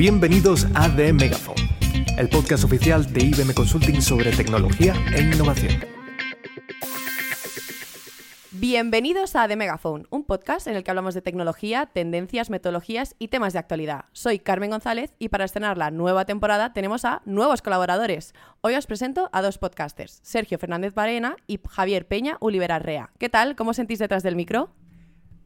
Bienvenidos 0.00 0.66
a 0.72 0.88
The 0.88 1.12
Megaphone, 1.12 1.60
el 2.16 2.30
podcast 2.30 2.64
oficial 2.64 3.12
de 3.12 3.22
IBM 3.22 3.52
Consulting 3.52 4.00
sobre 4.00 4.30
tecnología 4.32 4.94
e 5.14 5.20
innovación. 5.20 5.78
Bienvenidos 8.52 9.36
a 9.36 9.46
The 9.46 9.56
Megaphone, 9.56 10.06
un 10.08 10.24
podcast 10.24 10.68
en 10.68 10.76
el 10.76 10.84
que 10.84 10.90
hablamos 10.90 11.12
de 11.12 11.20
tecnología, 11.20 11.84
tendencias, 11.84 12.48
metodologías 12.48 13.14
y 13.18 13.28
temas 13.28 13.52
de 13.52 13.58
actualidad. 13.58 14.06
Soy 14.12 14.38
Carmen 14.38 14.70
González 14.70 15.12
y 15.18 15.28
para 15.28 15.44
estrenar 15.44 15.76
la 15.76 15.90
nueva 15.90 16.24
temporada 16.24 16.72
tenemos 16.72 17.04
a 17.04 17.20
nuevos 17.26 17.60
colaboradores. 17.60 18.32
Hoy 18.62 18.76
os 18.76 18.86
presento 18.86 19.28
a 19.34 19.42
dos 19.42 19.58
podcasters, 19.58 20.20
Sergio 20.22 20.58
Fernández 20.58 20.94
Barena 20.94 21.36
y 21.46 21.60
Javier 21.68 22.08
Peña 22.08 22.38
Ulivera 22.40 22.78
Rea. 22.78 23.10
¿Qué 23.18 23.28
tal? 23.28 23.54
¿Cómo 23.54 23.74
sentís 23.74 23.98
detrás 23.98 24.22
del 24.22 24.34
micro? 24.34 24.70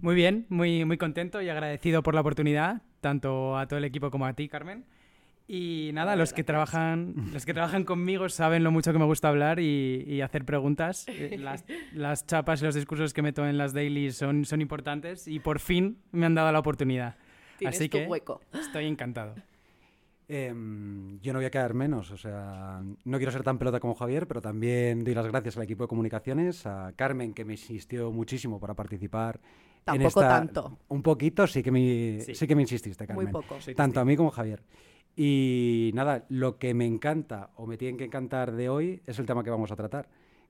Muy 0.01 0.15
bien, 0.15 0.47
muy, 0.48 0.84
muy 0.84 0.98
contento 0.98 1.41
y 1.41 1.48
agradecido 1.48 2.02
por 2.02 2.15
la 2.15 2.21
oportunidad, 2.21 2.83
tanto 3.01 3.57
a 3.57 3.66
todo 3.66 3.79
el 3.79 3.85
equipo 3.85 4.11
como 4.11 4.27
a 4.27 4.35
ti, 4.35 4.48
Carmen. 4.48 4.85
Y 5.47 5.91
nada, 5.93 6.16
los 6.16 6.33
que, 6.33 6.43
trabajan, 6.43 7.15
los 7.33 7.45
que 7.45 7.52
trabajan 7.52 7.85
conmigo 7.85 8.29
saben 8.29 8.65
lo 8.65 8.71
mucho 8.71 8.93
que 8.93 8.99
me 8.99 9.05
gusta 9.05 9.29
hablar 9.29 9.61
y, 9.61 10.21
hacer 10.23 10.45
preguntas. 10.45 11.05
Eh, 11.09 11.37
las, 11.38 11.65
las, 11.93 12.27
chapas 12.27 12.62
y 12.62 12.65
los 12.65 12.75
discursos 12.75 13.12
que 13.12 13.23
meto 13.23 13.47
en 13.47 13.59
las 13.59 13.75
dailies 13.75 14.16
son, 14.16 14.45
son 14.45 14.61
importantes 14.61 15.29
y 15.29 15.41
por 15.41 15.59
fin 15.59 15.99
me 16.13 16.27
han 16.27 16.35
dado 16.35 16.51
la 16.51 16.59
oportunidad. 16.59 17.16
Así 17.65 17.88
que 17.88 18.07
hueco. 18.07 18.41
estoy 18.52 18.87
encantado. 18.87 19.35
Em, 20.27 21.21
yo 21.21 21.35
no 21.35 21.38
voy 21.38 21.47
a 21.47 21.51
quedar 21.51 21.74
menos, 21.74 22.11
o 22.11 22.16
sea, 22.16 22.83
no 23.05 23.19
quiero 23.19 23.30
ser 23.30 23.43
tan 23.43 23.59
pelota 23.59 23.79
como 23.79 23.95
Javier, 23.95 24.27
pero 24.27 24.41
también 24.41 25.05
doy 25.05 25.15
las 25.15 25.27
gracias 25.27 25.59
al 25.59 25.65
equipo 25.65 25.85
de 25.85 25.88
comunicaciones, 25.88 26.65
a 26.65 26.95
Carmen, 26.97 27.35
que 27.35 27.45
me 27.45 27.52
insistió 27.52 28.11
muchísimo 28.11 28.59
para 28.59 28.73
participar 28.73 29.38
Tampoco 29.84 30.20
tanto. 30.20 30.79
Un 30.88 31.02
poquito 31.02 31.47
sí 31.47 31.62
que 31.62 31.70
me, 31.70 32.20
sí. 32.20 32.46
que 32.46 32.54
me 32.54 32.63
insististe, 32.63 33.07
Carmen. 33.07 33.24
Muy 33.24 33.32
poco. 33.32 33.59
Tanto 33.77 34.01
a 34.01 34.04
mí 34.04 34.16
como 34.16 34.30
a 34.30 34.32
Javier. 34.32 34.63
Y 35.16 35.93
nada, 35.95 36.24
lo 36.29 36.59
que 36.59 36.74
me 36.74 36.87
encanta 36.87 37.51
o 37.57 37.66
me 37.66 37.77
tiene 37.77 37.96
que 37.99 38.05
encantar 38.05 38.52
de 38.52 38.68
hoy 38.68 39.02
es 39.07 39.18
el 39.18 39.27
tema 39.27 39.45
que 39.45 39.51
vamos 39.51 39.71
a 39.71 39.77
tratar, 39.77 40.09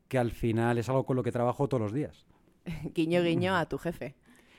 que 0.09 0.19
al 0.19 0.31
final 0.31 0.79
es 0.79 0.89
algo 0.89 1.05
con 1.05 1.17
lo 1.17 1.23
que 1.23 1.33
trabajo 1.33 1.69
todos 1.69 1.83
los 1.83 1.93
días. 1.93 2.27
guiño, 2.95 3.23
guiño 3.23 3.57
a 3.57 3.69
tu 3.69 3.77
jefe. 3.79 4.15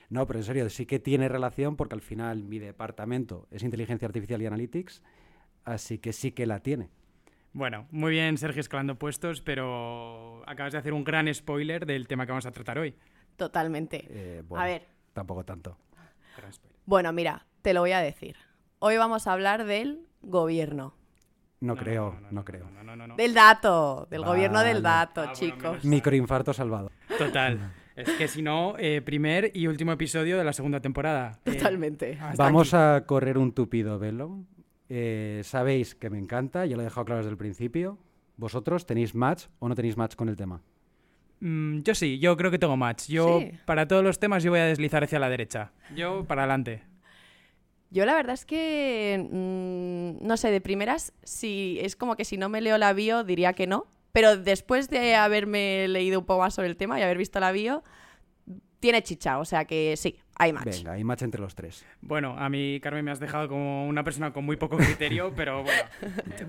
No, 0.09 0.27
pero 0.27 0.39
en 0.39 0.45
serio, 0.45 0.69
sí 0.69 0.85
que 0.85 0.99
tiene 0.99 1.27
relación 1.29 1.75
porque 1.75 1.95
al 1.95 2.01
final 2.01 2.43
mi 2.43 2.59
departamento 2.59 3.47
es 3.49 3.63
inteligencia 3.63 4.07
artificial 4.07 4.41
y 4.41 4.45
analytics, 4.45 5.01
así 5.63 5.97
que 5.97 6.13
sí 6.13 6.31
que 6.31 6.45
la 6.45 6.59
tiene. 6.59 6.89
Bueno, 7.53 7.87
muy 7.89 8.11
bien 8.11 8.37
Sergio 8.37 8.59
escalando 8.59 8.99
puestos, 8.99 9.41
pero 9.41 10.43
acabas 10.45 10.73
de 10.73 10.79
hacer 10.79 10.93
un 10.93 11.03
gran 11.03 11.33
spoiler 11.33 11.85
del 11.85 12.07
tema 12.07 12.25
que 12.25 12.33
vamos 12.33 12.45
a 12.45 12.51
tratar 12.51 12.77
hoy. 12.77 12.95
Totalmente. 13.35 14.05
Eh, 14.09 14.43
bueno, 14.47 14.63
a 14.63 14.67
ver. 14.67 14.85
Tampoco 15.13 15.43
tanto. 15.43 15.77
Bueno, 16.85 17.11
mira, 17.13 17.45
te 17.61 17.73
lo 17.73 17.81
voy 17.81 17.91
a 17.91 17.99
decir. 17.99 18.35
Hoy 18.79 18.97
vamos 18.97 19.27
a 19.27 19.33
hablar 19.33 19.65
del 19.65 20.07
gobierno. 20.21 20.93
No, 21.61 21.75
creo, 21.75 22.19
no, 22.31 22.45
creo. 22.45 22.67
Del 23.17 23.33
dato, 23.33 24.07
del 24.11 24.23
gobierno 24.23 24.59
del 24.61 24.83
dato, 24.83 25.21
ah, 25.21 25.31
chicos. 25.33 25.83
Microinfarto 25.83 26.53
salvado. 26.53 26.91
Total. 27.17 27.73
Es 27.95 28.09
que 28.11 28.27
si 28.27 28.41
no, 28.41 28.75
eh, 28.77 29.01
primer 29.01 29.51
y 29.55 29.67
último 29.67 29.93
episodio 29.93 30.37
de 30.37 30.43
la 30.43 30.53
segunda 30.53 30.81
temporada. 30.81 31.39
Eh, 31.45 31.53
Totalmente. 31.53 32.19
vamos 32.37 32.73
a 32.73 33.05
correr 33.07 33.37
un 33.37 33.53
tupido 33.53 33.97
velo. 33.97 34.43
Sabéis 35.43 35.95
que 35.95 36.09
me 36.09 36.19
encanta, 36.19 36.65
ya 36.65 36.75
lo 36.75 36.81
he 36.81 36.85
dejado 36.85 37.05
claro 37.05 37.19
desde 37.19 37.31
el 37.31 37.37
principio. 37.37 37.97
¿Vosotros 38.37 38.85
tenéis 38.85 39.15
match 39.15 39.45
o 39.59 39.69
no 39.69 39.75
tenéis 39.75 39.95
match 39.97 40.15
con 40.15 40.27
el 40.27 40.35
tema? 40.35 40.61
Mm, 41.39 41.81
yo 41.81 41.95
sí, 41.95 42.19
yo 42.19 42.35
creo 42.37 42.51
que 42.51 42.59
tengo 42.59 42.77
match. 42.77 43.07
Yo, 43.07 43.41
para 43.65 43.87
todos 43.87 44.03
los 44.03 44.19
temas, 44.19 44.43
yo 44.43 44.51
voy 44.51 44.59
a 44.59 44.65
deslizar 44.65 45.03
hacia 45.03 45.19
la 45.19 45.29
derecha. 45.29 45.71
Yo, 45.95 46.25
para 46.25 46.43
adelante. 46.43 46.83
Yo 47.91 48.05
la 48.05 48.15
verdad 48.15 48.33
es 48.33 48.45
que, 48.45 49.27
mm, 49.31 50.25
no 50.25 50.37
sé, 50.37 50.51
de 50.51 50.61
primeras, 50.61 51.13
si 51.23 51.77
es 51.81 51.95
como 51.95 52.15
que 52.15 52.25
si 52.25 52.37
no 52.37 52.49
me 52.49 52.61
leo 52.61 52.77
la 52.77 52.93
bio 52.93 53.23
diría 53.23 53.53
que 53.53 53.67
no, 53.67 53.85
pero 54.11 54.37
después 54.37 54.89
de 54.89 55.15
haberme 55.15 55.87
leído 55.87 56.19
un 56.19 56.25
poco 56.25 56.41
más 56.41 56.53
sobre 56.53 56.67
el 56.67 56.77
tema 56.77 56.99
y 56.99 57.03
haber 57.03 57.17
visto 57.17 57.39
la 57.39 57.51
bio, 57.51 57.83
tiene 58.79 59.01
chicha, 59.01 59.39
o 59.39 59.45
sea 59.45 59.65
que 59.65 59.95
sí, 59.97 60.17
hay 60.37 60.53
match. 60.53 60.65
Venga, 60.65 60.91
hay 60.93 61.03
match 61.03 61.21
entre 61.21 61.41
los 61.41 61.55
tres. 61.55 61.85
Bueno, 62.01 62.35
a 62.37 62.49
mí, 62.49 62.79
Carmen, 62.81 63.05
me 63.05 63.11
has 63.11 63.19
dejado 63.19 63.47
como 63.47 63.87
una 63.87 64.03
persona 64.03 64.33
con 64.33 64.45
muy 64.45 64.57
poco 64.57 64.77
criterio, 64.77 65.33
pero 65.35 65.63
bueno, 65.63 65.81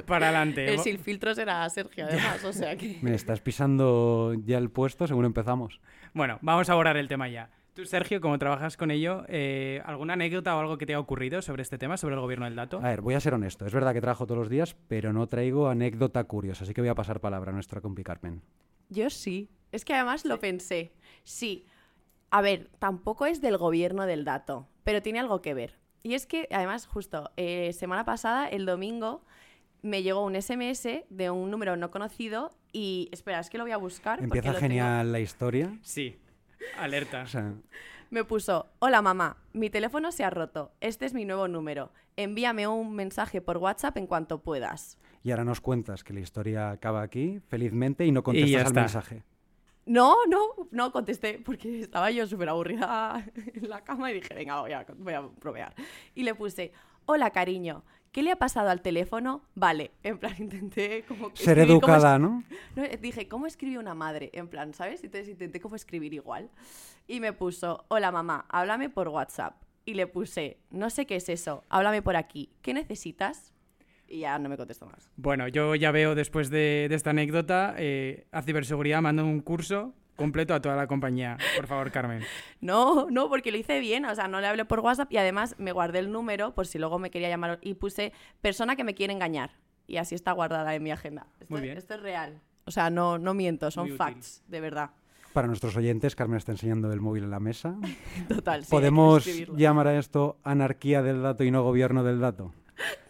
para 0.06 0.28
adelante. 0.28 0.72
El 0.72 0.80
sin 0.80 0.98
filtros 0.98 1.38
era 1.38 1.68
Sergio, 1.70 2.04
además, 2.04 2.44
o 2.44 2.52
sea 2.52 2.76
que... 2.76 2.98
Me 3.02 3.14
estás 3.14 3.40
pisando 3.40 4.34
ya 4.44 4.58
el 4.58 4.70
puesto 4.70 5.06
según 5.06 5.24
empezamos. 5.24 5.80
Bueno, 6.14 6.38
vamos 6.42 6.68
a 6.68 6.72
abordar 6.72 6.96
el 6.96 7.08
tema 7.08 7.28
ya. 7.28 7.50
Tú, 7.74 7.84
Sergio, 7.84 8.22
como 8.22 8.38
trabajas 8.38 8.76
con 8.76 8.90
ello, 8.90 9.24
eh, 9.28 9.82
¿alguna 9.84 10.14
anécdota 10.14 10.56
o 10.56 10.60
algo 10.60 10.78
que 10.78 10.86
te 10.86 10.94
haya 10.94 11.00
ocurrido 11.00 11.42
sobre 11.42 11.62
este 11.62 11.76
tema, 11.76 11.98
sobre 11.98 12.14
el 12.14 12.22
gobierno 12.22 12.46
del 12.46 12.56
dato? 12.56 12.78
A 12.78 12.88
ver, 12.88 13.02
voy 13.02 13.14
a 13.14 13.20
ser 13.20 13.34
honesto. 13.34 13.66
Es 13.66 13.74
verdad 13.74 13.92
que 13.92 14.00
trabajo 14.00 14.26
todos 14.26 14.38
los 14.38 14.48
días, 14.48 14.76
pero 14.88 15.12
no 15.12 15.26
traigo 15.26 15.68
anécdota 15.68 16.24
curiosa, 16.24 16.64
así 16.64 16.72
que 16.72 16.80
voy 16.80 16.88
a 16.88 16.94
pasar 16.94 17.20
palabra 17.20 17.50
a 17.50 17.54
nuestra 17.54 17.82
compi 17.82 18.02
Carmen. 18.02 18.40
Yo 18.88 19.10
sí. 19.10 19.50
Es 19.72 19.84
que 19.84 19.92
además 19.92 20.24
lo 20.24 20.40
pensé. 20.40 20.92
Sí 21.22 21.66
a 22.30 22.42
ver, 22.42 22.70
tampoco 22.78 23.26
es 23.26 23.40
del 23.40 23.56
gobierno 23.56 24.06
del 24.06 24.24
dato, 24.24 24.68
pero 24.84 25.02
tiene 25.02 25.20
algo 25.20 25.42
que 25.42 25.54
ver. 25.54 25.78
Y 26.02 26.14
es 26.14 26.26
que, 26.26 26.48
además, 26.52 26.86
justo 26.86 27.30
eh, 27.36 27.72
semana 27.72 28.04
pasada, 28.04 28.48
el 28.48 28.66
domingo, 28.66 29.24
me 29.82 30.02
llegó 30.02 30.24
un 30.24 30.40
SMS 30.40 31.04
de 31.08 31.30
un 31.30 31.50
número 31.50 31.76
no 31.76 31.90
conocido 31.90 32.50
y, 32.72 33.08
espera, 33.12 33.40
es 33.40 33.50
que 33.50 33.58
lo 33.58 33.64
voy 33.64 33.72
a 33.72 33.76
buscar. 33.76 34.22
Empieza 34.22 34.54
genial 34.54 35.12
la 35.12 35.20
historia. 35.20 35.76
Sí, 35.82 36.18
alerta. 36.78 37.24
Me 38.10 38.24
puso, 38.24 38.66
hola 38.78 39.02
mamá, 39.02 39.38
mi 39.52 39.68
teléfono 39.68 40.12
se 40.12 40.22
ha 40.22 40.30
roto, 40.30 40.72
este 40.80 41.06
es 41.06 41.12
mi 41.12 41.24
nuevo 41.24 41.48
número, 41.48 41.92
envíame 42.16 42.68
un 42.68 42.94
mensaje 42.94 43.40
por 43.40 43.56
WhatsApp 43.56 43.96
en 43.96 44.06
cuanto 44.06 44.42
puedas. 44.42 44.98
Y 45.24 45.32
ahora 45.32 45.44
nos 45.44 45.60
cuentas 45.60 46.04
que 46.04 46.12
la 46.12 46.20
historia 46.20 46.70
acaba 46.70 47.02
aquí, 47.02 47.40
felizmente, 47.48 48.06
y 48.06 48.12
no 48.12 48.22
contestas 48.22 48.66
al 48.66 48.74
mensaje. 48.74 49.24
No, 49.86 50.16
no, 50.26 50.68
no 50.72 50.90
contesté 50.90 51.40
porque 51.44 51.80
estaba 51.80 52.10
yo 52.10 52.26
súper 52.26 52.48
aburrida 52.48 53.24
en 53.54 53.68
la 53.68 53.82
cama 53.84 54.10
y 54.10 54.14
dije, 54.14 54.34
venga, 54.34 54.60
voy 54.60 54.72
a, 54.72 54.84
voy 54.98 55.14
a 55.14 55.28
provear. 55.40 55.74
Y 56.14 56.24
le 56.24 56.34
puse, 56.34 56.72
hola 57.06 57.30
cariño, 57.30 57.84
¿qué 58.10 58.24
le 58.24 58.32
ha 58.32 58.36
pasado 58.36 58.68
al 58.68 58.82
teléfono? 58.82 59.42
Vale, 59.54 59.92
en 60.02 60.18
plan, 60.18 60.34
intenté 60.38 61.04
como... 61.04 61.30
Ser 61.34 61.60
educada, 61.60 62.18
¿no? 62.18 62.42
¿no? 62.74 62.82
Dije, 63.00 63.28
¿cómo 63.28 63.46
escribe 63.46 63.78
una 63.78 63.94
madre? 63.94 64.30
En 64.34 64.48
plan, 64.48 64.74
¿sabes? 64.74 65.04
Entonces 65.04 65.28
intenté 65.28 65.60
como 65.60 65.76
escribir 65.76 66.12
igual. 66.12 66.50
Y 67.06 67.20
me 67.20 67.32
puso, 67.32 67.84
hola 67.86 68.10
mamá, 68.10 68.44
háblame 68.48 68.90
por 68.90 69.08
WhatsApp. 69.08 69.54
Y 69.84 69.94
le 69.94 70.08
puse, 70.08 70.58
no 70.70 70.90
sé 70.90 71.06
qué 71.06 71.14
es 71.14 71.28
eso, 71.28 71.62
háblame 71.68 72.02
por 72.02 72.16
aquí. 72.16 72.50
¿Qué 72.60 72.74
necesitas? 72.74 73.52
Y 74.08 74.20
ya 74.20 74.38
no 74.38 74.48
me 74.48 74.56
contesto 74.56 74.86
más. 74.86 75.10
Bueno, 75.16 75.48
yo 75.48 75.74
ya 75.74 75.90
veo 75.90 76.14
después 76.14 76.50
de, 76.50 76.88
esta 76.90 77.10
anécdota, 77.10 77.74
eh, 77.78 78.26
a 78.32 78.42
ciberseguridad 78.42 79.02
mando 79.02 79.24
un 79.24 79.40
curso 79.40 79.94
completo 80.16 80.54
a 80.54 80.60
toda 80.60 80.76
la 80.76 80.86
compañía. 80.86 81.36
Por 81.56 81.66
favor, 81.66 81.90
Carmen. 81.92 82.22
No, 82.60 83.08
no, 83.10 83.28
porque 83.28 83.52
lo 83.52 83.58
hice 83.58 83.78
bien, 83.80 84.06
o 84.06 84.14
sea, 84.14 84.28
no 84.28 84.40
le 84.40 84.46
hablé 84.46 84.64
por 84.64 84.80
WhatsApp 84.80 85.12
y 85.12 85.18
además 85.18 85.54
me 85.58 85.72
guardé 85.72 86.00
el 86.00 86.10
número 86.10 86.54
por 86.54 86.66
si 86.66 86.78
luego 86.78 86.98
me 86.98 87.10
quería 87.10 87.28
llamar 87.28 87.58
y 87.62 87.74
puse 87.74 88.12
persona 88.40 88.74
que 88.74 88.82
me 88.82 88.94
quiere 88.94 89.12
engañar. 89.12 89.50
Y 89.86 89.98
así 89.98 90.14
está 90.14 90.32
guardada 90.32 90.74
en 90.74 90.82
mi 90.82 90.90
agenda. 90.90 91.26
Esto, 91.38 91.54
Muy 91.54 91.62
bien. 91.62 91.76
Esto 91.76 91.94
es 91.94 92.00
real. 92.00 92.40
O 92.64 92.72
sea, 92.72 92.90
no, 92.90 93.18
no 93.18 93.34
miento, 93.34 93.70
son 93.70 93.90
facts, 93.96 94.42
de 94.48 94.60
verdad. 94.60 94.90
Para 95.32 95.46
nuestros 95.46 95.76
oyentes, 95.76 96.16
Carmen 96.16 96.38
está 96.38 96.50
enseñando 96.52 96.90
el 96.90 97.00
móvil 97.00 97.24
en 97.24 97.30
la 97.30 97.38
mesa. 97.38 97.76
Total, 98.28 98.64
sí. 98.64 98.70
¿Podemos 98.70 99.26
llamar 99.54 99.86
a 99.86 99.98
esto 99.98 100.38
anarquía 100.42 101.02
del 101.02 101.22
dato 101.22 101.44
y 101.44 101.50
no 101.50 101.62
gobierno 101.62 102.02
del 102.02 102.18
dato? 102.20 102.52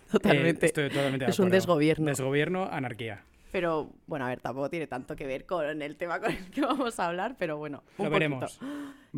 Totalmente. 0.12 0.66
estoy 0.66 0.88
totalmente 0.88 1.26
es 1.26 1.38
un 1.38 1.50
desgobierno. 1.50 2.06
Desgobierno, 2.06 2.68
anarquía. 2.70 3.24
Pero 3.52 3.90
bueno, 4.06 4.26
a 4.26 4.28
ver, 4.28 4.40
tampoco 4.40 4.68
tiene 4.68 4.86
tanto 4.86 5.16
que 5.16 5.26
ver 5.26 5.46
con 5.46 5.80
el 5.80 5.96
tema 5.96 6.20
con 6.20 6.30
el 6.30 6.50
que 6.50 6.60
vamos 6.60 7.00
a 7.00 7.06
hablar, 7.06 7.36
pero 7.38 7.56
bueno, 7.56 7.82
un 7.98 8.04
Lo 8.04 8.10
veremos. 8.10 8.58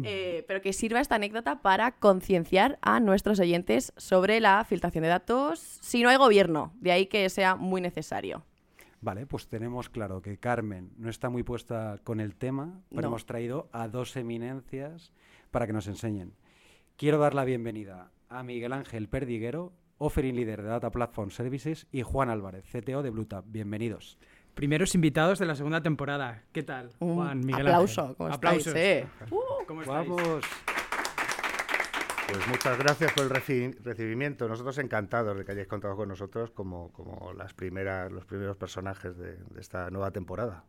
Eh, 0.05 0.45
pero 0.47 0.61
que 0.61 0.73
sirva 0.73 1.01
esta 1.01 1.17
anécdota 1.17 1.61
para 1.61 1.91
concienciar 1.91 2.79
a 2.83 3.01
nuestros 3.01 3.41
oyentes 3.41 3.93
sobre 3.97 4.39
la 4.39 4.65
filtración 4.65 5.03
de 5.03 5.09
datos 5.09 5.59
si 5.59 6.05
no 6.05 6.09
hay 6.09 6.17
gobierno. 6.17 6.73
De 6.77 6.93
ahí 6.93 7.07
que 7.07 7.29
sea 7.31 7.57
muy 7.57 7.81
necesario. 7.81 8.45
Vale, 9.01 9.27
pues 9.27 9.49
tenemos 9.49 9.89
claro 9.89 10.23
que 10.23 10.39
Carmen 10.39 10.93
no 10.99 11.11
está 11.11 11.31
muy 11.31 11.43
puesta 11.43 11.99
con 12.05 12.21
el 12.21 12.37
tema, 12.37 12.81
pero 12.95 13.09
hemos 13.09 13.27
traído 13.27 13.69
a 13.73 13.89
dos 13.89 14.17
eminencias 14.17 15.13
para 15.51 15.67
que 15.67 15.73
nos 15.73 15.89
enseñen. 15.89 16.35
Quiero 16.97 17.19
dar 17.19 17.35
la 17.35 17.45
bienvenida 17.45 18.13
a 18.29 18.45
Miguel 18.45 18.73
Ángel 18.73 19.09
Perdiguero, 19.09 19.73
offering 19.99 20.37
leader 20.37 20.63
de 20.63 20.69
Data 20.69 20.91
Platform 20.91 21.31
Services, 21.31 21.87
y 21.93 22.03
Juan 22.03 22.31
Álvarez, 22.31 22.65
CTO 22.71 23.03
de 23.03 23.11
BlueTap. 23.11 23.45
Bienvenidos. 23.49 24.19
Primeros 24.55 24.95
invitados 24.95 25.39
de 25.39 25.47
la 25.47 25.55
segunda 25.55 25.83
temporada. 25.83 26.43
¿Qué 26.53 26.63
tal? 26.63 26.91
Juan, 26.99 27.41
Miguel 27.41 27.69
aplauso, 27.69 28.15
¿cómo 28.17 28.33
Aplausos. 28.33 28.75
Estáis, 28.75 29.07
¿Cómo 29.67 29.83
estáis? 29.83 30.09
Vamos. 30.09 30.45
Pues 32.29 32.47
muchas 32.49 32.79
gracias 32.79 33.13
por 33.13 33.25
el 33.25 33.31
recibimiento. 33.31 34.49
Nosotros 34.49 34.77
encantados 34.79 35.37
de 35.39 35.45
que 35.45 35.53
hayáis 35.53 35.69
contado 35.69 35.97
con 35.97 36.09
nosotros 36.09 36.51
como, 36.51 36.93
como 36.93 37.33
las 37.33 37.55
primeras, 37.55 38.13
los 38.13 38.27
primeros 38.27 38.57
personajes 38.57 39.17
de, 39.17 39.37
de, 39.37 39.61
esta 39.61 39.91
nueva 39.91 40.11
temporada. 40.11 40.65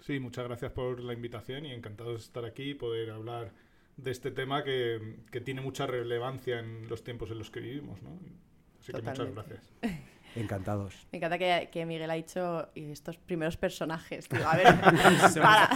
Sí, 0.00 0.18
muchas 0.18 0.44
gracias 0.44 0.72
por 0.72 1.00
la 1.00 1.12
invitación 1.12 1.66
y 1.66 1.72
encantados 1.72 2.14
de 2.14 2.24
estar 2.24 2.44
aquí 2.44 2.70
y 2.70 2.74
poder 2.74 3.10
hablar 3.10 3.52
de 3.96 4.10
este 4.10 4.30
tema 4.30 4.64
que, 4.64 5.18
que 5.30 5.40
tiene 5.40 5.60
mucha 5.60 5.86
relevancia 5.86 6.58
en 6.58 6.88
los 6.88 7.04
tiempos 7.04 7.30
en 7.30 7.38
los 7.38 7.50
que 7.50 7.60
vivimos. 7.60 8.02
¿no? 8.02 8.18
Así 8.84 8.92
que 8.92 9.02
muchas 9.02 9.18
Totalmente. 9.18 9.60
gracias. 9.82 10.00
Encantados. 10.36 11.06
Me 11.12 11.18
encanta 11.18 11.38
que, 11.38 11.68
que 11.70 11.86
Miguel 11.86 12.10
ha 12.10 12.14
dicho 12.14 12.68
"Y 12.74 12.90
estos 12.90 13.16
primeros 13.18 13.56
personajes. 13.56 14.28
Digo, 14.28 14.44
a 14.46 14.56
ver, 14.56 14.66
para, 15.40 15.70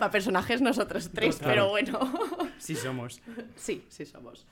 para 0.00 0.10
personajes 0.10 0.60
nosotros 0.60 1.10
tres, 1.14 1.36
Total. 1.38 1.52
pero 1.52 1.68
bueno. 1.68 1.98
Sí 2.58 2.74
somos. 2.74 3.20
Sí, 3.54 3.84
sí 3.88 4.04
somos. 4.04 4.46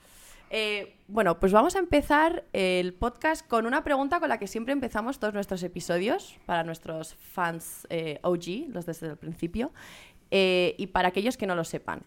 Eh, 0.49 0.95
bueno, 1.09 1.41
pues 1.41 1.51
vamos 1.51 1.75
a 1.75 1.79
empezar 1.79 2.45
el 2.53 2.93
podcast 2.93 3.45
con 3.45 3.65
una 3.65 3.83
pregunta 3.83 4.21
con 4.21 4.29
la 4.29 4.39
que 4.39 4.47
siempre 4.47 4.71
empezamos 4.71 5.19
todos 5.19 5.33
nuestros 5.33 5.61
episodios, 5.61 6.37
para 6.45 6.63
nuestros 6.63 7.15
fans 7.15 7.85
eh, 7.89 8.19
OG, 8.23 8.69
los 8.69 8.85
desde 8.85 9.07
el 9.07 9.17
principio, 9.17 9.73
eh, 10.31 10.73
y 10.77 10.87
para 10.87 11.09
aquellos 11.09 11.35
que 11.35 11.47
no 11.47 11.55
lo 11.55 11.65
sepan. 11.65 12.03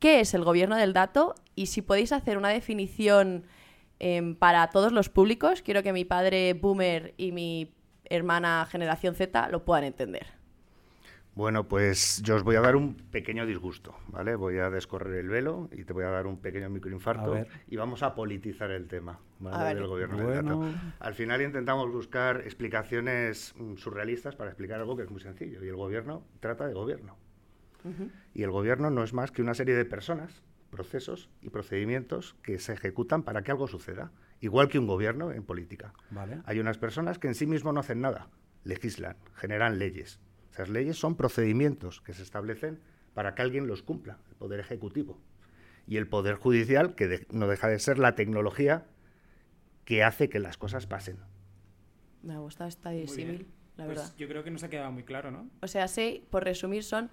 ¿Qué 0.00 0.18
es 0.18 0.34
el 0.34 0.42
gobierno 0.42 0.74
del 0.74 0.92
dato? 0.92 1.36
Y 1.54 1.66
si 1.66 1.82
podéis 1.82 2.10
hacer 2.10 2.36
una 2.36 2.48
definición 2.48 3.44
em, 3.98 4.34
para 4.34 4.68
todos 4.70 4.92
los 4.92 5.08
públicos, 5.08 5.62
quiero 5.62 5.82
que 5.82 5.92
mi 5.92 6.04
padre 6.04 6.54
boomer 6.54 7.14
y 7.16 7.32
mi 7.32 7.72
hermana 8.04 8.66
generación 8.70 9.14
Z 9.14 9.48
lo 9.48 9.64
puedan 9.64 9.84
entender. 9.84 10.26
Bueno, 11.34 11.66
pues 11.66 12.22
yo 12.22 12.36
os 12.36 12.44
voy 12.44 12.54
a 12.54 12.60
dar 12.60 12.76
un 12.76 12.94
pequeño 12.94 13.44
disgusto, 13.44 13.96
¿vale? 14.06 14.36
Voy 14.36 14.58
a 14.58 14.70
descorrer 14.70 15.18
el 15.18 15.28
velo 15.28 15.68
y 15.72 15.82
te 15.82 15.92
voy 15.92 16.04
a 16.04 16.10
dar 16.10 16.28
un 16.28 16.38
pequeño 16.38 16.70
microinfarto 16.70 17.44
y 17.66 17.76
vamos 17.76 18.04
a 18.04 18.14
politizar 18.14 18.70
el 18.70 18.86
tema, 18.86 19.18
gobierno 19.40 20.16
del 20.16 20.26
Bueno. 20.26 20.60
dato. 20.60 20.78
Al 21.00 21.14
final 21.14 21.42
intentamos 21.42 21.90
buscar 21.90 22.42
explicaciones 22.42 23.52
mm, 23.56 23.74
surrealistas 23.74 24.36
para 24.36 24.50
explicar 24.50 24.78
algo 24.78 24.96
que 24.96 25.02
es 25.02 25.10
muy 25.10 25.20
sencillo 25.20 25.64
y 25.64 25.68
el 25.68 25.74
gobierno 25.74 26.22
trata 26.38 26.68
de 26.68 26.74
gobierno. 26.74 27.16
Y 28.32 28.44
el 28.44 28.50
gobierno 28.50 28.88
no 28.90 29.02
es 29.02 29.12
más 29.12 29.30
que 29.30 29.42
una 29.42 29.54
serie 29.54 29.74
de 29.74 29.84
personas, 29.84 30.42
procesos 30.74 31.28
y 31.40 31.50
procedimientos 31.50 32.34
que 32.42 32.58
se 32.58 32.72
ejecutan 32.72 33.22
para 33.22 33.42
que 33.42 33.50
algo 33.52 33.66
suceda, 33.68 34.10
igual 34.40 34.68
que 34.68 34.78
un 34.78 34.86
gobierno 34.86 35.30
en 35.32 35.44
política. 35.44 35.94
¿Vale? 36.10 36.40
Hay 36.44 36.58
unas 36.60 36.78
personas 36.78 37.18
que 37.18 37.28
en 37.28 37.34
sí 37.34 37.46
mismos 37.46 37.72
no 37.74 37.80
hacen 37.80 38.00
nada, 38.00 38.28
legislan, 38.64 39.16
generan 39.34 39.78
leyes. 39.78 40.20
Esas 40.52 40.68
leyes 40.68 40.98
son 40.98 41.16
procedimientos 41.16 42.00
que 42.00 42.12
se 42.14 42.22
establecen 42.22 42.80
para 43.14 43.34
que 43.34 43.42
alguien 43.42 43.66
los 43.66 43.82
cumpla, 43.82 44.18
el 44.28 44.36
Poder 44.36 44.60
Ejecutivo. 44.60 45.18
Y 45.86 45.96
el 45.96 46.08
Poder 46.08 46.36
Judicial, 46.36 46.94
que 46.94 47.06
de- 47.08 47.26
no 47.30 47.46
deja 47.46 47.68
de 47.68 47.78
ser 47.78 47.98
la 47.98 48.14
tecnología 48.14 48.86
que 49.84 50.02
hace 50.02 50.28
que 50.28 50.38
las 50.40 50.56
cosas 50.56 50.86
pasen. 50.86 51.18
Me 52.22 52.34
ha 52.34 52.38
gustado 52.38 52.68
esta 52.68 52.90
la 53.76 53.86
Pues 53.86 53.96
verdad. 53.98 54.14
yo 54.16 54.28
creo 54.28 54.44
que 54.44 54.50
nos 54.50 54.62
ha 54.62 54.70
quedado 54.70 54.92
muy 54.92 55.02
claro, 55.02 55.30
¿no? 55.30 55.50
O 55.60 55.66
sea, 55.66 55.88
sí, 55.88 56.24
por 56.30 56.44
resumir, 56.44 56.84
son 56.84 57.10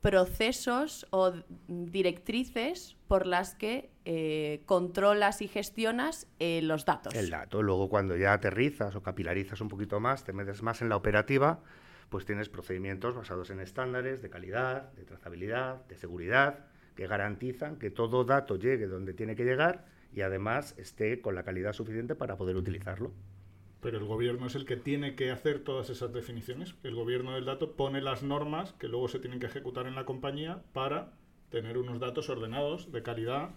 procesos 0.00 1.06
o 1.10 1.32
directrices 1.66 2.96
por 3.08 3.26
las 3.26 3.54
que 3.54 3.90
eh, 4.04 4.62
controlas 4.66 5.42
y 5.42 5.48
gestionas 5.48 6.26
eh, 6.38 6.60
los 6.62 6.84
datos. 6.84 7.14
El 7.14 7.30
dato. 7.30 7.62
Luego, 7.62 7.88
cuando 7.88 8.16
ya 8.16 8.32
aterrizas 8.32 8.94
o 8.94 9.02
capilarizas 9.02 9.60
un 9.60 9.68
poquito 9.68 9.98
más, 10.00 10.24
te 10.24 10.32
metes 10.32 10.62
más 10.62 10.82
en 10.82 10.88
la 10.88 10.96
operativa, 10.96 11.60
pues 12.08 12.24
tienes 12.24 12.48
procedimientos 12.48 13.14
basados 13.14 13.50
en 13.50 13.60
estándares 13.60 14.22
de 14.22 14.30
calidad, 14.30 14.92
de 14.92 15.04
trazabilidad, 15.04 15.86
de 15.86 15.96
seguridad, 15.96 16.66
que 16.94 17.06
garantizan 17.06 17.76
que 17.76 17.90
todo 17.90 18.24
dato 18.24 18.56
llegue 18.56 18.86
donde 18.86 19.14
tiene 19.14 19.36
que 19.36 19.44
llegar 19.44 19.86
y 20.12 20.22
además 20.22 20.74
esté 20.78 21.20
con 21.20 21.34
la 21.34 21.42
calidad 21.42 21.72
suficiente 21.72 22.14
para 22.14 22.36
poder 22.36 22.56
utilizarlo. 22.56 23.12
Pero 23.80 23.98
el 23.98 24.04
gobierno 24.04 24.46
es 24.46 24.54
el 24.56 24.64
que 24.64 24.76
tiene 24.76 25.14
que 25.14 25.30
hacer 25.30 25.60
todas 25.60 25.88
esas 25.90 26.12
definiciones. 26.12 26.74
El 26.82 26.94
gobierno 26.96 27.32
del 27.34 27.44
dato 27.44 27.72
pone 27.76 28.00
las 28.00 28.22
normas 28.22 28.72
que 28.72 28.88
luego 28.88 29.06
se 29.08 29.20
tienen 29.20 29.38
que 29.38 29.46
ejecutar 29.46 29.86
en 29.86 29.94
la 29.94 30.04
compañía 30.04 30.62
para 30.72 31.12
tener 31.50 31.78
unos 31.78 32.00
datos 32.00 32.28
ordenados, 32.28 32.90
de 32.92 33.02
calidad 33.02 33.50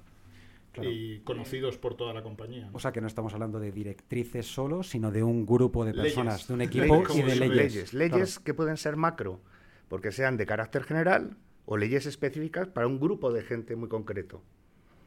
Claro. 0.74 0.90
y 0.90 1.20
conocidos 1.26 1.78
por 1.78 1.96
toda 1.96 2.14
la 2.14 2.24
compañía. 2.24 2.68
¿no? 2.68 2.78
O 2.78 2.80
sea 2.80 2.94
que 2.94 3.02
no 3.02 3.08
estamos 3.08 3.34
hablando 3.34 3.60
de 3.60 3.74
directrices 3.74 4.46
solo, 4.48 4.84
sino 4.84 5.12
de 5.12 5.22
un 5.22 5.46
grupo 5.46 5.84
de 5.84 5.92
Leyes. 5.92 6.14
personas, 6.14 6.48
de 6.48 6.54
un 6.54 6.60
Leyes, 6.60 6.76
equipo 6.78 7.04
y 7.14 7.22
de 7.24 7.36
leyes. 7.36 7.94
Leyes, 7.94 7.94
leyes 7.94 8.40
que 8.40 8.54
pueden 8.54 8.78
ser 8.78 8.96
macro, 8.96 9.42
porque 9.90 10.14
sean 10.14 10.38
de 10.38 10.46
carácter 10.46 10.84
general, 10.84 11.36
o 11.66 11.76
leyes 11.76 12.06
específicas 12.06 12.70
para 12.70 12.88
un 12.88 13.02
grupo 13.02 13.34
de 13.34 13.42
gente 13.44 13.76
muy 13.76 13.90
concreto. 13.90 14.42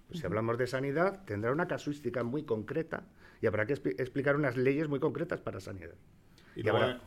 Pues 0.09 0.21
si 0.21 0.27
hablamos 0.27 0.59
de 0.59 0.67
sanidad, 0.67 1.25
tendrá 1.25 1.51
una 1.53 1.67
casuística 1.67 2.23
muy 2.25 2.43
concreta 2.45 3.05
y 3.41 3.47
habrá 3.47 3.67
que 3.67 3.75
expli- 3.75 3.99
explicar 4.01 4.37
unas 4.37 4.57
leyes 4.57 4.89
muy 4.89 5.01
concretas 5.01 5.41
para 5.41 5.61
sanidad. 5.61 5.95
Y, 6.57 6.65
Y 6.67 6.69
ahora- 6.69 7.01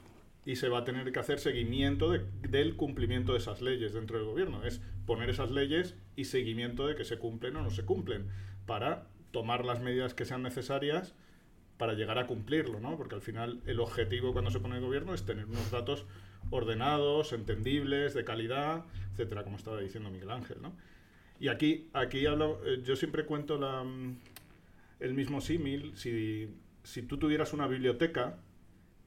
y 0.45 0.55
se 0.55 0.69
va 0.69 0.79
a 0.79 0.83
tener 0.83 1.11
que 1.11 1.19
hacer 1.19 1.39
seguimiento 1.39 2.09
de- 2.11 2.25
del 2.47 2.75
cumplimiento 2.75 3.33
de 3.33 3.39
esas 3.39 3.61
leyes 3.61 3.93
dentro 3.93 4.17
del 4.17 4.25
gobierno. 4.25 4.63
Es 4.63 4.81
poner 5.05 5.29
esas 5.29 5.51
leyes 5.51 5.95
y 6.15 6.25
seguimiento 6.25 6.87
de 6.87 6.95
que 6.95 7.05
se 7.05 7.17
cumplen 7.17 7.55
o 7.57 7.61
no 7.61 7.69
se 7.69 7.85
cumplen 7.85 8.27
para 8.65 9.07
tomar 9.31 9.65
las 9.65 9.81
medidas 9.81 10.13
que 10.13 10.25
sean 10.25 10.41
necesarias 10.41 11.13
para 11.77 11.93
llegar 11.93 12.17
a 12.17 12.25
cumplirlo, 12.27 12.79
¿no? 12.79 12.97
Porque 12.97 13.13
al 13.15 13.21
final 13.21 13.61
el 13.67 13.79
objetivo 13.79 14.33
cuando 14.33 14.49
se 14.49 14.59
pone 14.59 14.75
el 14.77 14.81
gobierno 14.81 15.13
es 15.13 15.25
tener 15.25 15.45
unos 15.45 15.69
datos 15.69 16.05
ordenados, 16.49 17.33
entendibles, 17.33 18.13
de 18.13 18.23
calidad, 18.23 18.85
etcétera, 19.11 19.43
como 19.43 19.57
estaba 19.57 19.79
diciendo 19.79 20.09
Miguel 20.09 20.31
Ángel, 20.31 20.57
¿no? 20.61 20.73
Y 21.39 21.49
aquí, 21.49 21.89
aquí 21.93 22.25
hablo, 22.25 22.59
eh, 22.65 22.81
yo 22.83 22.95
siempre 22.95 23.25
cuento 23.25 23.57
la, 23.57 23.83
mm, 23.83 24.17
el 24.99 25.13
mismo 25.13 25.41
símil. 25.41 25.93
Si, 25.95 26.49
si 26.83 27.01
tú 27.03 27.17
tuvieras 27.17 27.53
una 27.53 27.67
biblioteca 27.67 28.39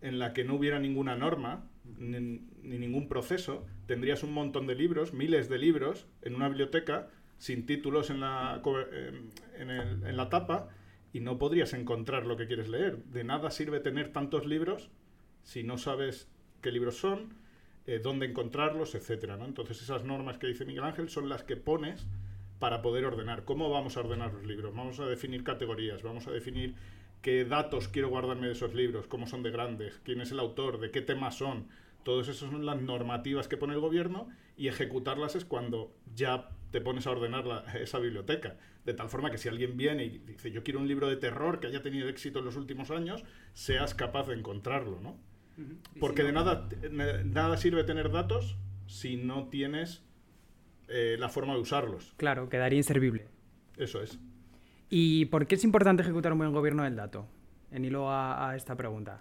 en 0.03 0.19
la 0.19 0.33
que 0.33 0.45
no 0.45 0.55
hubiera 0.55 0.79
ninguna 0.79 1.17
norma 1.17 1.65
ni, 1.99 2.21
ni 2.63 2.79
ningún 2.79 3.09
proceso, 3.09 3.67
tendrías 3.87 4.23
un 4.23 4.33
montón 4.33 4.67
de 4.67 4.75
libros, 4.75 5.13
miles 5.15 5.49
de 5.49 5.59
libros, 5.59 6.07
en 6.23 6.35
una 6.37 6.49
biblioteca 6.49 7.09
sin 7.39 7.67
títulos 7.67 8.11
en 8.11 8.21
la, 8.21 8.63
en, 8.93 9.31
en 9.61 9.71
el- 9.71 10.07
en 10.07 10.17
la 10.17 10.29
tapa 10.29 10.69
y 11.13 11.21
no 11.21 11.39
podrías 11.39 11.73
encontrar 11.75 12.27
lo 12.27 12.37
que 12.37 12.47
quieres 12.47 12.69
leer. 12.69 12.99
De 13.05 13.25
nada 13.25 13.51
sirve 13.51 13.81
tener 13.81 14.13
tantos 14.13 14.47
libros 14.47 14.91
si 15.45 15.63
no 15.65 15.79
sabes 15.79 16.29
qué 16.63 16.71
libros 16.73 16.97
son, 16.99 17.35
eh, 17.91 17.99
dónde 17.99 18.27
encontrarlos, 18.27 18.95
etcétera. 18.95 19.37
Entonces 19.45 19.83
esas 19.83 20.05
normas 20.05 20.39
que 20.39 20.47
dice 20.47 20.65
Miguel 20.65 20.85
Ángel 20.85 21.09
son 21.09 21.29
las 21.29 21.43
que 21.43 21.57
pones 21.57 22.07
para 22.61 22.83
poder 22.83 23.05
ordenar. 23.05 23.45
¿Cómo 23.45 23.69
vamos 23.69 23.97
a 23.97 24.01
ordenar 24.01 24.33
los 24.33 24.47
libros? 24.47 24.73
Vamos 24.73 25.01
a 25.01 25.07
definir 25.07 25.43
categorías, 25.43 26.05
vamos 26.05 26.29
a 26.29 26.31
definir 26.31 26.77
qué 27.21 27.45
datos 27.45 27.89
quiero 27.89 28.09
guardarme 28.09 28.47
de 28.47 28.53
esos 28.53 28.75
libros, 28.75 29.09
cómo 29.09 29.27
son 29.27 29.43
de 29.43 29.51
grandes, 29.51 30.01
quién 30.05 30.21
es 30.21 30.31
el 30.31 30.39
autor, 30.39 30.79
de 30.79 30.93
qué 30.93 31.01
temas 31.01 31.35
son. 31.35 31.67
Todas 32.05 32.29
esas 32.29 32.49
son 32.49 32.65
las 32.65 32.81
normativas 32.81 33.49
que 33.49 33.57
pone 33.57 33.75
el 33.75 33.81
gobierno 33.81 34.29
y 34.57 34.69
ejecutarlas 34.69 35.35
es 35.35 35.45
cuando 35.45 35.93
ya 36.15 36.49
te 36.71 36.81
pones 36.81 37.09
a 37.09 37.11
ordenar 37.11 37.65
esa 37.75 37.99
biblioteca. 37.99 38.57
De 38.85 38.95
tal 38.95 39.09
forma 39.09 39.33
que 39.33 39.39
si 39.39 39.49
alguien 39.49 39.77
viene 39.77 40.05
y 40.05 40.19
dice 40.19 40.53
yo 40.53 40.63
quiero 40.63 40.79
un 40.79 40.87
libro 40.87 41.09
de 41.09 41.17
terror 41.17 41.59
que 41.59 41.67
haya 41.67 41.83
tenido 41.83 42.09
éxito 42.09 42.39
en 42.39 42.45
los 42.45 42.55
últimos 42.55 42.93
años, 42.93 43.25
seas 43.53 43.97
capaz 43.97 44.29
de 44.29 44.35
encontrarlo, 44.35 45.01
¿no? 45.01 45.19
Porque 45.99 46.23
de 46.23 46.33
nada, 46.33 46.69
nada 47.25 47.57
sirve 47.57 47.85
tener 47.85 48.11
datos 48.11 48.57
si 48.87 49.17
no 49.17 49.49
tienes 49.49 50.03
eh, 50.89 51.17
la 51.19 51.29
forma 51.29 51.55
de 51.55 51.61
usarlos. 51.61 52.15
Claro, 52.17 52.49
quedaría 52.49 52.79
inservible. 52.79 53.29
Eso 53.77 54.03
es. 54.03 54.19
¿Y 54.89 55.27
por 55.27 55.47
qué 55.47 55.55
es 55.55 55.65
importante 55.65 56.03
ejecutar 56.03 56.33
un 56.33 56.39
buen 56.39 56.53
gobierno 56.53 56.83
del 56.83 56.97
dato? 56.97 57.27
En 57.71 57.85
hilo 57.85 58.11
a, 58.11 58.51
a 58.51 58.57
esta 58.57 58.77
pregunta. 58.77 59.21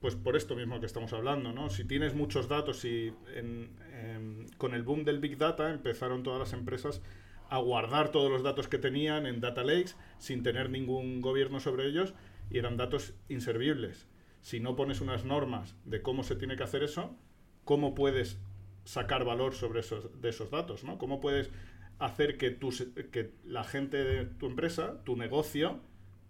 Pues 0.00 0.16
por 0.16 0.34
esto 0.36 0.56
mismo 0.56 0.80
que 0.80 0.86
estamos 0.86 1.12
hablando, 1.12 1.52
¿no? 1.52 1.68
Si 1.68 1.84
tienes 1.84 2.14
muchos 2.14 2.48
datos 2.48 2.86
y 2.86 3.12
en- 3.34 3.68
em, 3.92 4.46
con 4.56 4.72
el 4.74 4.82
boom 4.82 5.04
del 5.04 5.18
Big 5.18 5.36
Data 5.36 5.70
empezaron 5.70 6.22
todas 6.22 6.38
las 6.40 6.54
empresas 6.54 7.02
a 7.50 7.58
guardar 7.58 8.10
todos 8.10 8.30
los 8.30 8.42
datos 8.42 8.66
que 8.68 8.78
tenían 8.78 9.26
en 9.26 9.40
data 9.40 9.62
lakes 9.62 9.96
sin 10.18 10.42
tener 10.42 10.70
ningún 10.70 11.20
gobierno 11.20 11.60
sobre 11.60 11.86
ellos 11.86 12.14
y 12.48 12.56
eran 12.58 12.78
datos 12.78 13.12
inservibles. 13.28 14.08
Si 14.40 14.60
no 14.60 14.76
pones 14.76 15.00
unas 15.00 15.24
normas 15.24 15.76
de 15.84 16.02
cómo 16.02 16.22
se 16.22 16.36
tiene 16.36 16.56
que 16.56 16.62
hacer 16.62 16.82
eso, 16.82 17.14
¿cómo 17.64 17.94
puedes 17.94 18.38
sacar 18.84 19.24
valor 19.24 19.54
sobre 19.54 19.80
esos, 19.80 20.20
de 20.20 20.28
esos 20.30 20.50
datos? 20.50 20.84
¿no? 20.84 20.98
¿Cómo 20.98 21.20
puedes 21.20 21.50
hacer 21.98 22.38
que, 22.38 22.50
tu 22.50 22.70
que 23.12 23.32
la 23.44 23.64
gente 23.64 23.98
de 23.98 24.24
tu 24.24 24.46
empresa, 24.46 25.02
tu 25.04 25.16
negocio, 25.16 25.80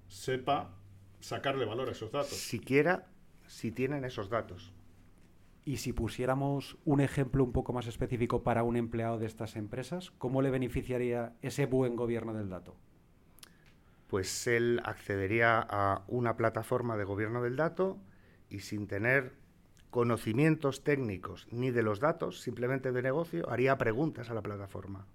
sepa 0.08 0.76
sacarle 1.20 1.64
valor 1.64 1.88
a 1.88 1.92
esos 1.92 2.10
datos? 2.10 2.36
Siquiera 2.36 3.06
si 3.46 3.70
tienen 3.70 4.04
esos 4.04 4.30
datos. 4.30 4.72
Y 5.64 5.76
si 5.76 5.92
pusiéramos 5.92 6.78
un 6.84 7.00
ejemplo 7.00 7.44
un 7.44 7.52
poco 7.52 7.72
más 7.72 7.86
específico 7.86 8.42
para 8.42 8.62
un 8.62 8.76
empleado 8.76 9.18
de 9.18 9.26
estas 9.26 9.56
empresas, 9.56 10.10
¿cómo 10.12 10.42
le 10.42 10.50
beneficiaría 10.50 11.34
ese 11.42 11.66
buen 11.66 11.96
gobierno 11.96 12.32
del 12.32 12.48
dato? 12.48 12.76
Pues 14.10 14.46
él 14.48 14.82
accedería 14.84 15.64
a 15.70 16.02
una 16.08 16.36
plataforma 16.36 16.96
de 16.96 17.04
gobierno 17.04 17.42
del 17.42 17.54
dato 17.54 17.96
y 18.48 18.58
sin 18.58 18.88
tener 18.88 19.34
conocimientos 19.90 20.82
técnicos 20.82 21.46
ni 21.52 21.70
de 21.70 21.84
los 21.84 22.00
datos, 22.00 22.40
simplemente 22.40 22.90
de 22.90 23.02
negocio, 23.02 23.48
haría 23.48 23.78
preguntas 23.78 24.28
a 24.28 24.34
la 24.34 24.42
plataforma. 24.42 25.06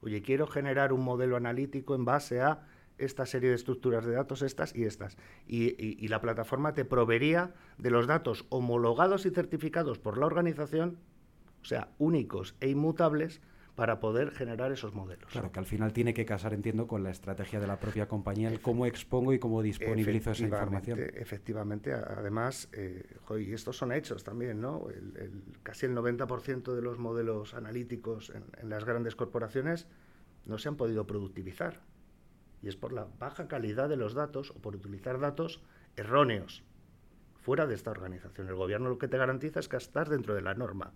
Oye, 0.00 0.20
quiero 0.22 0.48
generar 0.48 0.92
un 0.92 1.04
modelo 1.04 1.36
analítico 1.36 1.94
en 1.94 2.04
base 2.04 2.40
a 2.40 2.66
esta 2.98 3.24
serie 3.24 3.50
de 3.50 3.54
estructuras 3.54 4.04
de 4.04 4.12
datos, 4.12 4.42
estas 4.42 4.74
y 4.74 4.84
estas. 4.84 5.16
Y, 5.46 6.06
la 6.08 6.20
plataforma 6.20 6.74
te 6.74 6.84
proveería 6.84 7.54
de 7.78 7.90
los 7.90 8.08
datos 8.08 8.46
homologados 8.48 9.26
y 9.26 9.30
certificados 9.30 10.00
por 10.00 10.18
la 10.18 10.26
organización, 10.26 10.98
o 11.62 11.64
sea, 11.64 11.88
únicos 11.98 12.56
e 12.60 12.68
inmutables, 12.68 13.40
para 13.80 13.98
poder 13.98 14.30
generar 14.32 14.70
esos 14.72 14.92
modelos. 14.92 15.32
Claro, 15.32 15.50
que 15.52 15.58
al 15.58 15.64
final 15.64 15.94
tiene 15.94 16.12
que 16.12 16.26
casar, 16.26 16.52
entiendo, 16.52 16.86
con 16.86 17.02
la 17.02 17.08
estrategia 17.08 17.58
de 17.60 17.66
la 17.66 17.80
propia 17.80 18.06
compañía, 18.06 18.50
el 18.50 18.60
cómo 18.60 18.84
expongo 18.84 19.32
y 19.32 19.38
cómo 19.38 19.62
disponibilizo 19.62 20.32
esa 20.32 20.44
información. 20.44 21.00
Efectivamente, 21.14 21.94
además, 21.94 22.68
eh, 22.72 23.16
y 23.38 23.54
estos 23.54 23.78
son 23.78 23.92
hechos 23.92 24.22
también, 24.22 24.60
¿no? 24.60 24.86
El, 24.90 25.42
casi 25.62 25.86
el 25.86 25.96
90% 25.96 26.74
de 26.74 26.82
los 26.82 26.98
modelos 26.98 27.54
analíticos 27.54 28.30
en, 28.60 28.68
las 28.68 28.84
grandes 28.84 29.16
corporaciones 29.16 29.86
no 30.44 30.58
se 30.58 30.68
han 30.68 30.76
podido 30.76 31.06
productivizar. 31.06 31.80
Y 32.60 32.68
es 32.68 32.76
por 32.76 32.92
la 32.92 33.08
baja 33.18 33.48
calidad 33.48 33.88
de 33.88 33.96
los 33.96 34.12
datos 34.12 34.50
o 34.50 34.58
por 34.58 34.76
utilizar 34.76 35.18
datos 35.20 35.62
erróneos 35.96 36.64
fuera 37.40 37.66
de 37.66 37.76
esta 37.76 37.92
organización. 37.92 38.46
El 38.46 38.56
gobierno 38.56 38.90
lo 38.90 38.98
que 38.98 39.08
te 39.08 39.16
garantiza 39.16 39.58
es 39.58 39.68
que 39.68 39.78
estás 39.78 40.10
dentro 40.10 40.34
de 40.34 40.42
la 40.42 40.52
norma 40.52 40.92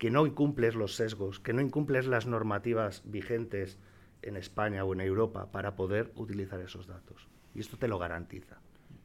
que 0.00 0.10
no 0.10 0.26
incumples 0.26 0.76
los 0.76 0.96
sesgos, 0.96 1.40
que 1.40 1.52
no 1.52 1.60
incumples 1.60 2.06
las 2.06 2.26
normativas 2.26 3.02
vigentes 3.04 3.78
en 4.22 4.38
España 4.38 4.82
o 4.82 4.94
en 4.94 5.02
Europa 5.02 5.52
para 5.52 5.76
poder 5.76 6.10
utilizar 6.14 6.58
esos 6.60 6.86
datos. 6.86 7.28
Y 7.54 7.60
esto 7.60 7.76
te 7.76 7.86
lo 7.86 7.98
garantiza. 7.98 8.62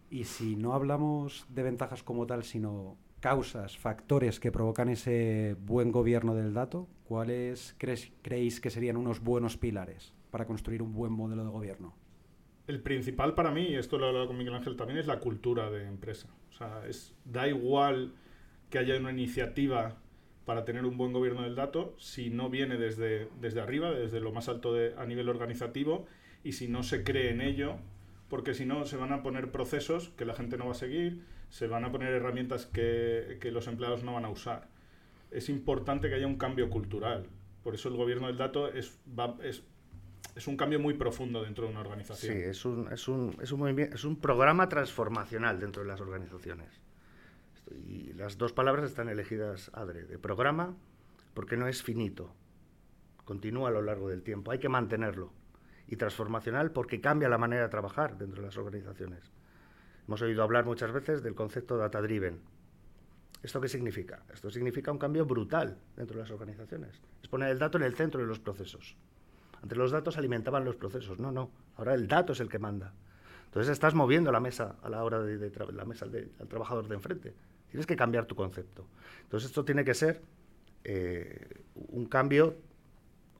Y 0.10 0.24
si 0.24 0.56
no 0.56 0.72
hablamos 0.72 1.48
de 1.50 1.64
ventajas 1.64 2.02
como 2.02 2.26
tal, 2.26 2.46
sino 2.46 2.98
causas, 3.20 3.78
factores 3.78 4.40
que 4.40 4.54
provocan 4.54 4.88
ese 4.88 5.58
buen 5.60 5.92
gobierno 5.92 6.34
del 6.34 6.54
dato, 6.54 6.88
¿cuáles 7.04 7.76
creéis 7.78 8.62
que 8.62 8.70
serían 8.70 8.96
unos 8.96 9.20
buenos 9.20 9.58
pilares 9.58 10.14
para 10.32 10.46
construir 10.46 10.82
un 10.82 10.94
buen 10.94 11.12
modelo 11.12 11.44
de 11.44 11.50
gobierno? 11.50 11.94
El 12.68 12.82
principal 12.82 13.36
para 13.36 13.52
mí, 13.52 13.64
y 13.64 13.76
esto 13.76 13.98
lo 13.98 14.06
he 14.06 14.08
hablado 14.08 14.28
con 14.28 14.38
Miguel 14.38 14.56
Ángel 14.56 14.78
también, 14.78 15.00
es 15.00 15.08
la 15.08 15.20
cultura 15.20 15.70
de 15.70 15.88
empresa. 15.88 16.30
O 16.52 16.54
sea, 16.54 16.88
es, 16.88 17.14
da 17.26 17.50
igual 17.50 18.14
que 18.70 18.80
haya 18.80 18.98
una 18.98 19.12
iniciativa 19.12 19.98
para 20.46 20.64
tener 20.64 20.86
un 20.86 20.98
buen 20.98 21.12
gobierno 21.12 21.42
del 21.42 21.56
dato 21.56 21.96
si 21.98 22.30
no 22.30 22.50
viene 22.50 22.78
desde, 22.78 23.28
desde 23.42 23.62
arriba, 23.62 23.92
desde 23.92 24.20
lo 24.20 24.32
más 24.32 24.48
alto 24.48 24.76
a 24.98 25.06
nivel 25.06 25.28
organizativo, 25.30 26.06
y 26.44 26.54
si 26.54 26.68
no 26.68 26.84
se 26.84 27.04
cree 27.04 27.32
en 27.32 27.42
ello, 27.42 27.78
porque 28.30 28.54
si 28.54 28.66
no 28.66 28.86
se 28.86 28.98
van 28.98 29.12
a 29.12 29.24
poner 29.24 29.52
procesos 29.52 30.10
que 30.10 30.26
la 30.26 30.36
gente 30.36 30.58
no 30.58 30.66
va 30.66 30.72
a 30.72 30.76
seguir, 30.76 31.24
se 31.50 31.68
van 31.68 31.86
a 31.86 31.92
poner 31.92 32.14
herramientas 32.14 32.68
que, 32.68 33.38
que 33.42 33.52
los 33.52 33.68
empleados 33.68 34.04
no 34.04 34.14
van 34.14 34.26
a 34.26 34.30
usar. 34.30 34.68
Es 35.32 35.50
importante 35.50 36.10
que 36.10 36.16
haya 36.16 36.28
un 36.28 36.38
cambio 36.38 36.70
cultural. 36.70 37.28
Por 37.64 37.74
eso 37.74 37.90
el 37.90 37.96
gobierno 37.96 38.28
del 38.28 38.38
dato 38.38 38.68
es, 38.72 39.00
es, 39.44 39.64
es 40.36 40.48
un 40.48 40.58
cambio 40.58 40.80
muy 40.80 40.94
profundo 40.94 41.44
dentro 41.44 41.66
de 41.66 41.72
una 41.72 41.82
organización. 41.82 42.36
Sí, 42.36 42.44
es 42.44 42.64
un, 42.66 42.92
es 42.92 43.08
un, 43.08 43.36
es 43.42 43.52
un, 43.52 43.80
es 43.80 44.04
un 44.04 44.16
programa 44.18 44.70
transformacional 44.70 45.60
dentro 45.60 45.82
de 45.82 45.88
las 45.88 46.00
organizaciones. 46.00 46.85
Y 47.72 48.14
las 48.14 48.38
dos 48.38 48.54
palabras 48.54 48.86
están 48.86 49.10
elegidas 49.10 49.72
de 50.08 50.20
Programa, 50.20 50.76
porque 51.34 51.58
no 51.58 51.68
es 51.68 51.84
finito, 51.84 52.34
continúa 53.26 53.70
a 53.70 53.72
lo 53.72 53.82
largo 53.82 54.10
del 54.10 54.24
tiempo, 54.24 54.52
hay 54.52 54.60
que 54.60 54.70
mantenerlo. 54.70 55.32
Y 55.88 55.98
transformacional, 55.98 56.72
porque 56.72 57.02
cambia 57.02 57.30
la 57.30 57.38
manera 57.38 57.64
de 57.64 57.70
trabajar 57.70 58.18
dentro 58.18 58.42
de 58.42 58.48
las 58.48 58.58
organizaciones. 58.58 59.32
Hemos 60.08 60.22
oído 60.22 60.42
hablar 60.44 60.66
muchas 60.66 60.92
veces 60.92 61.22
del 61.22 61.36
concepto 61.36 61.78
data 61.78 62.02
driven. 62.02 62.40
¿Esto 63.44 63.62
qué 63.62 63.68
significa? 63.68 64.24
Esto 64.34 64.50
significa 64.50 64.92
un 64.92 64.98
cambio 64.98 65.26
brutal 65.26 65.78
dentro 65.96 66.16
de 66.16 66.24
las 66.24 66.32
organizaciones. 66.32 67.00
Es 67.22 67.30
poner 67.30 67.50
el 67.50 67.60
dato 67.60 67.78
en 67.78 67.84
el 67.84 67.94
centro 67.94 68.20
de 68.20 68.26
los 68.26 68.40
procesos. 68.40 68.96
Antes 69.62 69.78
los 69.78 69.92
datos 69.92 70.18
alimentaban 70.18 70.66
los 70.66 70.76
procesos. 70.76 71.20
No, 71.20 71.32
no. 71.32 71.52
Ahora 71.76 71.94
el 71.94 72.08
dato 72.08 72.34
es 72.34 72.40
el 72.40 72.50
que 72.50 72.60
manda. 72.60 72.94
Entonces 73.46 73.72
estás 73.72 73.94
moviendo 73.94 74.32
la 74.32 74.40
mesa 74.40 74.76
a 74.82 74.90
la 74.90 75.04
hora 75.04 75.22
de, 75.22 75.52
la 75.74 75.86
mesa 75.86 76.06
al 76.06 76.48
trabajador 76.48 76.88
de 76.88 76.96
enfrente. 76.96 77.36
Tienes 77.76 77.88
que 77.88 77.98
cambiar 77.98 78.26
tu 78.26 78.36
concepto. 78.36 78.88
Entonces 79.24 79.50
esto 79.50 79.66
tiene 79.66 79.84
que 79.84 79.94
ser 79.94 80.22
eh, 80.86 81.62
un 81.90 82.06
cambio 82.06 82.56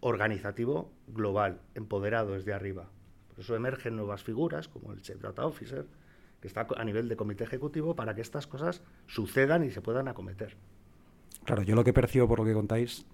organizativo 0.02 0.92
global, 1.08 1.62
empoderado 1.74 2.34
desde 2.34 2.52
arriba. 2.52 2.90
Por 3.30 3.40
eso 3.40 3.56
emergen 3.56 3.96
nuevas 3.96 4.24
figuras 4.24 4.68
como 4.68 4.92
el 4.92 5.02
Chief 5.02 5.22
Data 5.22 5.46
Officer, 5.46 5.86
que 6.42 6.50
está 6.50 6.68
a 6.76 6.84
nivel 6.84 7.08
de 7.08 7.16
comité 7.16 7.46
ejecutivo 7.46 7.96
para 7.96 8.14
que 8.14 8.20
estas 8.20 8.46
cosas 8.46 8.82
sucedan 9.08 9.64
y 9.64 9.72
se 9.72 9.82
puedan 9.82 10.10
acometer. 10.10 10.58
Claro, 11.46 11.62
yo 11.62 11.74
lo 11.74 11.86
que 11.86 11.94
percibo 11.94 12.28
por 12.28 12.40
lo 12.40 12.46
que 12.46 12.52
contáis 12.52 13.06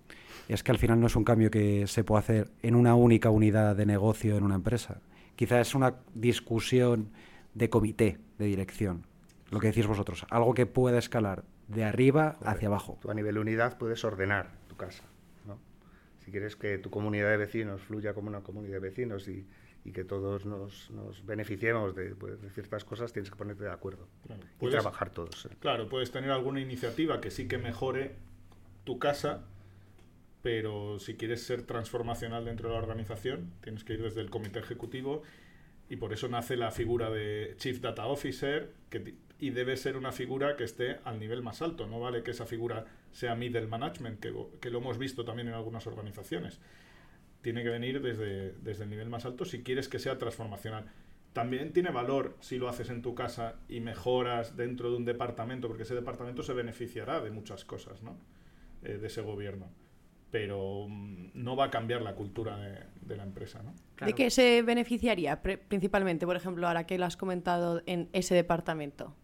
es 0.48 0.64
que 0.64 0.72
al 0.72 0.80
final 0.80 1.00
no 1.00 1.06
es 1.06 1.16
un 1.16 1.24
cambio 1.24 1.52
que 1.52 1.86
se 1.86 2.04
puede 2.04 2.18
hacer 2.18 2.50
en 2.64 2.74
una 2.74 2.96
única 2.96 3.30
unidad 3.30 3.76
de 3.76 3.86
negocio 3.86 4.38
en 4.38 4.44
una 4.44 4.56
empresa. 4.56 5.02
Quizás 5.36 5.68
es 5.68 5.76
una 5.76 5.98
discusión 6.16 7.12
de 7.54 7.70
comité 7.70 8.18
de 8.40 8.46
dirección 8.46 9.11
lo 9.52 9.60
que 9.60 9.68
decís 9.68 9.86
vosotros, 9.86 10.26
algo 10.30 10.54
que 10.54 10.66
pueda 10.66 10.98
escalar 10.98 11.44
de 11.68 11.84
arriba 11.84 12.38
hacia 12.44 12.70
abajo. 12.70 12.98
Tú 13.02 13.12
a 13.12 13.14
nivel 13.14 13.38
unidad 13.38 13.78
puedes 13.78 14.04
ordenar 14.04 14.50
tu 14.68 14.78
casa. 14.78 15.04
¿no? 15.46 15.60
Si 16.24 16.32
quieres 16.32 16.56
que 16.56 16.78
tu 16.78 16.90
comunidad 16.90 17.30
de 17.30 17.38
vecinos 17.38 17.82
fluya 17.82 18.14
como 18.14 18.30
una 18.30 18.42
comunidad 18.42 18.76
de 18.76 18.80
vecinos 18.80 19.28
y, 19.28 19.46
que 19.94 20.04
todos 20.04 20.46
nos, 20.46 20.92
beneficiemos 21.26 21.94
pues, 22.20 22.42
de, 22.42 22.50
ciertas 22.52 22.86
cosas, 22.86 23.12
tienes 23.12 23.30
que 23.30 23.36
ponerte 23.36 23.64
de 23.64 23.72
acuerdo 23.72 24.08
y 24.62 24.70
trabajar 24.70 25.10
todos. 25.10 25.48
¿eh? 25.48 25.58
Claro, 25.60 25.90
puedes 25.90 26.12
tener 26.12 26.32
alguna 26.32 26.62
iniciativa 26.62 27.20
que 27.20 27.32
sí 27.32 27.48
que 27.48 27.58
mejore 27.58 28.16
tu 28.84 29.00
casa, 29.00 29.44
pero 30.44 31.00
si 31.00 31.16
quieres 31.16 31.44
ser 31.44 31.64
transformacional 31.64 32.46
dentro 32.46 32.70
de 32.70 32.76
la 32.76 32.82
organización, 32.82 33.52
tienes 33.62 33.84
que 33.84 33.94
ir 33.94 34.04
desde 34.04 34.22
el 34.22 34.30
comité 34.30 34.60
ejecutivo 34.60 35.24
y 35.90 35.98
por 35.98 36.14
eso 36.14 36.30
nace 36.30 36.56
la 36.56 36.72
figura 36.72 37.10
de 37.10 37.56
Chief 37.58 37.82
Data 37.82 38.06
Officer, 38.06 38.72
que 38.90 39.16
y 39.42 39.50
debe 39.50 39.76
ser 39.76 39.98
una 39.98 40.12
figura 40.12 40.56
que 40.56 40.64
esté 40.64 41.00
al 41.04 41.20
nivel 41.20 41.42
más 41.42 41.64
alto. 41.64 41.88
No 41.88 42.00
vale 42.00 42.22
que 42.22 42.30
esa 42.30 42.46
figura 42.46 42.86
sea 43.12 43.36
middle 43.36 43.66
management, 43.66 44.20
que, 44.20 44.32
que 44.62 44.70
lo 44.70 44.78
hemos 44.78 45.00
visto 45.00 45.26
también 45.26 45.48
en 45.48 45.56
algunas 45.56 45.88
organizaciones. 45.88 46.60
Tiene 47.42 47.64
que 47.64 47.70
venir 47.70 48.04
desde, 48.04 48.54
desde 48.54 48.84
el 48.84 48.92
nivel 48.92 49.10
más 49.10 49.26
alto 49.26 49.44
si 49.44 49.64
quieres 49.64 49.90
que 49.90 49.98
sea 49.98 50.20
transformacional. 50.20 50.86
También 51.34 51.74
tiene 51.74 51.90
valor 51.90 52.38
si 52.40 52.60
lo 52.60 52.70
haces 52.70 52.92
en 52.92 53.02
tu 53.02 53.16
casa 53.16 53.56
y 53.68 53.80
mejoras 53.80 54.56
dentro 54.56 54.92
de 54.92 54.98
un 54.98 55.06
departamento, 55.06 55.68
porque 55.68 55.84
ese 55.84 55.96
departamento 55.96 56.44
se 56.44 56.54
beneficiará 56.54 57.20
de 57.20 57.32
muchas 57.32 57.66
cosas, 57.66 58.04
¿no? 58.04 58.18
Eh, 58.84 59.00
de 59.00 59.08
ese 59.08 59.22
gobierno. 59.22 59.72
Pero 60.30 60.86
mm, 60.88 61.32
no 61.34 61.56
va 61.56 61.66
a 61.66 61.70
cambiar 61.72 62.04
la 62.04 62.14
cultura 62.14 62.60
de, 62.60 63.16
la 63.18 63.24
empresa, 63.24 63.64
¿no? 63.64 63.74
¿De 64.06 64.14
qué 64.14 64.30
se 64.30 64.62
beneficiaría 64.62 65.42
principalmente, 65.42 66.28
por 66.28 66.36
ejemplo, 66.36 66.68
ahora 66.68 66.86
que 66.86 67.00
lo 67.00 67.06
has 67.06 67.18
comentado 67.18 67.82
en 67.88 68.08
ese 68.14 68.36
departamento? 68.36 69.16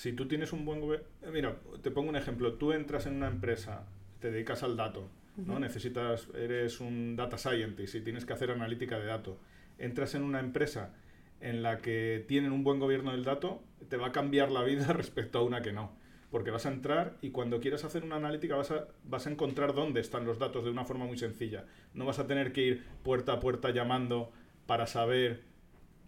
Si 0.00 0.14
tú 0.14 0.26
tienes 0.26 0.54
un 0.54 0.64
buen 0.64 0.80
gobierno... 0.80 1.06
Mira, 1.30 1.56
te 1.82 1.90
pongo 1.90 2.08
un 2.08 2.16
ejemplo. 2.16 2.54
Tú 2.54 2.72
entras 2.72 3.04
en 3.04 3.16
una 3.16 3.26
empresa, 3.28 3.84
te 4.18 4.30
dedicas 4.30 4.62
al 4.62 4.74
dato, 4.74 5.10
¿no? 5.36 5.60
Necesitas, 5.60 6.28
eres 6.34 6.80
un 6.80 7.16
data 7.16 7.36
scientist 7.36 7.96
y 7.96 8.00
tienes 8.00 8.24
que 8.24 8.32
hacer 8.32 8.50
analítica 8.50 8.98
de 8.98 9.04
datos. 9.04 9.36
Entras 9.76 10.14
en 10.14 10.22
una 10.22 10.40
empresa 10.40 10.94
en 11.42 11.62
la 11.62 11.82
que 11.82 12.24
tienen 12.26 12.50
un 12.50 12.64
buen 12.64 12.80
gobierno 12.80 13.12
del 13.12 13.24
dato, 13.24 13.62
te 13.90 13.98
va 13.98 14.06
a 14.06 14.12
cambiar 14.12 14.50
la 14.50 14.62
vida 14.62 14.86
respecto 14.94 15.38
a 15.38 15.44
una 15.44 15.60
que 15.60 15.74
no. 15.74 15.92
Porque 16.30 16.50
vas 16.50 16.64
a 16.64 16.72
entrar 16.72 17.18
y 17.20 17.28
cuando 17.28 17.60
quieras 17.60 17.84
hacer 17.84 18.02
una 18.02 18.16
analítica 18.16 18.56
vas 18.56 18.70
a, 18.70 18.88
vas 19.04 19.26
a 19.26 19.30
encontrar 19.30 19.74
dónde 19.74 20.00
están 20.00 20.24
los 20.24 20.38
datos 20.38 20.64
de 20.64 20.70
una 20.70 20.86
forma 20.86 21.04
muy 21.04 21.18
sencilla. 21.18 21.66
No 21.92 22.06
vas 22.06 22.18
a 22.18 22.26
tener 22.26 22.54
que 22.54 22.62
ir 22.62 22.84
puerta 23.02 23.34
a 23.34 23.40
puerta 23.40 23.68
llamando 23.68 24.32
para 24.64 24.86
saber, 24.86 25.42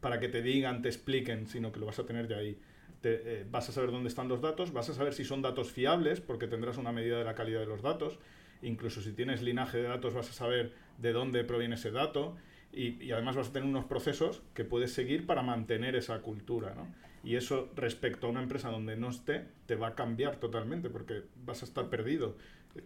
para 0.01 0.19
que 0.19 0.31
te 0.31 0.41
digan, 0.41 0.81
te 0.81 0.89
expliquen, 0.89 1.47
sino 1.47 1.73
que 1.73 1.81
lo 1.81 1.85
vas 1.85 1.99
a 1.99 2.07
tener 2.07 2.27
ya 2.27 2.39
ahí. 2.39 2.59
Eh, 3.05 3.47
vas 3.51 3.69
a 3.69 3.73
saber 3.73 3.91
dónde 3.91 4.09
están 4.09 4.29
los 4.29 4.41
datos, 4.41 4.73
vas 4.73 4.89
a 4.89 4.95
saber 4.95 5.15
si 5.15 5.25
son 5.25 5.43
datos 5.43 5.73
fiables, 5.73 6.21
porque 6.21 6.47
tendrás 6.47 6.77
una 6.77 6.93
medida 6.93 7.19
de 7.19 7.25
la 7.25 7.35
calidad 7.35 7.61
de 7.61 7.67
los 7.67 7.83
datos. 7.83 8.19
Incluso 8.63 9.01
si 9.01 9.13
tienes 9.13 9.43
linaje 9.43 9.79
de 9.79 9.85
datos, 9.85 10.15
vas 10.15 10.31
a 10.31 10.33
saber 10.33 10.73
de 10.99 11.13
dónde 11.13 11.45
proviene 11.45 11.75
ese 11.75 11.91
dato. 11.91 12.37
Y, 12.73 13.11
además 13.13 13.37
vas 13.37 13.49
a 13.49 13.53
tener 13.53 13.69
unos 13.69 13.85
procesos 13.85 14.43
que 14.55 14.65
puedes 14.65 14.93
seguir 14.93 15.27
para 15.27 15.43
mantener 15.43 15.95
esa 15.95 16.21
cultura. 16.23 16.75
Y 17.23 17.37
eso 17.37 17.71
respecto 17.77 18.27
a 18.27 18.31
una 18.31 18.43
empresa 18.43 18.71
donde 18.71 18.97
no 18.97 19.11
esté, 19.11 19.45
te 19.67 19.77
va 19.77 19.89
a 19.89 19.95
cambiar 19.95 20.37
totalmente, 20.37 20.89
porque 20.89 21.23
vas 21.45 21.63
a 21.63 21.67
estar 21.67 21.89
perdido, 21.91 22.37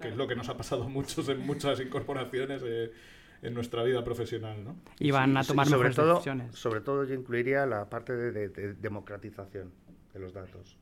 que 0.00 0.08
es 0.08 0.16
lo 0.16 0.26
que 0.26 0.34
nos 0.34 0.48
ha 0.48 0.56
pasado 0.56 0.84
a 0.84 0.88
muchos 0.88 1.28
en 1.28 1.40
muchas 1.46 1.80
incorporaciones. 1.80 2.62
Eh, 2.64 2.92
en 3.42 3.52
nuestra 3.52 3.82
vida 3.82 4.02
profesional, 4.02 4.64
¿no? 4.64 4.76
Y 4.98 5.10
van 5.10 5.36
a 5.36 5.44
tomar 5.44 5.66
sobre 5.66 5.90
mejores 5.90 6.14
decisiones. 6.14 6.54
Sobre 6.56 6.80
todo 6.80 7.04
yo 7.04 7.14
incluiría 7.14 7.66
la 7.66 7.84
parte 7.84 8.14
de 8.14 8.74
democratización 8.80 9.70
de 10.16 10.22
los 10.22 10.32
datos. 10.32 10.78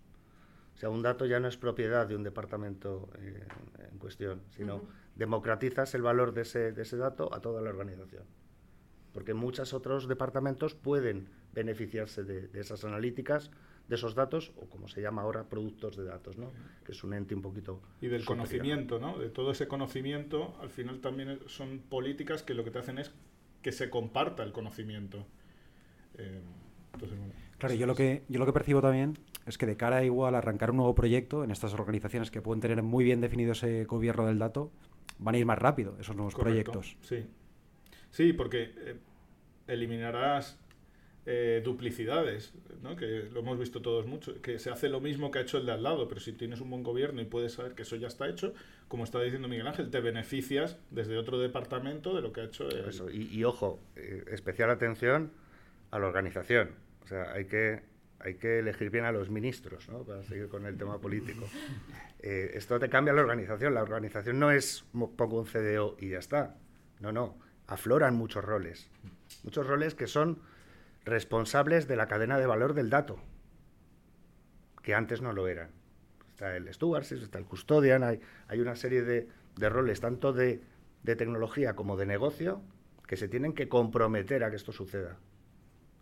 O 0.75 0.79
sea, 0.79 0.91
un 0.91 1.03
dato 1.03 1.27
ya 1.27 1.41
no 1.41 1.49
es 1.49 1.57
propiedad 1.57 2.07
de 2.07 2.17
un 2.17 2.23
departamento 2.23 3.09
eh, 3.19 3.47
en 3.93 3.99
cuestión, 3.99 4.43
sino 4.51 4.83
democratizas 5.15 5.95
el 5.95 6.03
valor 6.03 6.33
de 6.33 6.43
ese, 6.43 6.73
de 6.73 6.83
ese 6.83 6.97
dato 6.97 7.33
a 7.35 7.41
toda 7.41 7.61
la 7.63 7.71
organización. 7.71 8.25
Porque 9.13 9.35
muchos 9.35 9.73
otros 9.73 10.09
departamentos 10.09 10.75
pueden 10.75 11.29
beneficiarse 11.53 12.25
de, 12.25 12.51
esas 12.59 12.85
analíticas, 12.85 13.53
de 13.87 13.95
esos 13.95 14.17
datos, 14.17 14.53
o 14.57 14.67
como 14.69 14.89
se 14.89 15.01
llama 15.01 15.23
ahora, 15.23 15.45
productos 15.49 15.97
de 15.97 16.05
datos, 16.05 16.37
¿no? 16.37 16.51
que 16.85 16.93
es 16.93 17.05
un 17.05 17.15
ente 17.15 17.35
un 17.35 17.43
poquito... 17.43 17.81
Y 18.01 18.09
del 18.09 18.25
conocimiento, 18.25 18.99
¿no? 18.99 19.19
De 19.19 19.31
todo 19.31 19.53
ese 19.53 19.69
conocimiento, 19.69 20.57
al 20.61 20.71
final 20.71 21.01
también 21.01 21.39
son 21.47 21.79
políticas 21.89 22.43
que 22.43 22.55
lo 22.55 22.65
que 22.65 22.73
te 22.73 22.79
hacen 22.79 22.99
es 22.99 23.13
que 23.63 23.71
se 23.71 23.91
comparta 23.91 24.43
el 24.43 24.53
conocimiento. 24.53 25.25
Eh, 26.19 26.41
Entonces, 26.95 27.17
bueno, 27.17 27.35
Claro, 27.59 27.75
yo 27.75 27.87
lo 27.87 27.95
que 27.95 28.23
yo 28.29 28.39
lo 28.39 28.47
que 28.47 28.53
percibo 28.53 28.81
también 28.81 29.19
es 29.47 29.59
que 29.59 29.67
de 29.67 29.77
cara 29.77 29.99
a 29.99 30.05
igual 30.05 30.35
a 30.35 30.39
arrancar 30.39 30.71
un 30.71 30.79
nuevo 30.79 30.95
proyecto 30.95 31.45
en 31.45 31.51
estas 31.51 31.75
organizaciones 31.75 32.31
que 32.31 32.41
pueden 32.41 32.61
tener 32.61 32.83
muy 32.83 33.05
bien 33.05 33.21
definido 33.21 33.53
ese 33.53 33.85
gobierno 33.85 34.27
del 34.27 34.39
dato, 34.39 34.71
van 35.19 35.35
a 35.35 35.39
ir 35.39 35.47
más 35.47 35.59
rápido 35.59 35.97
esos 36.01 36.17
nuevos 36.17 36.35
Correcto, 36.35 36.73
proyectos. 36.73 36.97
Sí. 37.03 37.27
Sí, 38.11 38.33
porque 38.33 38.73
eh, 38.77 38.97
eliminarás 39.67 40.59
eh, 41.27 41.63
duplicidades, 41.65 42.53
¿no? 42.83 42.97
que 42.97 43.29
lo 43.33 43.41
hemos 43.41 43.59
visto 43.59 43.81
todos 43.81 44.07
mucho, 44.07 44.41
que 44.43 44.59
se 44.59 44.71
hace 44.71 44.89
lo 44.89 45.01
mismo 45.01 45.31
que 45.31 45.39
ha 45.39 45.43
hecho 45.43 45.59
el 45.59 45.67
de 45.67 45.73
al 45.73 45.83
lado, 45.83 46.07
pero 46.07 46.21
si 46.21 46.33
tienes 46.33 46.61
un 46.61 46.71
buen 46.71 46.83
gobierno 46.83 47.23
y 47.23 47.25
puedes 47.25 47.55
saber 47.55 47.75
que 47.75 47.83
eso 47.83 47.97
ya 47.97 48.09
está 48.09 48.29
hecho, 48.29 48.53
como 48.89 49.05
está 49.05 49.21
diciendo 49.21 49.49
Miguel 49.49 49.67
Ángel, 49.67 49.91
te 49.91 50.01
beneficias 50.01 50.79
desde 50.91 51.17
otro 51.17 51.39
departamento 51.39 52.15
de 52.15 52.23
lo 52.23 52.33
que 52.33 52.43
ha 52.43 52.45
hecho 52.45 52.69
el... 52.69 52.89
Eso, 52.89 53.11
Y, 53.11 53.29
y 53.33 53.43
ojo, 53.45 53.81
eh, 53.97 54.25
especial 54.33 54.71
atención 54.71 55.33
a 55.91 55.99
la 55.99 56.07
organización. 56.07 56.71
O 57.05 57.07
sea, 57.07 57.33
hay 57.33 57.45
que, 57.45 57.83
hay 58.19 58.35
que 58.35 58.59
elegir 58.61 58.91
bien 58.91 59.05
a 59.05 59.13
los 59.13 59.31
ministros, 59.31 59.89
¿no? 59.89 60.05
Para 60.05 60.23
seguir 60.23 60.49
con 60.49 60.67
el 60.67 60.77
tema 60.77 61.01
político. 61.01 61.47
Eh, 62.27 62.57
esto 62.57 62.81
te 62.81 62.89
cambia 62.89 63.13
la 63.13 63.21
organización. 63.21 63.75
La 63.75 63.83
organización 63.83 64.39
no 64.39 64.51
es 64.51 64.87
pongo 64.91 65.41
un 65.41 65.45
CDO 65.45 65.95
y 66.01 66.09
ya 66.09 66.19
está. 66.19 66.57
No, 66.99 67.13
no. 67.13 67.37
Afloran 67.67 68.15
muchos 68.15 68.43
roles. 68.43 68.89
Muchos 69.43 69.67
roles 69.67 69.95
que 69.95 70.07
son 70.07 70.41
responsables 71.05 71.87
de 71.87 71.97
la 71.97 72.09
cadena 72.09 72.39
de 72.39 72.47
valor 72.47 72.73
del 72.73 72.89
dato, 72.89 73.19
que 74.83 74.95
antes 74.95 75.21
no 75.21 75.35
lo 75.35 75.49
eran. 75.49 75.71
Está 76.31 76.57
el 76.57 76.73
stewardship, 76.73 77.17
está 77.17 77.39
el 77.39 77.45
custodian, 77.45 78.03
hay, 78.03 78.21
hay 78.49 78.61
una 78.61 78.75
serie 78.75 79.03
de, 79.03 79.29
de 79.57 79.69
roles, 79.69 80.01
tanto 80.01 80.33
de, 80.33 80.63
de 81.03 81.17
tecnología 81.17 81.75
como 81.77 81.99
de 81.99 82.07
negocio, 82.07 82.63
que 83.07 83.17
se 83.17 83.29
tienen 83.29 83.53
que 83.53 83.69
comprometer 83.69 84.45
a 84.45 84.51
que 84.51 84.57
esto 84.57 84.73
suceda. 84.73 85.19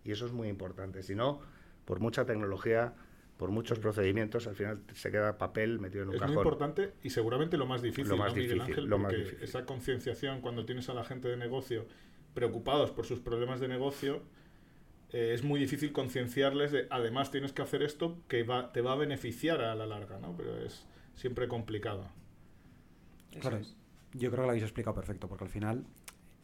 Y 0.05 0.13
eso 0.13 0.27
es 0.27 0.33
muy 0.33 0.49
importante. 0.49 1.03
Si 1.03 1.15
no, 1.15 1.41
por 1.85 2.01
mucha 2.01 2.25
tecnología, 2.25 2.95
por 3.37 3.51
muchos 3.51 3.79
procedimientos, 3.79 4.47
al 4.47 4.55
final 4.57 4.83
se 4.95 5.11
queda 5.11 5.39
papel 5.39 5.79
metido 5.81 6.03
en 6.05 6.09
un 6.11 6.15
Es 6.15 6.21
cajón. 6.21 6.35
muy 6.35 6.43
importante 6.43 6.93
y 7.03 7.11
seguramente 7.11 7.57
lo 7.57 7.67
más 7.67 7.83
difícil, 7.83 8.09
Lo 8.09 8.17
más 8.17 8.33
¿no, 8.33 8.37
Miguel 8.37 8.59
difícil, 8.59 8.71
Ángel? 8.73 8.85
lo 8.91 8.99
más 8.99 9.13
Porque 9.13 9.25
difícil. 9.25 9.45
esa 9.45 9.65
concienciación 9.67 10.41
cuando 10.41 10.65
tienes 10.65 10.89
a 10.89 10.95
la 10.95 11.05
gente 11.05 11.29
de 11.29 11.37
negocio 11.37 11.87
preocupados 12.35 12.91
por 12.93 13.05
sus 13.07 13.21
problemas 13.21 13.61
de 13.61 13.69
negocio, 13.69 14.23
eh, 15.11 15.33
es 15.35 15.43
muy 15.45 15.61
difícil 15.61 15.93
concienciarles 15.93 16.73
de, 16.73 16.87
además 16.91 17.31
tienes 17.31 17.53
que 17.53 17.63
hacer 17.63 17.83
esto 17.83 18.17
que 18.29 18.43
va, 18.45 18.73
te 18.73 18.81
va 18.81 18.93
a 18.93 18.97
beneficiar 18.97 19.61
a 19.61 19.75
la 19.75 19.87
larga, 19.87 20.19
¿no? 20.19 20.35
Pero 20.37 20.57
es 20.59 20.87
siempre 21.15 21.49
complicado. 21.49 22.09
Claro, 23.41 23.61
yo 24.15 24.31
creo 24.31 24.31
que 24.31 24.37
lo 24.39 24.49
habéis 24.49 24.63
explicado 24.63 24.95
perfecto, 24.95 25.29
porque 25.29 25.45
al 25.45 25.51
final 25.51 25.85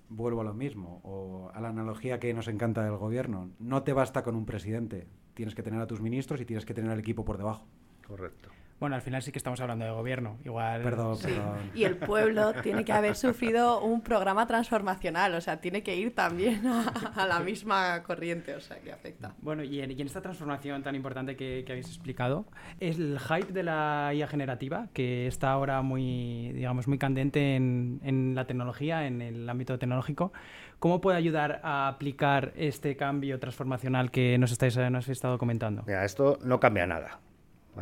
vuelvo 0.09 0.41
a 0.41 0.45
lo 0.45 0.55
mismo, 0.55 1.01
o 1.05 1.51
a 1.55 1.61
la 1.61 1.69
analogía 1.69 2.19
que 2.19 2.33
nos 2.35 2.49
encanta 2.49 2.85
del 2.85 2.97
gobierno. 2.97 3.51
No 3.59 3.83
te 3.83 3.93
basta 3.93 4.23
con 4.23 4.37
un 4.37 4.47
presidente, 4.47 5.07
tienes 5.35 5.55
que 5.55 5.63
tener 5.63 5.81
a 5.81 5.87
tus 5.87 6.01
ministros 6.01 6.41
y 6.41 6.45
tienes 6.45 6.65
que 6.65 6.75
tener 6.75 6.91
al 6.91 7.01
equipo 7.01 7.25
por 7.25 7.39
debajo. 7.39 7.67
Correcto. 8.07 8.51
Bueno, 8.81 8.95
al 8.95 9.03
final 9.03 9.23
sí 9.23 9.33
que 9.33 9.39
estamos 9.39 9.61
hablando 9.61 9.85
de 9.85 9.91
gobierno. 9.91 10.39
Igual. 10.45 10.83
Perdón, 10.83 11.17
Sí, 11.17 11.27
perdón. 11.27 11.57
y 11.75 11.85
el 11.85 11.97
pueblo 11.97 12.53
tiene 12.63 12.85
que 12.85 12.93
haber 12.93 13.17
sufrido 13.17 13.81
un 13.83 14.03
programa 14.03 14.47
transformacional, 14.47 15.35
o 15.35 15.41
sea, 15.41 15.61
tiene 15.61 15.83
que 15.83 15.97
ir 15.97 16.15
también 16.15 16.65
a, 16.67 16.89
a 17.17 17.27
la 17.27 17.41
misma 17.41 18.03
corriente, 18.05 18.55
o 18.55 18.61
sea, 18.61 18.79
que 18.79 18.93
afecta. 18.93 19.35
Bueno, 19.41 19.63
y 19.65 19.81
en, 19.81 19.91
y 19.91 20.01
en 20.01 20.07
esta 20.07 20.21
transformación 20.23 20.83
tan 20.83 20.95
importante 20.95 21.35
que, 21.37 21.65
que 21.67 21.73
habéis 21.73 21.89
explicado, 21.89 22.47
es 22.79 22.99
el 22.99 23.19
hype 23.19 23.53
de 23.53 23.63
la 23.65 24.13
IA 24.15 24.29
generativa, 24.29 24.87
que 24.93 25.27
está 25.27 25.51
ahora 25.51 25.83
muy, 25.83 26.53
digamos, 26.53 26.87
muy 26.87 26.99
candente 26.99 27.57
en, 27.57 28.01
en 28.05 28.35
la 28.35 28.47
tecnología, 28.47 29.07
en 29.07 29.23
el 29.23 29.49
ámbito 29.49 29.79
tecnológico. 29.79 30.33
¿Cómo 30.79 31.01
puede 31.01 31.19
ayudar 31.19 31.61
a 31.65 31.89
aplicar 31.89 32.53
este 32.55 32.97
cambio 32.97 33.41
transformacional 33.41 34.13
que 34.13 34.39
nos 34.39 34.53
estáis 34.53 34.77
nos 34.77 34.87
habéis 34.87 35.09
estado 35.09 35.37
comentando? 35.37 35.83
Mira, 35.85 36.05
esto 36.05 36.39
no 36.45 36.61
cambia 36.61 36.87
nada. 36.87 37.19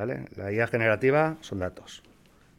La 0.04 0.52
IA 0.52 0.66
generativa 0.66 1.36
son 1.40 1.60
datos. 1.60 2.02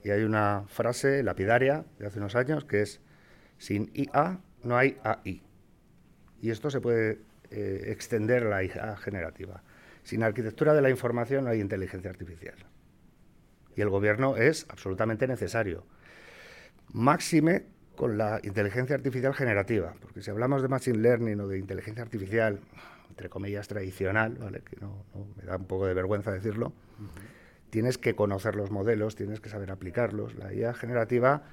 Y 0.03 0.09
hay 0.09 0.23
una 0.23 0.63
frase 0.67 1.21
lapidaria 1.23 1.85
de 1.99 2.07
hace 2.07 2.19
unos 2.19 2.35
años 2.35 2.65
que 2.65 2.81
es, 2.81 2.99
sin 3.57 3.91
IA 3.93 4.39
no 4.63 4.77
hay 4.77 4.97
AI. 5.03 5.43
Y 6.41 6.49
esto 6.51 6.69
se 6.69 6.81
puede 6.81 7.19
eh, 7.51 7.85
extender 7.87 8.43
la 8.43 8.63
IA 8.63 8.95
generativa. 8.97 9.61
Sin 10.03 10.23
arquitectura 10.23 10.73
de 10.73 10.81
la 10.81 10.89
información 10.89 11.43
no 11.43 11.49
hay 11.51 11.59
inteligencia 11.59 12.09
artificial. 12.09 12.55
Y 13.75 13.81
el 13.81 13.89
gobierno 13.89 14.37
es 14.37 14.65
absolutamente 14.69 15.27
necesario. 15.27 15.83
Máxime 16.93 17.65
con 17.95 18.17
la 18.17 18.39
inteligencia 18.43 18.95
artificial 18.95 19.33
generativa, 19.33 19.93
porque 20.01 20.21
si 20.21 20.29
hablamos 20.31 20.61
de 20.61 20.67
machine 20.67 20.99
learning 20.99 21.39
o 21.41 21.47
de 21.47 21.57
inteligencia 21.59 22.03
artificial, 22.03 22.59
entre 23.09 23.29
comillas, 23.29 23.67
tradicional, 23.67 24.37
que 24.63 24.77
no- 24.79 25.03
me 25.35 25.43
da 25.43 25.57
un 25.57 25.65
poco 25.65 25.87
de 25.87 25.93
vergüenza 25.93 26.31
decirlo, 26.31 26.73
tienes 27.69 27.97
que 27.97 28.15
conocer 28.15 28.55
los 28.55 28.71
modelos, 28.71 29.15
tienes 29.15 29.39
que 29.39 29.49
saber 29.49 29.71
aplicarlos. 29.71 30.35
La 30.35 30.53
IA 30.53 30.73
generativa 30.73 31.43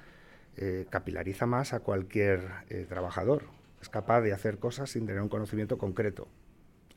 eh, 0.57 0.85
capilariza 0.89 1.45
más 1.45 1.73
a 1.73 1.81
cualquier 1.81 2.49
eh, 2.69 2.85
trabajador. 2.87 3.43
Es 3.81 3.89
capaz 3.89 4.21
de 4.21 4.33
hacer 4.33 4.57
cosas 4.57 4.89
sin 4.89 5.05
tener 5.05 5.21
un 5.21 5.29
conocimiento 5.29 5.77
concreto. 5.77 6.27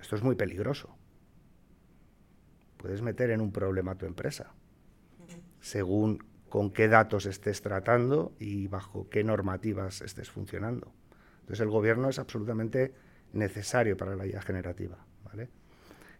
Esto 0.00 0.16
es 0.16 0.22
muy 0.22 0.36
peligroso. 0.36 0.96
Puedes 2.76 3.02
meter 3.02 3.30
en 3.30 3.40
un 3.40 3.50
problema 3.50 3.92
a 3.92 3.94
tu 3.96 4.06
empresa, 4.06 4.52
según 5.60 6.24
con 6.48 6.70
qué 6.70 6.86
datos 6.86 7.26
estés 7.26 7.60
tratando 7.60 8.32
y 8.38 8.68
bajo 8.68 9.08
qué 9.10 9.24
normativas 9.24 10.00
estés 10.00 10.30
funcionando. 10.30 10.92
Entonces 11.40 11.60
el 11.60 11.70
gobierno 11.70 12.08
es 12.08 12.20
absolutamente 12.20 12.94
necesario 13.32 13.96
para 13.96 14.14
la 14.14 14.26
IA 14.26 14.40
generativa. 14.40 15.04
¿vale? 15.24 15.48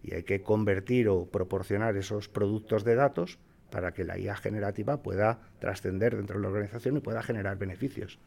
Y 0.03 0.15
hay 0.15 0.23
que 0.23 0.43
convertir 0.43 1.09
o 1.09 1.27
proporcionar 1.27 1.97
esos 1.97 2.29
productos 2.29 2.85
de 2.85 2.95
datos 2.95 3.39
para 3.71 3.93
que 3.93 4.05
la 4.05 4.19
IA 4.19 4.37
generativa 4.37 5.03
pueda 5.03 5.41
trascender 5.59 6.17
dentro 6.17 6.37
de 6.37 6.43
la 6.43 6.49
organización 6.49 6.97
y 6.97 7.01
pueda 7.01 7.23
generar 7.23 7.59
beneficios. 7.59 8.19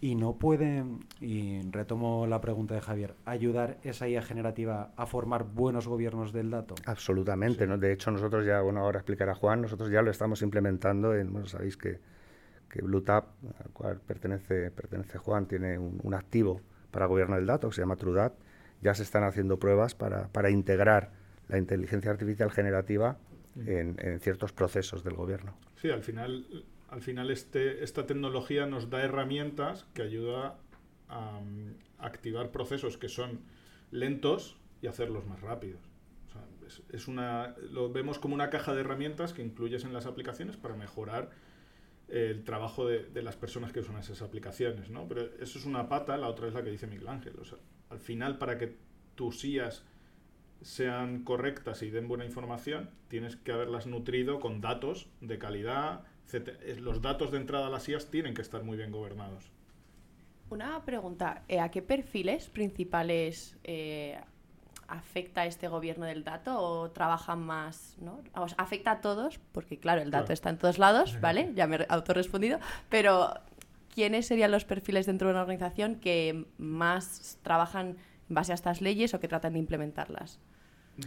Y 0.00 0.14
no 0.14 0.38
puede, 0.38 0.84
y 1.20 1.60
retomo 1.72 2.26
la 2.28 2.40
pregunta 2.40 2.74
de 2.74 2.80
Javier, 2.80 3.14
ayudar 3.24 3.78
esa 3.82 4.08
IA 4.08 4.22
generativa 4.22 4.92
a 4.96 5.06
formar 5.06 5.42
buenos 5.44 5.88
gobiernos 5.88 6.32
del 6.32 6.50
dato. 6.50 6.76
Absolutamente, 6.86 7.66
¿no? 7.66 7.78
De 7.78 7.92
hecho, 7.92 8.12
nosotros 8.12 8.46
ya, 8.46 8.60
bueno, 8.60 8.80
ahora 8.80 9.00
explicará 9.00 9.34
Juan, 9.34 9.60
nosotros 9.62 9.90
ya 9.90 10.00
lo 10.00 10.12
estamos 10.12 10.42
implementando 10.42 11.16
en, 11.16 11.32
bueno, 11.32 11.48
sabéis 11.48 11.76
que, 11.76 11.98
que 12.70 12.80
BlueTap, 12.80 13.26
al 13.64 13.72
cual 13.72 14.00
pertenece, 14.00 14.70
pertenece 14.70 15.18
Juan, 15.18 15.46
tiene 15.46 15.78
un, 15.78 15.98
un 16.00 16.14
activo 16.14 16.60
para 16.92 17.06
gobierno 17.06 17.34
del 17.34 17.46
dato 17.46 17.68
que 17.68 17.74
se 17.74 17.80
llama 17.80 17.96
TrueDat. 17.96 18.34
Ya 18.80 18.94
se 18.94 19.02
están 19.02 19.24
haciendo 19.24 19.58
pruebas 19.58 19.96
para, 19.96 20.28
para 20.28 20.50
integrar 20.50 21.10
la 21.48 21.58
inteligencia 21.58 22.10
artificial 22.10 22.50
generativa 22.50 23.18
en, 23.66 23.96
en 23.98 24.20
ciertos 24.20 24.52
procesos 24.52 25.02
del 25.02 25.14
gobierno. 25.14 25.56
Sí, 25.76 25.90
al 25.90 26.02
final, 26.02 26.64
al 26.88 27.00
final 27.00 27.30
este, 27.30 27.82
esta 27.82 28.06
tecnología 28.06 28.66
nos 28.66 28.90
da 28.90 29.02
herramientas 29.02 29.86
que 29.94 30.02
ayuda 30.02 30.58
a 31.08 31.40
mm, 31.40 31.74
activar 31.98 32.50
procesos 32.50 32.98
que 32.98 33.08
son 33.08 33.40
lentos 33.90 34.56
y 34.82 34.86
hacerlos 34.86 35.26
más 35.26 35.40
rápidos. 35.40 35.80
O 36.28 36.32
sea, 36.32 36.42
es, 36.66 36.82
es 36.90 37.08
una, 37.08 37.56
lo 37.70 37.90
vemos 37.90 38.18
como 38.18 38.34
una 38.34 38.50
caja 38.50 38.74
de 38.74 38.80
herramientas 38.80 39.32
que 39.32 39.42
incluyes 39.42 39.84
en 39.84 39.92
las 39.92 40.06
aplicaciones 40.06 40.56
para 40.56 40.76
mejorar 40.76 41.30
el 42.08 42.42
trabajo 42.44 42.86
de, 42.86 43.04
de 43.04 43.22
las 43.22 43.36
personas 43.36 43.72
que 43.72 43.80
usan 43.80 43.98
esas 43.98 44.22
aplicaciones, 44.22 44.88
¿no? 44.90 45.06
Pero 45.08 45.22
eso 45.40 45.58
es 45.58 45.66
una 45.66 45.88
pata, 45.88 46.16
la 46.16 46.28
otra 46.28 46.48
es 46.48 46.54
la 46.54 46.62
que 46.62 46.70
dice 46.70 46.86
Miguel 46.86 47.08
Ángel. 47.08 47.34
O 47.38 47.44
sea, 47.44 47.58
al 47.90 47.98
final, 47.98 48.38
para 48.38 48.56
que 48.56 48.76
tus 49.14 49.44
IAs 49.44 49.84
sean 50.62 51.22
correctas 51.24 51.82
y 51.82 51.90
den 51.90 52.08
buena 52.08 52.24
información, 52.24 52.90
tienes 53.08 53.36
que 53.36 53.52
haberlas 53.52 53.86
nutrido 53.86 54.40
con 54.40 54.60
datos 54.60 55.08
de 55.20 55.38
calidad. 55.38 56.00
etc. 56.30 56.60
Es- 56.62 56.80
Los 56.80 57.00
datos 57.00 57.30
de 57.32 57.38
entrada 57.38 57.68
a 57.68 57.70
las 57.70 57.88
IAs 57.88 58.10
tienen 58.10 58.34
que 58.34 58.42
estar 58.42 58.62
muy 58.62 58.76
bien 58.76 58.90
gobernados. 58.92 59.50
Una 60.50 60.82
pregunta, 60.84 61.42
eh, 61.48 61.60
¿a 61.60 61.70
qué 61.70 61.80
perfiles 61.82 62.48
principales 62.48 63.56
eh, 63.64 64.18
afecta 64.88 65.44
este 65.46 65.68
gobierno 65.68 66.06
del 66.06 66.24
dato 66.24 66.58
o 66.58 66.90
trabajan 66.90 67.40
más, 67.40 67.96
¿no? 68.00 68.20
O 68.34 68.48
sea, 68.48 68.56
afecta 68.58 68.90
a 68.92 69.00
todos, 69.00 69.38
porque 69.52 69.78
claro, 69.78 70.00
el 70.02 70.10
dato 70.10 70.24
Claro. 70.24 70.34
está 70.34 70.50
en 70.50 70.58
todos 70.58 70.78
lados, 70.78 71.20
¿vale? 71.20 71.52
Ya 71.54 71.66
me 71.66 71.76
he 71.76 71.86
autorrespondido, 71.90 72.58
pero 72.88 73.34
¿quiénes 73.94 74.26
serían 74.26 74.50
los 74.50 74.64
perfiles 74.64 75.04
dentro 75.06 75.28
de 75.28 75.32
una 75.34 75.42
organización 75.42 75.96
que 75.96 76.46
más 76.58 77.38
trabajan 77.42 77.96
base 78.28 78.52
a 78.52 78.54
estas 78.54 78.80
leyes 78.80 79.14
o 79.14 79.20
que 79.20 79.28
tratan 79.28 79.54
de 79.54 79.58
implementarlas? 79.58 80.40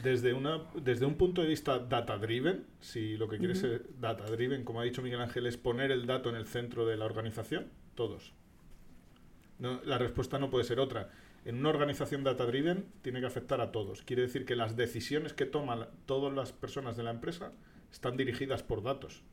Desde, 0.03 0.33
una, 0.33 0.61
desde 0.75 1.05
un 1.05 1.15
punto 1.15 1.41
de 1.41 1.49
vista 1.49 1.79
data-driven, 1.79 2.65
si 2.79 3.17
lo 3.17 3.27
que 3.27 3.37
quieres 3.37 3.61
es 3.63 3.81
data-driven, 3.99 4.63
como 4.63 4.79
ha 4.79 4.85
dicho 4.85 5.01
Miguel 5.01 5.19
Ángel, 5.19 5.47
es 5.47 5.57
poner 5.57 5.91
el 5.91 6.05
dato 6.05 6.29
en 6.29 6.35
el 6.35 6.47
centro 6.47 6.85
de 6.85 6.95
la 6.95 7.03
organización, 7.03 7.67
todos. 7.93 8.33
No, 9.59 9.81
la 9.83 9.97
respuesta 9.97 10.39
no 10.39 10.49
puede 10.49 10.63
ser 10.63 10.79
otra. 10.79 11.09
En 11.43 11.57
una 11.57 11.69
organización 11.69 12.23
data-driven 12.23 12.85
tiene 13.01 13.19
que 13.19 13.25
afectar 13.25 13.59
a 13.59 13.71
todos. 13.71 14.01
Quiere 14.03 14.21
decir 14.21 14.45
que 14.45 14.55
las 14.55 14.77
decisiones 14.77 15.33
que 15.33 15.45
toman 15.45 15.87
todas 16.05 16.33
las 16.33 16.53
personas 16.53 16.95
de 16.95 17.03
la 17.03 17.11
empresa 17.11 17.51
están 17.91 18.15
dirigidas 18.15 18.63
por 18.63 18.83
datos. 18.83 19.23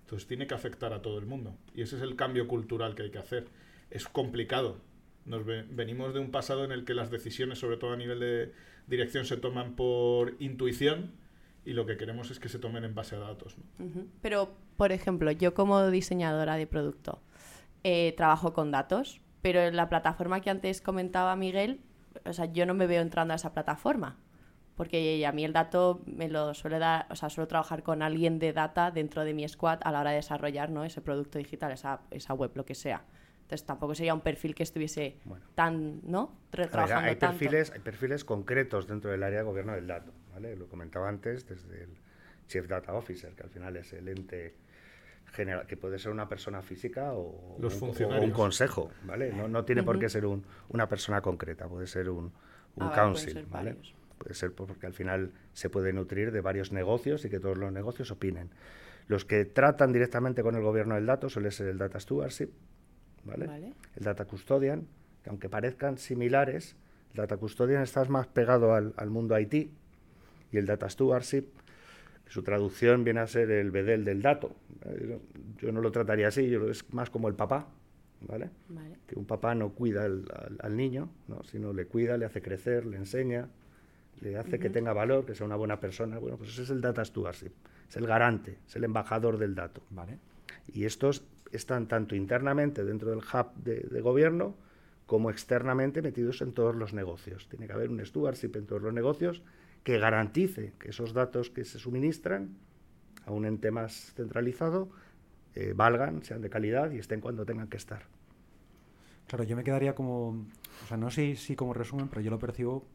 Entonces 0.00 0.26
tiene 0.26 0.46
que 0.46 0.54
afectar 0.54 0.92
a 0.92 1.02
todo 1.02 1.18
el 1.18 1.26
mundo. 1.26 1.56
Y 1.74 1.82
ese 1.82 1.96
es 1.96 2.02
el 2.02 2.16
cambio 2.16 2.48
cultural 2.48 2.94
que 2.94 3.04
hay 3.04 3.10
que 3.10 3.18
hacer. 3.18 3.46
Es 3.90 4.08
complicado, 4.08 4.78
Nos 5.24 5.44
venimos 5.46 6.12
de 6.12 6.20
un 6.20 6.30
pasado 6.30 6.64
en 6.64 6.72
el 6.72 6.84
que 6.84 6.94
las 6.94 7.10
decisiones, 7.10 7.58
sobre 7.58 7.76
todo 7.76 7.92
a 7.92 7.96
nivel 7.96 8.20
de 8.20 8.52
dirección, 8.86 9.24
se 9.24 9.36
toman 9.36 9.74
por 9.74 10.36
intuición 10.38 11.12
y 11.64 11.72
lo 11.72 11.86
que 11.86 11.96
queremos 11.96 12.30
es 12.30 12.38
que 12.38 12.48
se 12.48 12.58
tomen 12.58 12.84
en 12.84 12.94
base 12.94 13.16
a 13.16 13.20
datos. 13.20 13.56
Pero, 14.20 14.54
por 14.76 14.92
ejemplo, 14.92 15.30
yo 15.30 15.54
como 15.54 15.88
diseñadora 15.88 16.56
de 16.56 16.66
producto 16.66 17.22
eh, 17.82 18.12
trabajo 18.16 18.52
con 18.52 18.70
datos, 18.70 19.20
pero 19.40 19.60
en 19.60 19.76
la 19.76 19.88
plataforma 19.88 20.40
que 20.40 20.50
antes 20.50 20.80
comentaba 20.80 21.36
Miguel, 21.36 21.80
o 22.24 22.32
sea, 22.32 22.46
yo 22.46 22.66
no 22.66 22.74
me 22.74 22.86
veo 22.86 23.02
entrando 23.02 23.32
a 23.32 23.36
esa 23.36 23.52
plataforma. 23.52 24.18
Porque 24.76 25.24
a 25.24 25.30
mí 25.30 25.44
el 25.44 25.52
dato 25.52 26.02
me 26.04 26.28
lo 26.28 26.52
suele 26.52 26.80
dar, 26.80 27.06
o 27.08 27.14
sea, 27.14 27.30
suelo 27.30 27.46
trabajar 27.46 27.84
con 27.84 28.02
alguien 28.02 28.40
de 28.40 28.52
data 28.52 28.90
dentro 28.90 29.24
de 29.24 29.32
mi 29.32 29.46
squad 29.48 29.78
a 29.84 29.92
la 29.92 30.00
hora 30.00 30.10
de 30.10 30.16
desarrollar 30.16 30.70
¿no? 30.70 30.84
ese 30.84 31.00
producto 31.00 31.38
digital, 31.38 31.70
esa, 31.70 32.00
esa 32.10 32.34
web, 32.34 32.50
lo 32.54 32.64
que 32.64 32.74
sea. 32.74 33.04
Entonces 33.44 33.66
tampoco 33.66 33.94
sería 33.94 34.14
un 34.14 34.22
perfil 34.22 34.54
que 34.54 34.62
estuviese 34.62 35.18
tan, 35.54 36.00
¿no? 36.02 36.34
trabajando 36.50 37.10
hay, 37.10 37.16
perfiles, 37.16 37.70
hay 37.72 37.80
perfiles 37.80 38.24
concretos 38.24 38.86
dentro 38.88 39.10
del 39.10 39.22
área 39.22 39.40
de 39.40 39.44
gobierno 39.44 39.74
del 39.74 39.86
dato, 39.86 40.12
¿vale? 40.32 40.56
Lo 40.56 40.66
comentaba 40.66 41.10
antes 41.10 41.46
desde 41.46 41.82
el 41.82 41.90
Chief 42.46 42.66
Data 42.66 42.94
Officer, 42.94 43.34
que 43.34 43.42
al 43.42 43.50
final 43.50 43.76
es 43.76 43.92
el 43.92 44.08
ente 44.08 44.54
general, 45.26 45.66
que 45.66 45.76
puede 45.76 45.98
ser 45.98 46.10
una 46.10 46.26
persona 46.26 46.62
física 46.62 47.12
o, 47.12 47.58
un, 47.58 48.30
consejo, 48.30 48.90
¿vale? 49.04 49.30
No, 49.30 49.46
no 49.46 49.64
tiene 49.66 49.82
por 49.82 49.98
qué 49.98 50.08
ser 50.08 50.24
un, 50.24 50.46
una 50.70 50.88
persona 50.88 51.20
concreta, 51.20 51.68
puede 51.68 51.86
ser 51.86 52.08
un, 52.08 52.32
un 52.76 52.82
ah, 52.82 52.92
council, 52.94 53.46
¿vale? 53.50 53.76
Puede 54.16 54.34
ser 54.34 54.52
porque 54.52 54.86
al 54.86 54.94
final 54.94 55.32
se 55.52 55.68
puede 55.68 55.92
nutrir 55.92 56.32
de 56.32 56.40
varios 56.40 56.72
negocios 56.72 57.26
y 57.26 57.28
que 57.28 57.40
todos 57.40 57.58
los 57.58 57.70
negocios 57.72 58.10
opinen. 58.10 58.50
Los 59.06 59.26
que 59.26 59.44
tratan 59.44 59.92
directamente 59.92 60.42
con 60.42 60.54
el 60.54 60.62
gobierno 60.62 60.94
del 60.94 61.04
dato 61.04 61.28
suele 61.28 61.50
ser 61.50 61.68
el 61.68 61.76
Data 61.76 62.00
Stewardship, 62.00 62.50
el 63.32 64.04
Data 64.04 64.24
Custodian, 64.26 64.86
que 65.22 65.30
aunque 65.30 65.48
parezcan 65.48 65.98
similares, 65.98 66.76
el 67.12 67.18
Data 67.18 67.36
Custodian 67.36 67.82
está 67.82 68.04
más 68.06 68.26
pegado 68.26 68.74
al, 68.74 69.10
mundo 69.10 69.38
IT 69.38 69.54
y 69.54 70.56
el 70.56 70.66
Data 70.66 70.88
Stewardship, 70.88 71.44
su 72.26 72.42
traducción 72.42 73.04
viene 73.04 73.20
a 73.20 73.26
ser 73.26 73.50
el 73.50 73.70
bedel 73.70 74.04
del 74.04 74.22
dato. 74.22 74.56
Yo, 75.58 75.72
no 75.72 75.80
lo 75.80 75.92
trataría 75.92 76.28
así, 76.28 76.48
yo 76.48 76.68
es 76.68 76.92
más 76.92 77.10
como 77.10 77.28
el 77.28 77.34
papá, 77.34 77.68
¿vale? 78.22 78.50
Que 79.06 79.18
un 79.18 79.26
papá 79.26 79.54
no 79.54 79.70
cuida 79.70 80.04
al, 80.04 80.76
niño, 80.76 81.08
¿no? 81.28 81.42
sino 81.44 81.72
le 81.72 81.86
cuida, 81.86 82.16
le 82.16 82.24
hace 82.24 82.42
crecer, 82.42 82.86
le 82.86 82.96
enseña, 82.96 83.48
le 84.20 84.36
hace 84.36 84.58
que 84.58 84.70
tenga 84.70 84.92
valor, 84.92 85.26
que 85.26 85.34
sea 85.34 85.46
una 85.46 85.56
buena 85.56 85.80
persona. 85.80 86.18
Bueno, 86.18 86.36
pues 86.36 86.50
ese 86.50 86.62
es 86.62 86.70
el 86.70 86.80
Data 86.80 87.04
Stewardship, 87.04 87.52
es 87.88 87.96
el 87.96 88.06
garante, 88.06 88.58
es 88.66 88.76
el 88.76 88.84
embajador 88.84 89.38
del 89.38 89.54
dato. 89.54 89.82
¿vale? 89.90 90.18
Y 90.72 90.84
estos 90.84 91.22
están 91.56 91.88
tanto 91.88 92.14
internamente 92.14 92.84
dentro 92.84 93.10
del 93.10 93.18
hub 93.18 93.54
de, 93.56 94.00
gobierno 94.00 94.56
como 95.06 95.30
externamente 95.30 96.02
metidos 96.02 96.40
en 96.40 96.52
todos 96.52 96.74
los 96.74 96.94
negocios. 96.94 97.48
Tiene 97.48 97.66
que 97.66 97.72
haber 97.72 97.90
un 97.90 98.04
stewardship 98.04 98.52
en 98.56 98.66
todos 98.66 98.82
los 98.82 98.92
negocios 98.92 99.42
que 99.82 99.98
garantice 99.98 100.72
que 100.78 100.90
esos 100.90 101.12
datos 101.12 101.50
que 101.50 101.64
se 101.64 101.78
suministran 101.78 102.56
a 103.26 103.32
un 103.32 103.44
ente 103.44 103.70
más 103.70 104.12
centralizado 104.14 104.88
eh, 105.54 105.72
valgan, 105.76 106.22
sean 106.24 106.40
de 106.40 106.50
calidad 106.50 106.90
y 106.90 106.98
estén 106.98 107.20
cuando 107.20 107.44
tengan 107.44 107.68
que 107.68 107.76
estar. 107.76 108.06
Claro, 109.26 109.44
yo 109.44 109.56
me 109.56 109.64
quedaría 109.64 109.94
como, 109.94 110.28
o 110.84 110.86
sea, 110.88 110.96
no 110.96 111.10
sé 111.10 111.36
si 111.36 111.54
como 111.54 111.74
resumen, 111.74 112.08
pero 112.08 112.20
yo 112.20 112.30
lo 112.30 112.38
percibo 112.38 112.86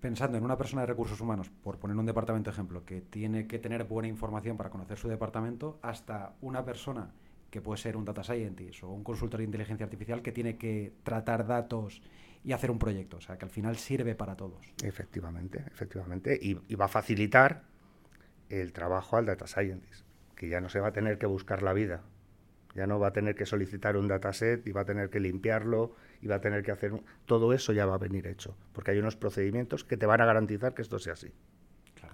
pensando 0.00 0.38
en 0.38 0.44
una 0.44 0.56
persona 0.56 0.82
de 0.82 0.86
recursos 0.86 1.20
humanos, 1.20 1.50
por 1.62 1.78
poner 1.78 1.96
un 1.96 2.06
departamento 2.06 2.50
ejemplo, 2.50 2.84
que 2.84 3.02
tiene 3.02 3.46
que 3.46 3.58
tener 3.58 3.84
buena 3.84 4.08
información 4.08 4.56
para 4.56 4.70
conocer 4.70 4.98
su 4.98 5.08
departamento, 5.08 5.78
hasta 5.82 6.34
una 6.40 6.64
persona 6.64 7.12
que 7.50 7.60
puede 7.60 7.80
ser 7.80 7.96
un 7.96 8.04
data 8.04 8.22
scientist 8.22 8.84
o 8.84 8.90
un 8.90 9.02
consultor 9.02 9.38
de 9.38 9.44
inteligencia 9.44 9.84
artificial 9.84 10.22
que 10.22 10.32
tiene 10.32 10.56
que 10.56 10.92
tratar 11.02 11.46
datos 11.46 12.00
y 12.44 12.52
hacer 12.52 12.70
un 12.70 12.78
proyecto. 12.78 13.18
O 13.18 13.20
sea, 13.20 13.36
que 13.36 13.44
al 13.44 13.50
final 13.50 13.76
sirve 13.76 14.14
para 14.14 14.36
todos. 14.36 14.72
Efectivamente, 14.82 15.64
efectivamente. 15.66 16.38
Y, 16.40 16.54
va 16.74 16.86
a 16.86 16.88
facilitar 16.88 17.64
el 18.48 18.72
trabajo 18.72 19.16
al 19.16 19.26
data 19.26 19.46
scientist, 19.46 20.04
que 20.36 20.48
ya 20.48 20.60
no 20.60 20.68
se 20.68 20.80
va 20.80 20.88
a 20.88 20.92
tener 20.92 21.18
que 21.18 21.26
buscar 21.26 21.62
la 21.62 21.72
vida. 21.72 22.02
Ya 22.74 22.86
no 22.86 23.00
va 23.00 23.08
a 23.08 23.12
tener 23.12 23.34
que 23.34 23.46
solicitar 23.46 23.96
un 23.96 24.06
dataset 24.06 24.64
y 24.66 24.70
va 24.70 24.82
a 24.82 24.84
tener 24.84 25.10
que 25.10 25.18
limpiarlo 25.18 25.96
y 26.22 26.28
va 26.28 26.36
a 26.36 26.40
tener 26.40 26.62
que 26.62 26.70
hacer... 26.70 26.92
Todo 27.26 27.52
eso 27.52 27.72
ya 27.72 27.84
va 27.84 27.96
a 27.96 27.98
venir 27.98 28.28
hecho, 28.28 28.56
porque 28.72 28.92
hay 28.92 28.98
unos 28.98 29.16
procedimientos 29.16 29.82
que 29.82 29.96
te 29.96 30.06
van 30.06 30.20
a 30.20 30.24
garantizar 30.24 30.72
que 30.72 30.82
esto 30.82 31.00
sea 31.00 31.14
así. 31.14 31.32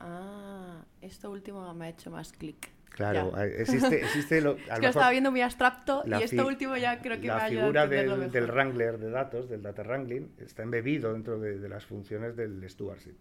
Ah, 0.01 0.83
esto 1.03 1.31
último 1.31 1.75
me 1.75 1.87
ha 1.87 1.89
hecho 1.91 2.11
más 2.11 2.33
clic. 2.33 2.76
Claro, 2.91 3.37
existe, 3.39 4.01
existe 4.05 4.41
lo, 4.41 4.57
es 4.57 4.65
que 4.65 4.81
lo 4.81 4.89
estaba 4.89 5.11
viendo 5.11 5.31
muy 5.31 5.43
abstracto 5.43 6.03
y 6.07 6.23
esto 6.23 6.47
último 6.47 6.77
ya 6.77 7.01
creo 7.03 7.21
que 7.21 7.27
me 7.27 7.33
ha 7.33 7.37
La 7.37 7.49
figura 7.49 7.87
del, 7.87 8.31
del, 8.31 8.47
wrangler 8.47 8.99
de 8.99 9.11
datos, 9.11 9.49
del 9.51 9.63
data 9.63 9.83
wrangling, 9.83 10.33
está 10.39 10.63
embebido 10.63 11.13
dentro 11.13 11.39
de, 11.39 11.69
las 11.69 11.85
funciones 11.85 12.37
del 12.37 12.69
stewardship, 12.69 13.17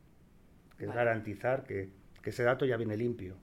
que 0.77 0.85
es 0.85 0.93
garantizar 0.93 1.63
que, 1.63 1.89
que, 2.21 2.29
ese 2.29 2.43
dato 2.43 2.65
ya 2.65 2.77
viene 2.77 2.95
limpio. 2.95 3.35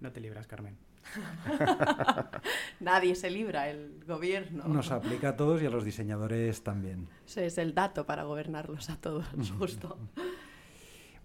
No 0.00 0.12
te 0.12 0.20
libras, 0.20 0.46
Carmen. 0.46 0.76
Nadie 2.80 3.14
se 3.14 3.30
libra, 3.30 3.70
el 3.70 4.04
gobierno. 4.06 4.64
Nos 4.66 4.90
aplica 4.90 5.30
a 5.30 5.36
todos 5.36 5.62
y 5.62 5.66
a 5.66 5.70
los 5.70 5.84
diseñadores 5.84 6.62
también. 6.62 7.08
Ese 7.26 7.46
es 7.46 7.58
el 7.58 7.74
dato 7.74 8.06
para 8.06 8.24
gobernarlos 8.24 8.90
a 8.90 8.96
todos, 8.96 9.26
justo. 9.58 9.98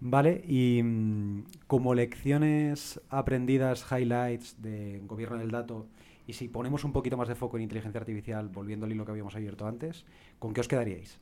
Vale, 0.06 0.44
y 0.46 0.82
mm, 0.84 1.46
como 1.66 1.96
lecciones 1.96 3.00
aprendidas, 3.10 3.90
highlights 3.90 4.62
de 4.62 5.00
gobierno 5.06 5.38
del 5.38 5.50
dato, 5.50 5.88
y 6.28 6.34
si 6.34 6.50
ponemos 6.50 6.84
un 6.84 6.92
poquito 6.92 7.16
más 7.16 7.30
de 7.30 7.36
foco 7.36 7.56
en 7.56 7.64
inteligencia 7.64 8.02
artificial, 8.02 8.50
volviendo 8.50 8.86
al 8.86 8.92
hilo 8.92 9.06
que 9.06 9.12
habíamos 9.12 9.34
abierto 9.34 9.66
antes, 9.66 10.06
¿con 10.40 10.54
qué 10.54 10.60
os 10.60 10.68
quedaríais? 10.68 11.22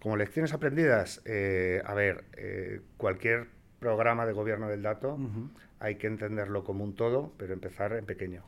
Como 0.00 0.16
lecciones 0.16 0.54
aprendidas, 0.54 1.20
eh, 1.26 1.82
a 1.84 1.92
ver, 1.92 2.24
eh, 2.38 2.80
cualquier 2.96 3.48
programa 3.78 4.24
de 4.24 4.32
gobierno 4.32 4.68
del 4.68 4.80
dato 4.80 5.18
hay 5.80 5.96
que 5.96 6.06
entenderlo 6.06 6.64
como 6.64 6.82
un 6.82 6.94
todo, 6.94 7.34
pero 7.36 7.52
empezar 7.52 7.92
en 7.92 8.06
pequeño. 8.06 8.42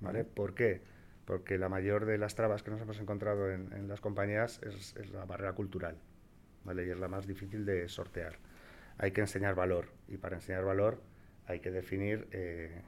¿Vale? 0.00 0.22
¿Por 0.22 0.54
qué? 0.54 0.82
Porque 1.24 1.58
la 1.58 1.68
mayor 1.68 2.06
de 2.06 2.16
las 2.16 2.36
trabas 2.36 2.62
que 2.62 2.70
nos 2.70 2.80
hemos 2.80 3.00
encontrado 3.00 3.50
en, 3.50 3.88
las 3.88 4.00
compañías 4.00 4.60
es 4.62 4.94
la 5.10 5.24
barrera 5.24 5.54
cultural. 5.54 5.96
Y 6.74 6.90
es 6.90 6.98
la 6.98 7.08
más 7.08 7.26
difícil 7.26 7.64
de 7.64 7.88
sortear. 7.88 8.38
Hay 8.98 9.12
que 9.12 9.20
enseñar 9.20 9.54
valor 9.54 9.88
y 10.08 10.16
para 10.16 10.36
enseñar 10.36 10.64
valor 10.64 11.00
hay 11.46 11.60
que 11.60 11.70
definir 11.70 12.28
eh, 12.32 12.82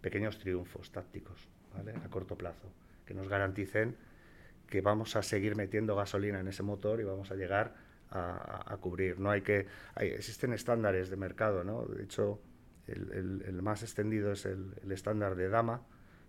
pequeños 0.00 0.38
triunfos 0.38 0.92
tácticos, 0.92 1.48
A 1.74 2.08
corto 2.08 2.36
plazo, 2.36 2.70
que 3.06 3.14
nos 3.14 3.28
garanticen 3.28 3.96
que 4.68 4.80
vamos 4.80 5.16
a 5.16 5.22
seguir 5.22 5.56
metiendo 5.56 5.96
gasolina 5.96 6.40
en 6.40 6.48
ese 6.48 6.62
motor 6.62 7.00
y 7.00 7.04
vamos 7.04 7.30
a 7.30 7.34
llegar 7.34 7.74
a, 8.10 8.76
cubrir. 8.80 9.18
No 9.18 9.30
hay 9.30 9.40
que, 9.40 9.66
existen 9.96 10.52
estándares 10.52 11.08
de 11.08 11.16
mercado, 11.16 11.64
¿no? 11.64 11.86
De 11.86 12.04
hecho, 12.04 12.40
el, 12.86 13.60
más 13.62 13.82
extendido 13.82 14.32
es 14.32 14.44
el, 14.44 14.74
el, 14.82 14.92
estándar 14.92 15.34
de 15.34 15.48
Dama, 15.48 15.82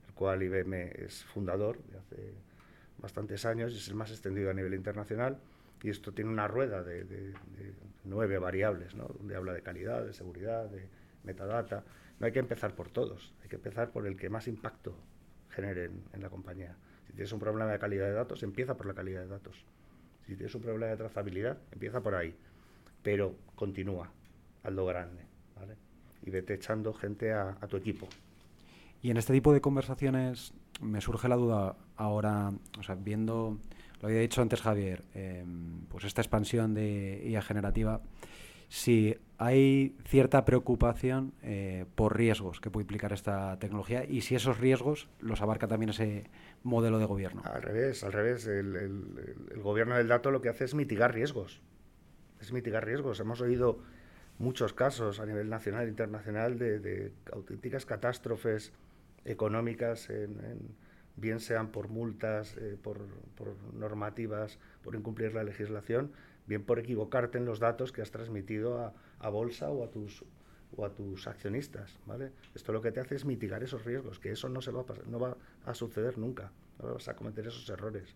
el 0.07 0.13
cual 0.13 0.43
IBM 0.43 0.73
es 0.95 1.23
fundador 1.25 1.83
de 1.83 1.97
hace 1.97 2.33
bastantes 2.99 3.45
años 3.45 3.73
y 3.73 3.77
es 3.77 3.87
el 3.89 3.95
más 3.95 4.11
extendido 4.11 4.49
a 4.49 4.53
nivel 4.53 4.73
internacional 4.73 5.39
y 5.83 5.89
esto 5.89 6.13
tiene 6.13 6.31
una 6.31 6.47
rueda 6.47 6.81
de, 6.81 7.33
nueve 8.05 8.37
variables, 8.37 8.95
¿no? 8.95 9.05
donde 9.05 9.35
habla 9.35 9.53
de 9.53 9.61
calidad, 9.61 10.03
de 10.03 10.13
seguridad, 10.13 10.69
de 10.69 10.87
metadata. 11.23 11.83
No 12.19 12.25
hay 12.25 12.31
que 12.31 12.39
empezar 12.39 12.73
por 12.73 12.89
todos, 12.89 13.33
hay 13.43 13.49
que 13.49 13.57
empezar 13.57 13.91
por 13.91 14.07
el 14.07 14.15
que 14.15 14.29
más 14.29 14.47
impacto 14.47 14.95
genere 15.49 15.91
en, 16.13 16.21
la 16.21 16.29
compañía. 16.29 16.75
Si 17.05 17.13
tienes 17.13 17.33
un 17.33 17.39
problema 17.39 17.69
de 17.69 17.79
calidad 17.79 18.05
de 18.05 18.13
datos, 18.13 18.43
empieza 18.43 18.75
por 18.75 18.85
la 18.85 18.93
calidad 18.93 19.21
de 19.21 19.27
datos. 19.27 19.65
Si 20.25 20.35
tienes 20.35 20.55
un 20.55 20.61
problema 20.61 20.87
de 20.87 20.97
trazabilidad, 20.97 21.57
empieza 21.71 22.01
por 22.01 22.15
ahí. 22.15 22.33
Pero 23.03 23.35
continúa, 23.55 24.09
hazlo 24.63 24.85
grande, 24.85 25.23
¿vale? 25.55 25.75
Y 26.21 26.29
vete 26.29 26.53
echando 26.53 26.93
gente 26.93 27.33
a, 27.33 27.57
a 27.59 27.67
tu 27.67 27.75
equipo. 27.75 28.07
Y 29.01 29.11
en 29.11 29.17
este 29.17 29.33
tipo 29.33 29.51
de 29.51 29.59
conversaciones 29.59 30.53
me 30.81 31.01
surge 31.01 31.27
la 31.27 31.35
duda 31.35 31.75
ahora, 31.97 32.53
o 32.79 32.83
sea, 32.83 32.95
viendo 32.95 33.57
lo 34.01 34.07
había 34.07 34.19
dicho 34.19 34.41
antes 34.41 34.61
Javier, 34.61 35.03
em, 35.13 35.81
pues 35.89 36.03
esta 36.03 36.21
expansión 36.21 36.73
de 36.73 37.23
IA 37.25 37.41
generativa, 37.41 38.01
si 38.73 39.15
hay 39.37 39.95
cierta 40.05 40.45
preocupación 40.45 41.33
eh, 41.43 41.85
por 41.95 42.17
riesgos 42.17 42.59
que 42.59 42.71
puede 42.71 42.83
implicar 42.85 43.13
esta 43.13 43.59
tecnología 43.59 44.03
y 44.03 44.21
si 44.21 44.33
esos 44.33 44.59
riesgos 44.59 45.09
los 45.19 45.41
abarca 45.41 45.67
también 45.67 45.89
ese 45.89 46.29
modelo 46.63 46.97
de 46.97 47.05
gobierno. 47.05 47.43
Al 47.45 47.61
revés, 47.61 48.03
al 48.03 48.13
revés. 48.13 48.47
El, 48.47 49.61
gobierno 49.61 49.95
del 49.95 50.07
dato 50.07 50.31
lo 50.31 50.41
que 50.41 50.49
hace 50.49 50.65
es 50.65 50.73
mitigar 50.73 51.13
riesgos. 51.13 51.61
Es 52.41 52.51
mitigar 52.51 52.83
riesgos. 52.83 53.19
Hemos 53.19 53.41
oído 53.41 53.79
muchos 54.39 54.73
casos 54.73 55.19
a 55.19 55.25
nivel 55.27 55.49
nacional 55.49 55.85
e 55.85 55.89
internacional 55.89 56.57
de, 56.57 57.11
auténticas 57.31 57.85
catástrofes 57.85 58.73
económicas 59.23 60.09
en 60.09 60.75
bien 61.15 61.39
sean 61.39 61.69
por 61.69 61.89
multas, 61.89 62.55
eh, 62.57 62.77
por, 62.81 63.05
normativas, 63.73 64.59
por 64.83 64.95
incumplir 64.95 65.33
la 65.33 65.43
legislación, 65.43 66.11
bien 66.47 66.63
por 66.63 66.79
equivocarte 66.79 67.37
en 67.37 67.45
los 67.45 67.59
datos 67.59 67.91
que 67.91 68.01
has 68.01 68.11
transmitido 68.11 68.93
a, 69.19 69.29
bolsa 69.29 69.69
o 69.69 69.83
a 69.83 69.89
tus 69.89 70.25
o 70.75 70.85
a 70.85 70.89
tus 70.95 71.27
accionistas, 71.27 71.99
¿vale? 72.07 72.31
Esto 72.55 72.73
lo 72.73 72.81
que 72.81 72.91
te 72.91 72.99
hace 72.99 73.13
es 73.13 73.25
mitigar 73.25 73.61
esos 73.61 73.85
riesgos, 73.85 74.19
que 74.19 74.31
eso 74.31 74.49
no 74.49 74.59
se 74.59 74.71
va 74.71 74.81
a 74.81 74.85
no 75.07 75.19
va 75.19 75.37
a 75.65 75.75
suceder 75.75 76.17
nunca. 76.17 76.51
no 76.81 76.95
vas 76.95 77.07
a 77.07 77.15
cometer 77.15 77.45
esos 77.45 77.69
errores, 77.69 78.15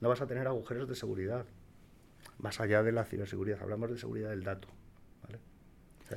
no 0.00 0.08
vas 0.08 0.22
a 0.22 0.26
tener 0.26 0.46
agujeros 0.46 0.88
de 0.88 0.94
seguridad, 0.94 1.44
más 2.38 2.60
allá 2.60 2.82
de 2.82 2.92
la 2.92 3.04
ciberseguridad, 3.04 3.60
hablamos 3.62 3.90
de 3.90 3.98
seguridad 3.98 4.30
del 4.30 4.42
dato. 4.42 4.68
¿vale? 5.22 5.38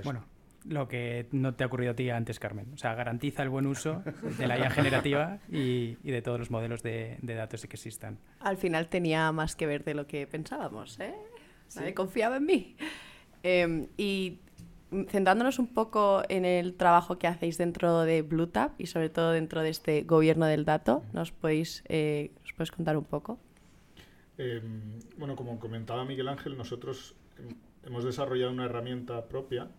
Bueno, 0.06 0.24
lo 0.66 0.88
que 0.88 1.28
no 1.32 1.54
te 1.56 1.64
ha 1.64 1.68
ocurrido 1.68 1.92
a 1.92 1.96
ti 1.96 2.10
antes, 2.10 2.40
Carmen. 2.40 2.68
O 2.74 2.78
sea, 2.78 2.94
garantiza 2.96 3.44
el 3.44 3.50
buen 3.50 3.66
uso 3.66 4.04
de 4.38 4.48
la 4.48 4.58
IA 4.60 4.70
generativa 4.70 5.40
y, 5.52 5.98
y 6.04 6.12
de 6.12 6.22
todos 6.22 6.40
los 6.40 6.52
modelos 6.52 6.84
de, 6.84 7.18
de 7.22 7.34
datos 7.36 7.62
que 7.62 7.76
existan. 7.76 8.18
Al 8.40 8.58
final 8.58 8.88
tenía 8.88 9.32
más 9.32 9.56
que 9.56 9.66
ver 9.66 9.84
de 9.84 9.94
lo 9.96 10.06
que 10.08 10.28
pensábamos, 10.28 11.00
¿eh? 11.00 11.16
Nadie 11.76 11.94
confiaba 11.94 12.38
en 12.38 12.46
mí. 12.46 12.76
Em, 13.44 13.88
y 13.98 14.40
centrándonos 15.08 15.58
un 15.58 15.68
poco 15.68 16.22
en 16.28 16.44
el 16.46 16.76
trabajo 16.76 17.18
que 17.18 17.26
hacéis 17.28 17.58
dentro 17.58 18.02
de 18.02 18.22
BlueTap 18.22 18.80
y 18.80 18.88
sobre 18.88 19.10
todo 19.10 19.32
dentro 19.32 19.62
de 19.62 19.70
este 19.70 20.04
gobierno 20.04 20.46
del 20.46 20.66
dato, 20.66 21.04
¿nos 21.14 21.32
podéis, 21.32 21.82
eh, 21.88 22.32
¿nos 22.44 22.54
puedes 22.54 22.72
contar 22.72 22.98
un 22.98 23.06
poco? 23.06 23.40
Eh, 24.38 24.62
bueno, 25.18 25.36
como 25.36 25.60
comentaba 25.60 26.04
Miguel 26.06 26.28
Ángel, 26.28 26.58
nosotros 26.58 27.16
hem- 27.40 27.56
hemos 27.86 28.04
desarrollado 28.04 28.52
una 28.52 28.66
herramienta 28.66 29.28
propia 29.28 29.70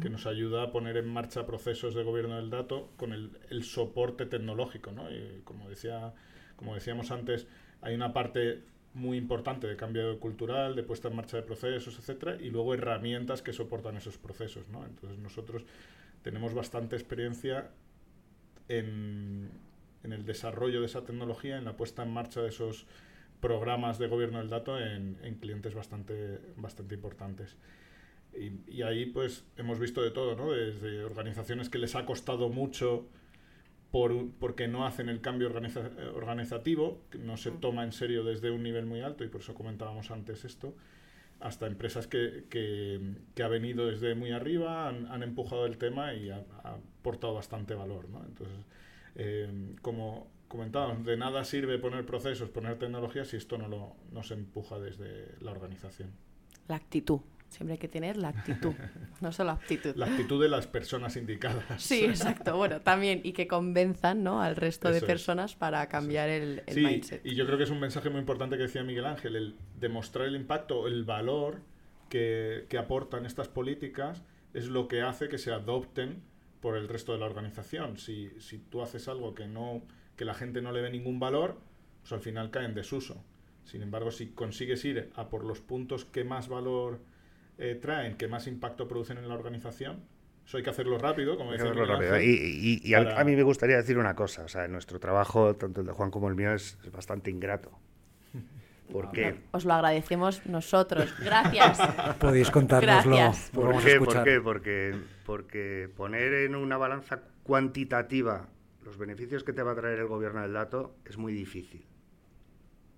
que 0.00 0.10
nos 0.10 0.26
ayuda 0.26 0.62
a 0.62 0.72
poner 0.72 0.96
en 0.96 1.08
marcha 1.08 1.46
procesos 1.46 1.94
de 1.94 2.02
gobierno 2.02 2.36
del 2.36 2.50
dato 2.50 2.90
con 2.96 3.12
el, 3.12 3.38
el 3.50 3.64
soporte 3.64 4.26
tecnológico. 4.26 4.92
¿no? 4.92 5.10
Y 5.10 5.42
como, 5.44 5.68
decía, 5.68 6.14
como 6.56 6.74
decíamos 6.74 7.10
antes, 7.10 7.46
hay 7.80 7.94
una 7.94 8.12
parte 8.12 8.62
muy 8.94 9.18
importante 9.18 9.66
de 9.66 9.76
cambio 9.76 10.18
cultural, 10.20 10.74
de 10.76 10.82
puesta 10.84 11.08
en 11.08 11.16
marcha 11.16 11.36
de 11.36 11.42
procesos, 11.42 11.98
etcétera, 11.98 12.36
y 12.40 12.50
luego 12.50 12.74
herramientas 12.74 13.42
que 13.42 13.52
soportan 13.52 13.96
esos 13.96 14.18
procesos. 14.18 14.68
¿no? 14.68 14.84
Entonces 14.84 15.18
nosotros 15.18 15.64
tenemos 16.22 16.54
bastante 16.54 16.96
experiencia 16.96 17.70
en, 18.68 19.50
en 20.02 20.12
el 20.12 20.24
desarrollo 20.24 20.80
de 20.80 20.86
esa 20.86 21.04
tecnología, 21.04 21.58
en 21.58 21.64
la 21.64 21.76
puesta 21.76 22.02
en 22.02 22.12
marcha 22.12 22.40
de 22.40 22.48
esos 22.48 22.86
programas 23.40 23.98
de 23.98 24.06
gobierno 24.06 24.38
del 24.38 24.48
dato 24.48 24.78
en, 24.78 25.18
en 25.22 25.34
clientes 25.34 25.74
bastante, 25.74 26.40
bastante 26.56 26.94
importantes. 26.94 27.56
Y, 28.36 28.78
y 28.78 28.82
ahí 28.82 29.06
pues 29.06 29.44
hemos 29.56 29.78
visto 29.78 30.02
de 30.02 30.10
todo, 30.10 30.34
¿no? 30.34 30.52
Desde 30.52 31.04
organizaciones 31.04 31.68
que 31.68 31.78
les 31.78 31.94
ha 31.94 32.04
costado 32.04 32.48
mucho 32.48 33.06
por, 33.90 34.30
porque 34.40 34.66
no 34.66 34.86
hacen 34.86 35.08
el 35.08 35.20
cambio 35.20 35.48
organiza- 35.48 35.90
organizativo, 36.14 37.00
que 37.10 37.18
no 37.18 37.36
se 37.36 37.52
toma 37.52 37.84
en 37.84 37.92
serio 37.92 38.24
desde 38.24 38.50
un 38.50 38.62
nivel 38.64 38.86
muy 38.86 39.02
alto, 39.02 39.22
y 39.24 39.28
por 39.28 39.40
eso 39.40 39.54
comentábamos 39.54 40.10
antes 40.10 40.44
esto, 40.44 40.74
hasta 41.38 41.66
empresas 41.66 42.06
que, 42.06 42.46
que, 42.50 43.00
que 43.34 43.42
ha 43.42 43.48
venido 43.48 43.86
desde 43.86 44.14
muy 44.14 44.32
arriba, 44.32 44.88
han, 44.88 45.06
han 45.06 45.22
empujado 45.22 45.66
el 45.66 45.78
tema 45.78 46.14
y 46.14 46.30
ha, 46.30 46.44
ha 46.64 46.74
aportado 46.74 47.34
bastante 47.34 47.74
valor. 47.74 48.08
¿no? 48.08 48.24
Entonces, 48.24 48.56
eh, 49.14 49.76
como 49.80 50.26
comentábamos, 50.48 51.04
de 51.04 51.16
nada 51.16 51.44
sirve 51.44 51.78
poner 51.78 52.04
procesos, 52.04 52.48
poner 52.48 52.78
tecnología 52.78 53.24
si 53.24 53.36
esto 53.36 53.58
no, 53.58 53.68
lo, 53.68 53.94
no 54.10 54.22
se 54.22 54.34
empuja 54.34 54.78
desde 54.78 55.36
la 55.40 55.52
organización. 55.52 56.10
La 56.66 56.76
actitud. 56.76 57.20
Siempre 57.54 57.74
hay 57.74 57.78
que 57.78 57.88
tener 57.88 58.16
la 58.16 58.28
actitud, 58.28 58.74
no 59.20 59.30
solo 59.32 59.52
aptitud. 59.52 59.94
La 59.94 60.06
actitud 60.06 60.42
de 60.42 60.48
las 60.48 60.66
personas 60.66 61.16
indicadas. 61.16 61.64
Sí, 61.82 62.04
exacto. 62.04 62.56
Bueno, 62.56 62.80
también, 62.80 63.20
y 63.22 63.32
que 63.32 63.46
convenzan 63.46 64.24
¿no? 64.24 64.42
al 64.42 64.56
resto 64.56 64.90
de 64.90 64.98
es. 64.98 65.04
personas 65.04 65.54
para 65.54 65.88
cambiar 65.88 66.28
el, 66.28 66.62
el 66.66 66.74
Sí, 66.74 66.80
mindset. 66.80 67.24
y 67.24 67.34
yo 67.36 67.46
creo 67.46 67.56
que 67.56 67.64
es 67.64 67.70
un 67.70 67.78
mensaje 67.80 68.10
muy 68.10 68.18
importante 68.20 68.56
que 68.56 68.64
decía 68.64 68.82
Miguel 68.82 69.06
Ángel, 69.06 69.36
el 69.36 69.54
demostrar 69.78 70.26
el 70.26 70.34
impacto, 70.36 70.88
el 70.88 71.04
valor 71.04 71.60
que, 72.08 72.66
que 72.68 72.76
aportan 72.78 73.24
estas 73.24 73.48
políticas 73.48 74.22
es 74.52 74.66
lo 74.66 74.88
que 74.88 75.02
hace 75.02 75.28
que 75.28 75.38
se 75.38 75.52
adopten 75.52 76.22
por 76.60 76.76
el 76.76 76.88
resto 76.88 77.12
de 77.12 77.18
la 77.18 77.26
organización. 77.26 77.98
Si, 77.98 78.30
si 78.40 78.58
tú 78.58 78.82
haces 78.82 79.06
algo 79.08 79.34
que, 79.34 79.46
no, 79.46 79.82
que 80.16 80.24
la 80.24 80.34
gente 80.34 80.60
no 80.62 80.72
le 80.72 80.80
ve 80.82 80.90
ningún 80.90 81.20
valor, 81.20 81.60
pues 82.02 82.12
al 82.12 82.20
final 82.20 82.50
cae 82.50 82.64
en 82.64 82.74
desuso. 82.74 83.22
Sin 83.64 83.82
embargo, 83.82 84.10
si 84.10 84.28
consigues 84.28 84.84
ir 84.84 85.10
a 85.14 85.28
por 85.28 85.44
los 85.44 85.60
puntos 85.60 86.04
que 86.04 86.24
más 86.24 86.48
valor 86.48 87.00
eh, 87.58 87.78
traen, 87.80 88.16
que 88.16 88.28
más 88.28 88.46
impacto 88.46 88.86
producen 88.88 89.18
en 89.18 89.28
la 89.28 89.34
organización, 89.34 90.00
eso 90.46 90.56
hay 90.58 90.62
que 90.62 90.70
hacerlo 90.70 90.98
rápido, 90.98 91.36
como 91.38 91.52
decía 91.52 91.72
rápido. 91.72 92.20
Y, 92.20 92.24
y- 92.30 92.80
y 92.88 92.94
a, 92.94 92.98
para- 93.04 93.20
a 93.20 93.24
mí 93.24 93.34
me 93.36 93.42
gustaría 93.42 93.76
decir 93.76 93.96
una 93.98 94.14
cosa. 94.14 94.44
O 94.44 94.48
sea, 94.48 94.68
nuestro 94.68 94.98
trabajo, 95.00 95.54
tanto 95.56 95.80
el 95.80 95.86
de 95.86 95.92
Juan 95.92 96.10
como 96.10 96.28
el 96.28 96.34
mío, 96.34 96.52
es, 96.52 96.76
es 96.84 96.92
bastante 96.92 97.30
ingrato. 97.30 97.70
¿Por 98.92 99.10
qué? 99.12 99.36
Os 99.52 99.64
lo 99.64 99.72
agradecemos 99.72 100.44
nosotros. 100.46 101.14
Gracias. 101.24 101.78
Podéis 102.18 102.50
contárnoslo. 102.50 103.16
Gracias. 103.16 103.50
¿Por 103.54 103.82
qué? 103.82 103.98
¿Por 104.00 104.22
qué? 104.24 104.40
Porque, 104.42 104.94
porque 105.24 105.88
poner 105.96 106.34
en 106.34 106.54
una 106.54 106.76
balanza 106.76 107.20
cuantitativa 107.44 108.48
los 108.84 108.98
beneficios 108.98 109.44
que 109.44 109.54
te 109.54 109.62
va 109.62 109.72
a 109.72 109.74
traer 109.74 110.00
el 110.00 110.06
gobierno 110.08 110.42
del 110.42 110.52
dato 110.52 110.96
es 111.06 111.16
muy 111.16 111.32
difícil. 111.32 111.86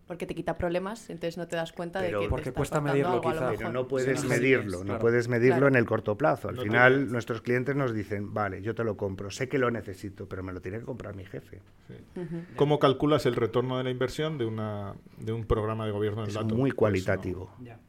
Porque 0.07 0.25
te 0.25 0.37
quita 0.37 0.57
problemas, 0.57 1.11
entonces 1.11 1.37
no 1.37 1.49
te 1.49 1.57
das 1.57 1.73
cuenta 1.73 1.99
Pero- 2.01 2.19
de 2.21 2.25
que 2.25 2.27
te 2.27 2.31
Porque 2.31 2.53
cuesta 2.53 2.81
medirlo, 2.81 3.15
algo 3.15 3.29
a 3.29 3.33
lo 3.33 3.33
quizá. 3.33 3.41
mejor. 3.47 3.59
Pero 3.59 3.73
no 3.73 3.89
puedes 3.89 4.21
Sí, 4.21 4.27
medirlo, 4.29 4.79
no 4.79 4.85
claro. 4.85 5.01
puedes 5.01 5.27
medirlo 5.29 5.57
Claro. 5.57 5.69
en 5.69 5.75
el 5.75 5.85
corto 5.85 6.17
plazo. 6.17 6.49
Al 6.49 6.55
No 6.57 6.63
final, 6.63 6.93
tienes- 6.95 7.11
nuestros 7.13 7.41
clientes 7.43 7.75
nos 7.75 7.93
dicen, 7.93 8.33
vale, 8.33 8.63
yo 8.63 8.75
te 8.77 8.85
lo 8.85 8.97
compro, 8.97 9.31
sé 9.33 9.49
que 9.49 9.59
lo 9.59 9.69
necesito, 9.73 10.29
pero 10.29 10.45
me 10.45 10.53
lo 10.53 10.61
tiene 10.61 10.79
que 10.79 10.85
comprar 10.85 11.17
mi 11.17 11.25
jefe. 11.25 11.61
¿Cómo 12.55 12.79
calculas 12.79 13.27
el 13.27 13.35
retorno 13.35 13.79
de 13.79 13.85
la 13.85 13.91
inversión 13.91 14.39
de, 14.39 14.45
una, 14.47 14.95
de 15.19 15.33
un 15.33 15.45
programa 15.45 15.87
de 15.87 15.93
gobierno 15.93 16.21
del 16.21 16.29
Es 16.29 16.35
dato? 16.35 16.55
muy 16.55 16.71
Pues 16.71 16.75
cualitativo. 16.79 17.51
No. 17.59 17.86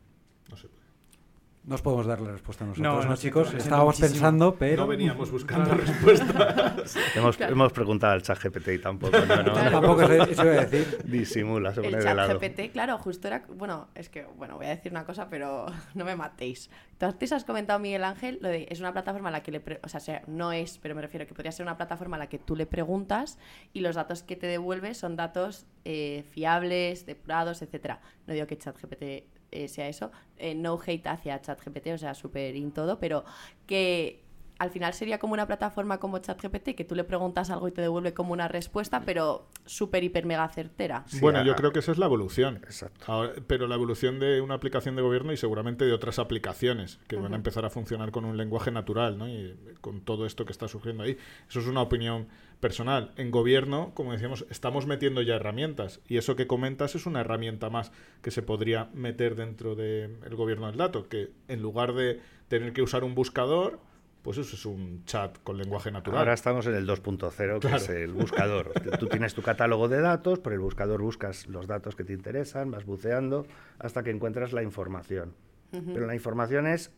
No 1.67 1.75
os 1.75 1.81
podemos 1.81 2.05
dar 2.07 2.21
la 2.21 2.31
respuesta 2.31 2.63
nosotros, 2.65 3.03
No, 3.03 3.09
¿no, 3.09 3.17
chicos? 3.17 3.53
Estábamos 3.53 3.99
muchísimo. 3.99 4.09
pensando, 4.13 4.55
pero... 4.55 4.83
No 4.83 4.87
veníamos 4.87 5.29
buscando 5.29 5.73
respuestas. 5.75 6.95
Hemos, 7.13 7.39
hemos 7.41 7.73
preguntado 7.73 8.13
al 8.13 8.21
chat 8.21 8.39
GPT 8.41 8.69
y 8.69 8.79
tampoco, 8.79 9.17
no, 9.19 9.43
no, 9.43 9.51
Tampoco 9.51 10.01
eso 10.03 10.43
iba 10.45 10.61
a 10.61 10.65
decir. 10.65 10.97
disimula, 11.03 11.73
se 11.73 11.81
El 11.81 11.87
pone 11.87 11.97
de 11.97 12.03
chat 12.03 12.15
lado. 12.15 12.39
GPT, 12.39 12.71
claro, 12.71 12.97
justo 12.99 13.27
era. 13.27 13.43
Bueno, 13.49 13.89
es 13.95 14.07
que, 14.07 14.23
bueno, 14.37 14.55
voy 14.55 14.67
a 14.67 14.69
decir 14.69 14.93
una 14.93 15.03
cosa, 15.05 15.29
pero 15.29 15.65
no 15.93 16.05
me 16.05 16.15
matéis. 16.15 16.69
Tú 16.97 17.05
antes 17.05 17.33
has 17.33 17.43
comentado, 17.43 17.79
Miguel 17.79 18.05
Ángel, 18.05 18.39
lo 18.41 18.47
de 18.47 18.65
es 18.69 18.79
una 18.79 18.93
plataforma 18.93 19.27
a 19.27 19.33
la 19.33 19.43
que 19.43 19.51
le. 19.51 19.59
pre- 19.59 19.81
o 19.83 19.89
sea, 19.89 19.99
sea, 19.99 20.21
no 20.25 20.53
es, 20.53 20.77
pero 20.77 20.95
me 20.95 21.01
refiero 21.01 21.27
que 21.27 21.33
podría 21.33 21.51
ser 21.51 21.65
una 21.65 21.75
plataforma 21.75 22.15
a 22.15 22.19
la 22.19 22.27
que 22.29 22.39
tú 22.39 22.55
le 22.55 22.65
preguntas 22.65 23.37
y 23.73 23.81
los 23.81 23.95
datos 23.95 24.23
que 24.23 24.37
te 24.37 24.47
devuelve 24.47 24.93
son 24.93 25.17
datos 25.17 25.65
eh, 25.83 26.23
fiables, 26.31 27.05
depurados, 27.05 27.61
etcétera. 27.61 27.99
No 28.25 28.33
digo 28.33 28.47
que 28.47 28.57
ChatGPT 28.57 29.03
eh, 29.51 29.67
sea 29.67 29.87
eso. 29.87 30.11
eh, 30.37 30.53
no 30.55 30.79
hate 30.85 31.07
hacia 31.07 31.41
ChatGPT, 31.41 31.87
o 31.93 31.97
sea, 31.97 32.13
súper 32.13 32.55
in 32.55 32.71
todo, 32.71 32.99
pero 32.99 33.23
que 33.65 34.21
al 34.59 34.71
final 34.71 34.91
sería 34.95 35.19
como 35.19 35.33
una 35.33 35.45
plataforma 35.45 35.99
como 35.99 36.17
ChatGPT, 36.17 36.69
que 36.75 36.83
tú 36.83 36.95
le 36.95 37.03
preguntas 37.03 37.51
algo 37.51 37.67
y 37.67 37.71
te 37.71 37.81
devuelve 37.81 38.15
como 38.15 38.33
una 38.33 38.47
respuesta, 38.47 39.03
pero 39.05 39.47
súper, 39.67 40.03
hiper, 40.03 40.25
mega 40.25 40.47
certera. 40.49 41.03
Sí, 41.05 41.19
bueno, 41.19 41.43
yo 41.43 41.51
a- 41.51 41.55
creo 41.55 41.71
que 41.71 41.77
esa 41.79 41.91
es 41.91 41.99
la 41.99 42.07
evolución. 42.07 42.57
Exacto. 42.63 43.05
Ahora- 43.11 43.33
pero 43.45 43.67
la 43.67 43.75
evolución 43.75 44.19
de 44.19 44.41
una 44.41 44.55
aplicación 44.55 44.95
de 44.95 45.03
gobierno 45.03 45.31
y 45.31 45.37
seguramente 45.37 45.85
de 45.85 45.93
otras 45.93 46.17
aplicaciones 46.17 46.99
que 47.07 47.17
van 47.17 47.33
a 47.33 47.35
empezar 47.35 47.65
a 47.65 47.69
funcionar 47.69 48.09
con 48.09 48.25
un 48.25 48.35
lenguaje 48.35 48.71
natural, 48.71 49.19
¿no? 49.19 49.27
Y 49.29 49.55
con 49.81 50.01
todo 50.01 50.25
esto 50.25 50.43
que 50.43 50.53
está 50.53 50.67
surgiendo 50.67 51.03
ahí. 51.03 51.17
Eso 51.47 51.59
es 51.59 51.67
una 51.67 51.81
opinión 51.83 52.27
personal. 52.59 53.11
En 53.17 53.31
gobierno, 53.31 53.91
como 53.93 54.11
decíamos, 54.13 54.45
estamos 54.49 54.85
metiendo 54.87 55.21
ya 55.21 55.35
herramientas 55.35 55.99
y 56.07 56.17
eso 56.17 56.35
que 56.35 56.47
comentas 56.47 56.95
es 56.95 57.05
una 57.05 57.21
herramienta 57.21 57.69
más 57.69 57.91
que 58.21 58.31
se 58.31 58.41
podría 58.41 58.89
meter 58.93 59.35
dentro 59.35 59.75
del 59.75 60.17
gobierno 60.35 60.67
del 60.67 60.77
dato, 60.77 61.07
que 61.07 61.29
en 61.47 61.61
lugar 61.61 61.93
de 61.93 62.19
tener 62.47 62.73
que 62.73 62.81
usar 62.81 63.03
un 63.03 63.13
buscador, 63.15 63.79
pues 64.23 64.37
eso 64.39 64.55
es 64.55 64.65
un 64.65 65.05
chat 65.05 65.37
con 65.43 65.57
lenguaje 65.57 65.91
natural. 65.91 66.19
Ahora 66.19 66.33
estamos 66.33 66.65
en 66.65 66.73
el 66.75 66.85
2.0, 66.87 67.53
que 67.59 67.59
Claro. 67.59 67.77
es 67.77 67.89
el 67.89 68.11
buscador. 68.13 68.73
Tú 68.99 69.07
tienes 69.07 69.33
tu 69.33 69.41
catálogo 69.41 69.87
de 69.87 70.01
datos, 70.01 70.39
por 70.39 70.51
el 70.53 70.59
buscador 70.59 71.01
buscas 71.01 71.47
los 71.47 71.67
datos 71.67 71.95
que 71.95 72.03
te 72.03 72.13
interesan, 72.13 72.71
vas 72.71 72.85
buceando 72.85 73.45
hasta 73.79 74.03
que 74.03 74.09
encuentras 74.09 74.51
la 74.51 74.63
información. 74.63 75.33
Pero 75.71 76.07
la 76.07 76.15
información 76.15 76.65
es, 76.65 76.91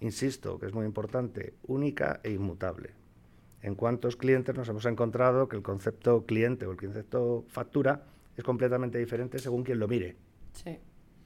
insisto, 0.00 0.58
que 0.58 0.66
es 0.66 0.72
muy 0.74 0.86
importante, 0.86 1.54
única 1.66 2.20
e 2.22 2.30
inmutable. 2.30 2.90
En 3.62 3.74
cuántos 3.74 4.16
clientes 4.16 4.54
nos 4.54 4.68
hemos 4.68 4.86
encontrado 4.86 5.48
que 5.48 5.56
el 5.56 5.62
concepto 5.62 6.24
cliente 6.24 6.66
o 6.66 6.70
el 6.72 6.76
concepto 6.78 7.44
factura 7.48 8.04
es 8.36 8.44
completamente 8.44 8.98
diferente 8.98 9.38
según 9.38 9.64
quien 9.64 9.78
lo 9.78 9.88
mire. 9.88 10.16
Sí. 10.52 10.78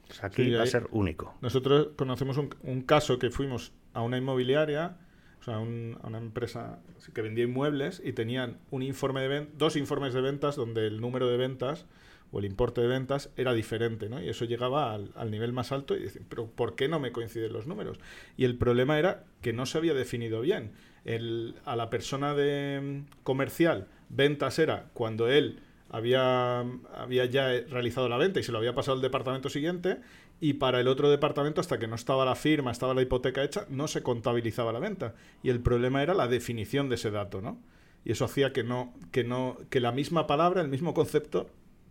Pues 0.07 0.23
aquí 0.25 0.45
Sí, 0.45 0.51
va 0.53 0.65
a 0.65 0.67
ser 0.67 0.87
único. 0.91 1.35
Nosotros 1.41 1.91
conocemos 1.97 2.37
un, 2.37 2.55
un 2.63 2.83
caso 2.83 3.19
que 3.19 3.31
fuimos 3.31 3.73
a 3.95 4.03
una 4.03 4.19
inmobiliaria, 4.19 4.97
o 5.41 5.45
sea, 5.45 5.59
un- 5.59 5.97
a 6.03 6.09
una 6.09 6.19
empresa 6.19 6.81
que 7.15 7.23
vendía 7.23 7.45
inmuebles 7.45 8.03
y 8.05 8.13
tenían 8.13 8.59
un 8.71 8.83
informe 8.83 9.21
de 9.23 9.29
ven- 9.29 9.49
dos 9.57 9.77
informes 9.77 10.13
de 10.13 10.21
ventas 10.21 10.57
donde 10.57 10.87
el 10.87 11.01
número 11.01 11.29
de 11.29 11.37
ventas 11.37 11.87
o 12.33 12.41
el 12.41 12.45
importe 12.47 12.81
de 12.81 12.89
ventas 12.89 13.31
era 13.37 13.53
diferente, 13.55 14.09
¿no? 14.09 14.21
Y 14.21 14.29
eso 14.29 14.45
llegaba 14.45 14.93
al, 14.93 15.13
al 15.15 15.31
nivel 15.31 15.53
más 15.53 15.71
alto 15.71 15.97
y 15.97 16.03
decían, 16.03 16.27
pero 16.29 16.47
¿por 16.49 16.75
qué 16.75 16.89
no 16.89 16.99
me 16.99 17.13
coinciden 17.13 17.53
los 17.53 17.67
números? 17.69 17.99
Y 18.37 18.45
el 18.45 18.57
problema 18.59 18.99
era 18.99 19.25
que 19.41 19.53
no 19.53 19.67
se 19.67 19.79
había 19.79 19.95
definido 19.95 20.41
bien. 20.41 20.73
El- 21.05 21.55
a 21.65 21.77
la 21.77 21.91
persona 21.91 22.35
de 22.35 22.81
mm, 22.81 23.23
comercial, 23.25 23.87
ventas 24.09 24.59
era 24.59 24.87
cuando 24.95 25.29
él 25.29 25.61
había, 25.91 26.61
había 26.95 27.25
ya 27.27 27.49
realizado 27.69 28.09
la 28.09 28.17
venta 28.17 28.41
y 28.41 28.43
se 28.43 28.53
lo 28.53 28.59
había 28.59 28.75
pasado 28.75 28.97
al 28.97 29.03
departamento 29.03 29.49
siguiente 29.49 29.99
y 30.41 30.55
para 30.55 30.81
el 30.81 30.89
otro 30.89 31.11
departamento 31.11 31.61
hasta 31.61 31.79
que 31.79 31.87
no 31.87 31.95
estaba 31.95 32.25
la 32.25 32.35
firma, 32.35 32.71
estaba 32.73 32.95
la 32.95 33.03
hipoteca 33.03 33.45
hecha, 33.45 33.67
no 33.69 33.87
se 33.87 34.03
contabilizaba 34.03 34.73
la 34.73 34.81
venta 34.81 35.15
y 35.43 35.51
el 35.51 35.61
problema 35.61 36.03
era 36.03 36.15
la 36.15 36.27
definición 36.27 36.89
de 36.89 36.97
ese 36.97 37.11
dato, 37.11 37.41
¿no? 37.41 37.59
Y 38.05 38.13
eso 38.13 38.25
hacía 38.25 38.53
que 38.53 38.65
no 38.65 38.93
que 39.13 39.25
no 39.25 39.57
que 39.71 39.81
la 39.81 39.93
misma 39.93 40.27
palabra, 40.27 40.61
el 40.63 40.69
mismo 40.69 40.93
concepto 40.95 41.49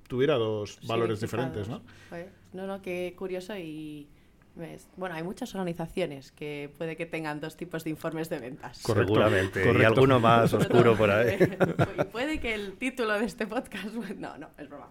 tuviera 0.07 0.35
dos 0.35 0.79
valores 0.87 1.21
diferentes. 1.21 1.67
¿no? 1.69 1.81
Pues, 2.09 2.25
no, 2.51 2.67
no, 2.67 2.81
qué 2.81 3.15
curioso 3.17 3.57
y... 3.57 4.07
ves, 4.55 4.87
Bueno, 4.95 5.15
hay 5.15 5.23
muchas 5.23 5.53
organizaciones 5.55 6.31
que 6.31 6.71
puede 6.77 6.95
que 6.95 7.05
tengan 7.05 7.39
dos 7.39 7.57
tipos 7.57 7.83
de 7.83 7.89
informes 7.89 8.29
de 8.29 8.39
ventas. 8.39 8.81
Correcto, 8.81 9.13
Seguramente. 9.13 9.73
Y 9.79 9.83
alguno 9.83 10.19
más 10.19 10.53
oscuro 10.53 10.95
por 10.95 11.09
ahí. 11.11 11.37
Y 11.39 12.03
puede 12.11 12.39
que 12.39 12.53
el 12.53 12.73
título 12.77 13.19
de 13.19 13.25
este 13.25 13.47
podcast. 13.47 13.93
No, 14.17 14.37
no, 14.37 14.49
es 14.57 14.69
broma. 14.69 14.89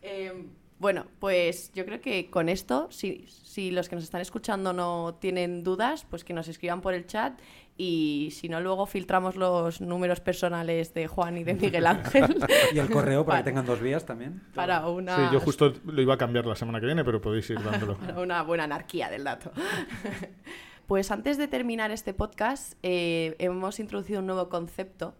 Eh, 0.00 0.32
bueno, 0.78 1.06
pues 1.20 1.70
yo 1.74 1.84
creo 1.84 2.00
que 2.00 2.28
con 2.28 2.48
esto, 2.48 2.88
si, 2.90 3.26
si 3.28 3.70
los 3.70 3.88
que 3.88 3.94
nos 3.94 4.02
están 4.02 4.20
escuchando 4.20 4.72
no 4.72 5.14
tienen 5.20 5.62
dudas, 5.62 6.04
pues 6.10 6.24
que 6.24 6.32
nos 6.32 6.48
escriban 6.48 6.80
por 6.80 6.94
el 6.94 7.06
chat 7.06 7.38
y 7.76 8.28
si 8.32 8.48
no, 8.48 8.60
luego 8.60 8.86
filtramos 8.86 9.36
los 9.36 9.80
números 9.80 10.20
personales 10.20 10.92
de 10.94 11.06
Juan 11.06 11.38
y 11.38 11.44
de 11.44 11.54
Miguel 11.54 11.86
Ángel 11.86 12.36
Y 12.72 12.78
el 12.78 12.90
correo 12.90 13.24
para 13.24 13.38
que 13.38 13.44
tengan 13.44 13.66
dos 13.66 13.80
vías 13.80 14.04
también. 14.04 14.42
para 14.54 14.86
una, 14.88 15.16
Sí, 15.16 15.22
yo 15.32 15.40
justo 15.40 15.72
lo 15.84 16.02
iba 16.02 16.14
a 16.14 16.18
cambiar 16.18 16.46
la 16.46 16.54
semana 16.54 16.80
que 16.80 16.86
viene, 16.86 17.04
pero 17.04 17.20
podéis 17.20 17.48
ir 17.50 17.62
dándolo. 17.62 17.96
para 17.96 18.18
una 18.20 18.42
buena 18.42 18.64
anarquía 18.64 19.08
del 19.10 19.24
dato. 19.24 19.52
Pues 20.86 21.10
antes 21.10 21.38
de 21.38 21.48
terminar 21.48 21.90
este 21.90 22.12
podcast, 22.12 22.74
eh, 22.82 23.34
hemos 23.38 23.80
introducido 23.80 24.18
un 24.18 24.26
nuevo 24.26 24.50
concepto, 24.50 25.14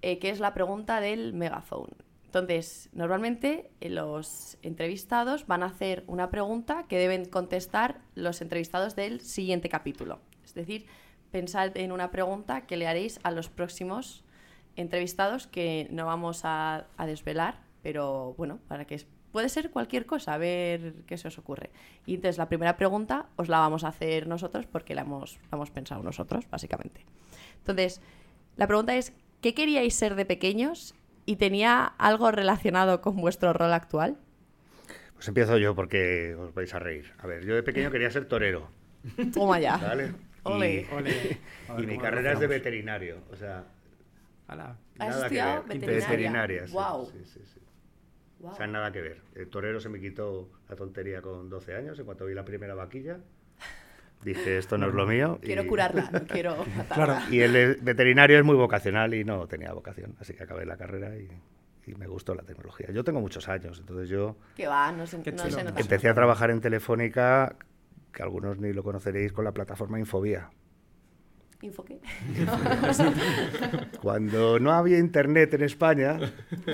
eh, 0.00 0.18
que 0.20 0.30
es 0.30 0.38
la 0.38 0.54
pregunta 0.54 1.00
del 1.00 1.32
megaphone. 1.32 1.90
Entonces, 2.26 2.90
normalmente 2.92 3.70
eh, 3.80 3.88
los 3.88 4.58
entrevistados 4.62 5.46
van 5.46 5.62
a 5.62 5.66
hacer 5.66 6.04
una 6.06 6.30
pregunta 6.30 6.84
que 6.88 6.98
deben 6.98 7.24
contestar 7.24 8.00
los 8.14 8.42
entrevistados 8.42 8.94
del 8.94 9.20
siguiente 9.22 9.68
capítulo. 9.70 10.20
Es 10.44 10.54
decir, 10.54 10.86
pensad 11.30 11.76
en 11.76 11.92
una 11.92 12.10
pregunta 12.10 12.62
que 12.66 12.76
le 12.76 12.86
haréis 12.86 13.20
a 13.22 13.30
los 13.30 13.48
próximos 13.48 14.24
entrevistados 14.76 15.46
que 15.46 15.88
no 15.90 16.06
vamos 16.06 16.44
a, 16.44 16.86
a 16.96 17.06
desvelar, 17.06 17.60
pero 17.82 18.34
bueno, 18.36 18.58
para 18.68 18.84
que 18.84 19.04
puede 19.32 19.48
ser 19.48 19.70
cualquier 19.70 20.06
cosa, 20.06 20.34
a 20.34 20.38
ver 20.38 20.94
qué 21.06 21.18
se 21.18 21.28
os 21.28 21.38
ocurre. 21.38 21.70
Y 22.06 22.14
entonces 22.14 22.38
la 22.38 22.48
primera 22.48 22.76
pregunta 22.76 23.26
os 23.36 23.48
la 23.48 23.58
vamos 23.58 23.84
a 23.84 23.88
hacer 23.88 24.26
nosotros 24.26 24.66
porque 24.66 24.94
la 24.94 25.02
hemos, 25.02 25.38
la 25.50 25.56
hemos 25.56 25.70
pensado 25.70 26.02
nosotros, 26.02 26.48
básicamente. 26.50 27.04
Entonces, 27.58 28.00
la 28.56 28.66
pregunta 28.66 28.96
es, 28.96 29.12
¿qué 29.40 29.54
queríais 29.54 29.94
ser 29.94 30.14
de 30.14 30.24
pequeños 30.24 30.94
y 31.26 31.36
tenía 31.36 31.84
algo 31.84 32.30
relacionado 32.30 33.00
con 33.00 33.16
vuestro 33.16 33.52
rol 33.52 33.72
actual? 33.72 34.16
Pues 35.14 35.28
empiezo 35.28 35.58
yo 35.58 35.74
porque 35.74 36.34
os 36.36 36.54
vais 36.54 36.72
a 36.74 36.78
reír. 36.78 37.12
A 37.18 37.26
ver, 37.26 37.44
yo 37.44 37.54
de 37.54 37.62
pequeño 37.62 37.90
quería 37.90 38.10
ser 38.10 38.26
torero, 38.26 38.70
Toma 39.32 39.60
ya. 39.60 39.76
¿vale? 39.76 40.12
Ole. 40.44 40.86
Ole. 40.92 41.10
Y, 41.10 41.72
ver 41.72 41.78
y 41.84 41.86
mi 41.86 41.98
carrera 41.98 42.32
es 42.32 42.40
de 42.40 42.46
veterinario, 42.46 43.18
o 43.30 43.36
sea. 43.36 43.64
¿Has 44.46 44.56
nada 44.56 44.78
que 44.98 45.20
estudiado 45.24 45.62
ver. 45.64 45.68
veterinaria? 45.78 46.08
Veterinaria, 46.08 46.66
sí, 46.66 46.72
Guau. 46.72 47.06
sí, 47.06 47.18
sí, 47.24 47.40
sí. 47.52 47.60
Guau. 48.38 48.52
O 48.54 48.56
sea, 48.56 48.66
nada 48.66 48.90
que 48.92 49.00
ver. 49.02 49.20
El 49.34 49.48
torero 49.48 49.78
se 49.80 49.88
me 49.88 50.00
quitó 50.00 50.48
la 50.68 50.76
tontería 50.76 51.20
con 51.20 51.50
12 51.50 51.74
años, 51.76 51.98
en 51.98 52.04
cuanto 52.06 52.24
vi 52.24 52.34
la 52.34 52.44
primera 52.44 52.74
vaquilla. 52.74 53.18
Dije, 54.24 54.58
esto 54.58 54.78
no 54.78 54.88
es 54.88 54.94
lo 54.94 55.06
mío. 55.06 55.38
Quiero 55.42 55.62
y- 55.64 55.66
curarla, 55.66 56.08
no 56.10 56.20
quiero 56.26 56.56
matarla. 56.76 57.04
Claro. 57.18 57.20
Y 57.34 57.40
el 57.40 57.76
veterinario 57.82 58.38
es 58.38 58.44
muy 58.44 58.56
vocacional 58.56 59.12
y 59.14 59.24
no 59.24 59.46
tenía 59.46 59.72
vocación, 59.72 60.14
así 60.20 60.32
que 60.34 60.42
acabé 60.44 60.64
la 60.66 60.76
carrera 60.76 61.14
y, 61.16 61.28
y 61.86 61.94
me 61.96 62.06
gustó 62.06 62.34
la 62.34 62.42
tecnología. 62.42 62.90
Yo 62.90 63.04
tengo 63.04 63.20
muchos 63.20 63.48
años, 63.48 63.78
entonces 63.80 64.08
yo 64.08 64.36
Que 64.56 64.66
va, 64.66 64.90
no 64.92 65.06
se, 65.06 65.20
Qué 65.22 65.30
no 65.32 65.44
se 65.50 65.62
nota. 65.62 65.78
empecé 65.80 66.08
a 66.08 66.14
trabajar 66.14 66.50
en 66.50 66.60
Telefónica, 66.60 67.54
que 68.18 68.24
algunos 68.24 68.58
ni 68.58 68.72
lo 68.72 68.82
conoceréis, 68.82 69.32
con 69.32 69.44
la 69.44 69.52
plataforma 69.52 69.96
Infobía. 69.96 70.50
¿Info 71.62 71.84
qué? 71.84 72.00
Cuando 74.02 74.58
no 74.58 74.72
había 74.72 74.98
internet 74.98 75.54
en 75.54 75.62
España, 75.62 76.18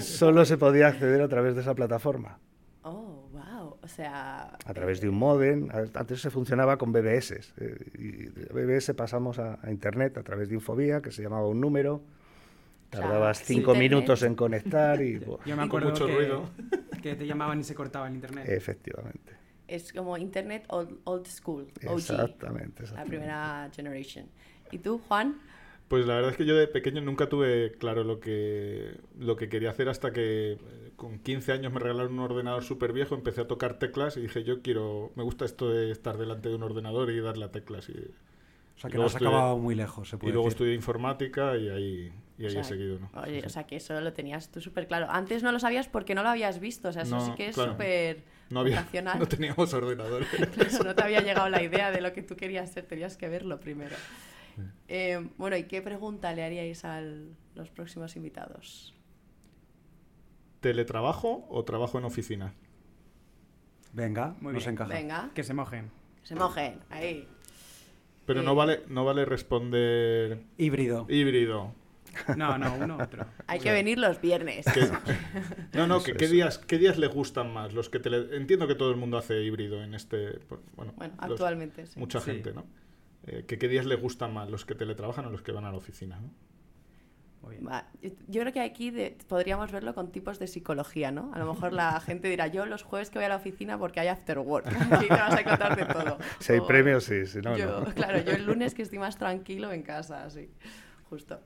solo 0.00 0.46
se 0.46 0.56
podía 0.56 0.86
acceder 0.88 1.20
a 1.20 1.28
través 1.28 1.54
de 1.54 1.60
esa 1.60 1.74
plataforma, 1.74 2.38
Oh, 2.82 3.28
wow. 3.30 3.76
O 3.82 3.88
sea... 3.88 4.56
a 4.64 4.72
través 4.74 5.02
de 5.02 5.10
un 5.10 5.16
modem. 5.18 5.68
Antes 5.94 6.22
se 6.22 6.30
funcionaba 6.30 6.78
con 6.78 6.92
BBS. 6.92 7.32
eh, 7.58 7.76
y 7.98 8.10
de 8.30 8.46
BBS 8.50 8.94
pasamos 8.94 9.38
a, 9.38 9.58
a 9.62 9.70
internet 9.70 10.16
a 10.16 10.22
través 10.22 10.48
de 10.48 10.54
Infobía, 10.54 11.02
que 11.02 11.10
se 11.10 11.22
llamaba 11.22 11.46
un 11.46 11.60
número. 11.60 12.02
Tardabas 12.88 13.42
cinco 13.44 13.72
internet. 13.74 13.90
minutos 13.90 14.22
en 14.22 14.34
conectar 14.34 15.02
y... 15.02 15.20
Yo 15.44 15.56
me 15.56 15.62
acuerdo 15.62 15.90
mucho 15.90 16.06
que, 16.06 16.14
ruido. 16.16 16.48
que 17.02 17.14
te 17.16 17.26
llamaban 17.26 17.60
y 17.60 17.64
se 17.64 17.74
cortaba 17.74 18.08
el 18.08 18.14
internet. 18.14 18.46
efectivamente. 18.48 19.43
Es 19.66 19.92
como 19.92 20.16
Internet 20.18 20.64
old, 20.68 20.98
old 21.04 21.26
school, 21.26 21.66
OG, 21.84 22.00
Exactamente, 22.00 22.84
la 22.94 23.04
primera 23.04 23.70
generation. 23.74 24.26
¿Y 24.70 24.78
tú, 24.78 24.98
Juan? 25.08 25.40
Pues 25.88 26.06
la 26.06 26.14
verdad 26.14 26.30
es 26.30 26.36
que 26.36 26.46
yo 26.46 26.56
de 26.56 26.66
pequeño 26.66 27.02
nunca 27.02 27.28
tuve 27.28 27.72
claro 27.78 28.04
lo 28.04 28.18
que, 28.18 28.98
lo 29.18 29.36
que 29.36 29.48
quería 29.48 29.70
hacer 29.70 29.88
hasta 29.88 30.12
que 30.12 30.52
eh, 30.52 30.58
con 30.96 31.18
15 31.18 31.52
años 31.52 31.72
me 31.72 31.78
regalaron 31.78 32.14
un 32.14 32.20
ordenador 32.20 32.64
súper 32.64 32.92
viejo, 32.92 33.14
empecé 33.14 33.42
a 33.42 33.46
tocar 33.46 33.78
teclas 33.78 34.16
y 34.16 34.22
dije, 34.22 34.44
yo 34.44 34.62
quiero, 34.62 35.12
me 35.14 35.22
gusta 35.22 35.44
esto 35.44 35.68
de 35.70 35.90
estar 35.90 36.16
delante 36.16 36.48
de 36.48 36.54
un 36.56 36.62
ordenador 36.62 37.10
y 37.10 37.20
darle 37.20 37.44
a 37.44 37.52
teclas. 37.52 37.88
Y, 37.90 37.92
O 38.76 38.80
sea 38.80 38.90
y 38.90 38.92
que 38.92 38.98
luego 38.98 39.04
no 39.04 39.06
has 39.06 39.14
estudié- 39.16 39.28
acabado 39.28 39.58
muy 39.58 39.74
lejos, 39.74 40.08
se 40.08 40.16
y 40.16 40.18
puede 40.20 40.32
luego 40.32 40.48
decir. 40.48 40.52
estudié 40.52 40.74
informática 40.74 41.56
y 41.56 41.68
ahí, 41.68 42.12
y 42.38 42.46
ahí 42.46 42.46
O 42.46 42.50
sea, 42.50 42.60
he 42.62 42.64
seguido, 42.64 42.98
¿no? 42.98 43.10
Oye, 43.22 43.34
Sí, 43.34 43.40
sí. 43.42 43.46
o 43.46 43.50
sea 43.50 43.64
que 43.66 43.76
eso 43.76 44.00
lo 44.00 44.12
tenías 44.12 44.50
tú 44.50 44.60
súper 44.60 44.86
claro. 44.88 45.06
Antes 45.10 45.42
no 45.42 45.52
lo 45.52 45.60
sabías 45.60 45.88
porque 45.88 46.14
no 46.14 46.22
lo 46.22 46.30
habías 46.30 46.58
visto, 46.60 46.88
o 46.88 46.92
sea, 46.92 47.02
eso 47.02 47.16
No, 47.16 47.26
sí 47.26 47.32
que 47.32 47.48
es 47.48 47.54
claro. 47.54 47.72
súper 47.72 48.24
no, 48.50 48.60
había, 48.60 48.80
vocacional. 48.80 49.18
no 49.18 49.26
teníamos 49.26 49.72
ordenadores. 49.74 50.28
Claro, 50.54 50.84
no 50.84 50.94
te 50.94 51.02
había 51.02 51.20
llegado 51.20 51.48
la 51.48 51.62
idea 51.62 51.90
de 51.90 52.00
lo 52.00 52.12
que 52.12 52.22
tú 52.22 52.36
querías 52.36 52.70
ser, 52.70 52.86
tenías 52.86 53.16
que 53.16 53.28
verlo 53.28 53.58
primero. 53.60 53.96
Eh, 54.88 55.28
bueno, 55.36 55.56
¿y 55.56 55.64
qué 55.64 55.82
pregunta 55.82 56.32
le 56.32 56.44
haríais 56.44 56.84
a 56.84 57.00
los 57.00 57.70
próximos 57.70 58.14
invitados? 58.16 58.94
¿Teletrabajo 60.60 61.46
o 61.50 61.64
trabajo 61.64 61.98
en 61.98 62.04
oficina? 62.04 62.54
Venga, 63.92 64.34
Muy 64.40 64.52
nos 64.52 64.64
bien. 64.64 64.74
encaja. 64.74 64.92
Venga, 64.94 65.30
Que 65.34 65.42
se 65.44 65.54
mojen. 65.54 65.90
que 66.22 66.26
se 66.28 66.34
mojen, 66.34 66.80
ahí. 66.90 67.28
Pero 68.26 68.40
Eh. 68.40 68.44
no 68.44 68.54
vale, 68.54 68.82
no 68.88 69.04
vale 69.04 69.24
responder 69.24 70.42
Híbrido. 70.56 71.06
híbrido. 71.08 71.74
No, 72.36 72.56
no, 72.58 72.74
uno 72.74 72.96
otro. 72.98 73.26
Hay 73.46 73.60
que 73.60 73.72
venir 73.72 73.98
los 73.98 74.20
viernes. 74.20 74.66
No, 75.72 75.86
no, 75.86 76.02
que, 76.02 76.14
¿qué, 76.14 76.28
días, 76.28 76.58
¿qué 76.58 76.78
días 76.78 76.98
le 76.98 77.08
gustan 77.08 77.52
más? 77.52 77.72
Los 77.72 77.88
que 77.90 77.98
tele- 78.00 78.36
Entiendo 78.36 78.66
que 78.68 78.74
todo 78.76 78.90
el 78.90 78.96
mundo 78.96 79.18
hace 79.18 79.42
híbrido 79.42 79.82
en 79.82 79.94
este... 79.94 80.38
pues, 80.48 80.60
Bueno, 80.76 80.92
Bueno, 80.96 81.14
los- 81.22 81.30
actualmente 81.32 81.86
sí. 81.86 81.98
Mucha 81.98 82.20
Sí. 82.20 82.30
gente, 82.32 82.52
¿no? 82.52 82.64
Eh, 83.26 83.44
que 83.48 83.58
¿Qué 83.58 83.68
días 83.68 83.86
le 83.86 83.96
gustan 83.96 84.32
más? 84.32 84.50
¿Los 84.50 84.64
que 84.64 84.74
teletrabajan 84.74 85.24
o 85.26 85.30
los 85.30 85.42
que 85.42 85.50
van 85.52 85.64
a 85.64 85.70
la 85.72 85.78
oficina? 85.78 86.20
¿no? 86.20 86.30
Muy 87.42 87.56
bien. 87.56 87.66
Va, 87.66 87.86
Yo 88.28 88.40
creo 88.42 88.52
que 88.52 88.60
aquí 88.60 88.90
de- 88.90 89.16
podríamos 89.28 89.72
verlo 89.72 89.94
con 89.94 90.12
tipos 90.12 90.38
de 90.38 90.46
psicología, 90.46 91.10
¿no? 91.10 91.30
A 91.34 91.38
lo 91.38 91.52
mejor 91.52 91.72
la 91.72 91.98
gente 92.00 92.28
dirá, 92.28 92.46
yo 92.46 92.64
los 92.66 92.82
jueves 92.84 93.10
que 93.10 93.18
voy 93.18 93.26
a 93.26 93.28
la 93.30 93.36
oficina 93.36 93.76
porque 93.78 94.00
hay 94.00 94.08
after 94.08 94.38
work. 94.38 94.66
Aquí 94.68 95.08
te 95.08 95.14
vas 95.14 95.34
a 95.34 95.42
contar 95.44 95.76
de 95.76 95.84
todo. 95.92 96.18
Si 96.38 96.52
hay 96.52 96.60
O 96.60 96.66
premios, 96.66 97.04
sí, 97.04 97.26
si 97.26 97.40
no, 97.40 97.56
yo, 97.56 97.80
no. 97.80 97.86
Claro, 97.94 98.20
yo 98.20 98.32
el 98.32 98.46
lunes 98.46 98.74
que 98.74 98.82
estoy 98.82 98.98
más 99.00 99.18
tranquilo 99.18 99.72
en 99.72 99.82
casa, 99.82 100.30
sí. 100.30 100.48
Justo. 101.10 101.40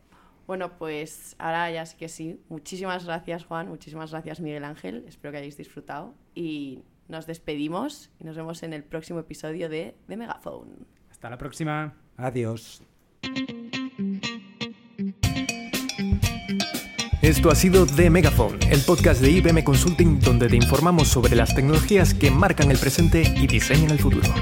Bueno, 0.48 0.78
pues 0.78 1.37
ahora 1.38 1.70
ya 1.70 1.84
sí 1.84 1.98
que 1.98 2.08
sí. 2.08 2.40
Muchísimas 2.48 3.04
gracias, 3.04 3.44
Juan. 3.44 3.68
Muchísimas 3.68 4.12
gracias, 4.12 4.40
Miguel 4.40 4.64
Ángel. 4.64 5.04
Espero 5.06 5.30
que 5.30 5.37
hayáis 5.37 5.58
disfrutado. 5.58 6.14
Y 6.34 6.84
nos 7.06 7.26
despedimos 7.26 8.11
y 8.18 8.24
nos 8.24 8.34
vemos 8.34 8.62
en 8.62 8.72
el 8.72 8.82
próximo 8.82 9.20
episodio 9.20 9.68
de, 9.68 9.94
de 10.08 10.16
Megaphone. 10.16 10.87
Hasta 11.11 11.28
la 11.28 11.37
próxima. 11.37 11.94
Adiós. 12.16 12.82
Esto 17.20 17.50
ha 17.50 17.54
sido 17.54 17.84
The 17.84 18.08
Megaphone, 18.08 18.58
el 18.70 18.80
podcast 18.80 19.20
de 19.20 19.30
IBM 19.30 19.62
Consulting 19.64 20.18
donde 20.18 20.48
te 20.48 20.56
informamos 20.56 21.08
sobre 21.08 21.37
las 21.37 21.54
tecnologías 21.54 22.14
que 22.14 22.30
marcan 22.30 22.70
el 22.70 22.78
presente 22.78 23.22
y 23.37 23.46
diseñan 23.46 23.90
el 23.90 23.98
futuro. 23.98 24.32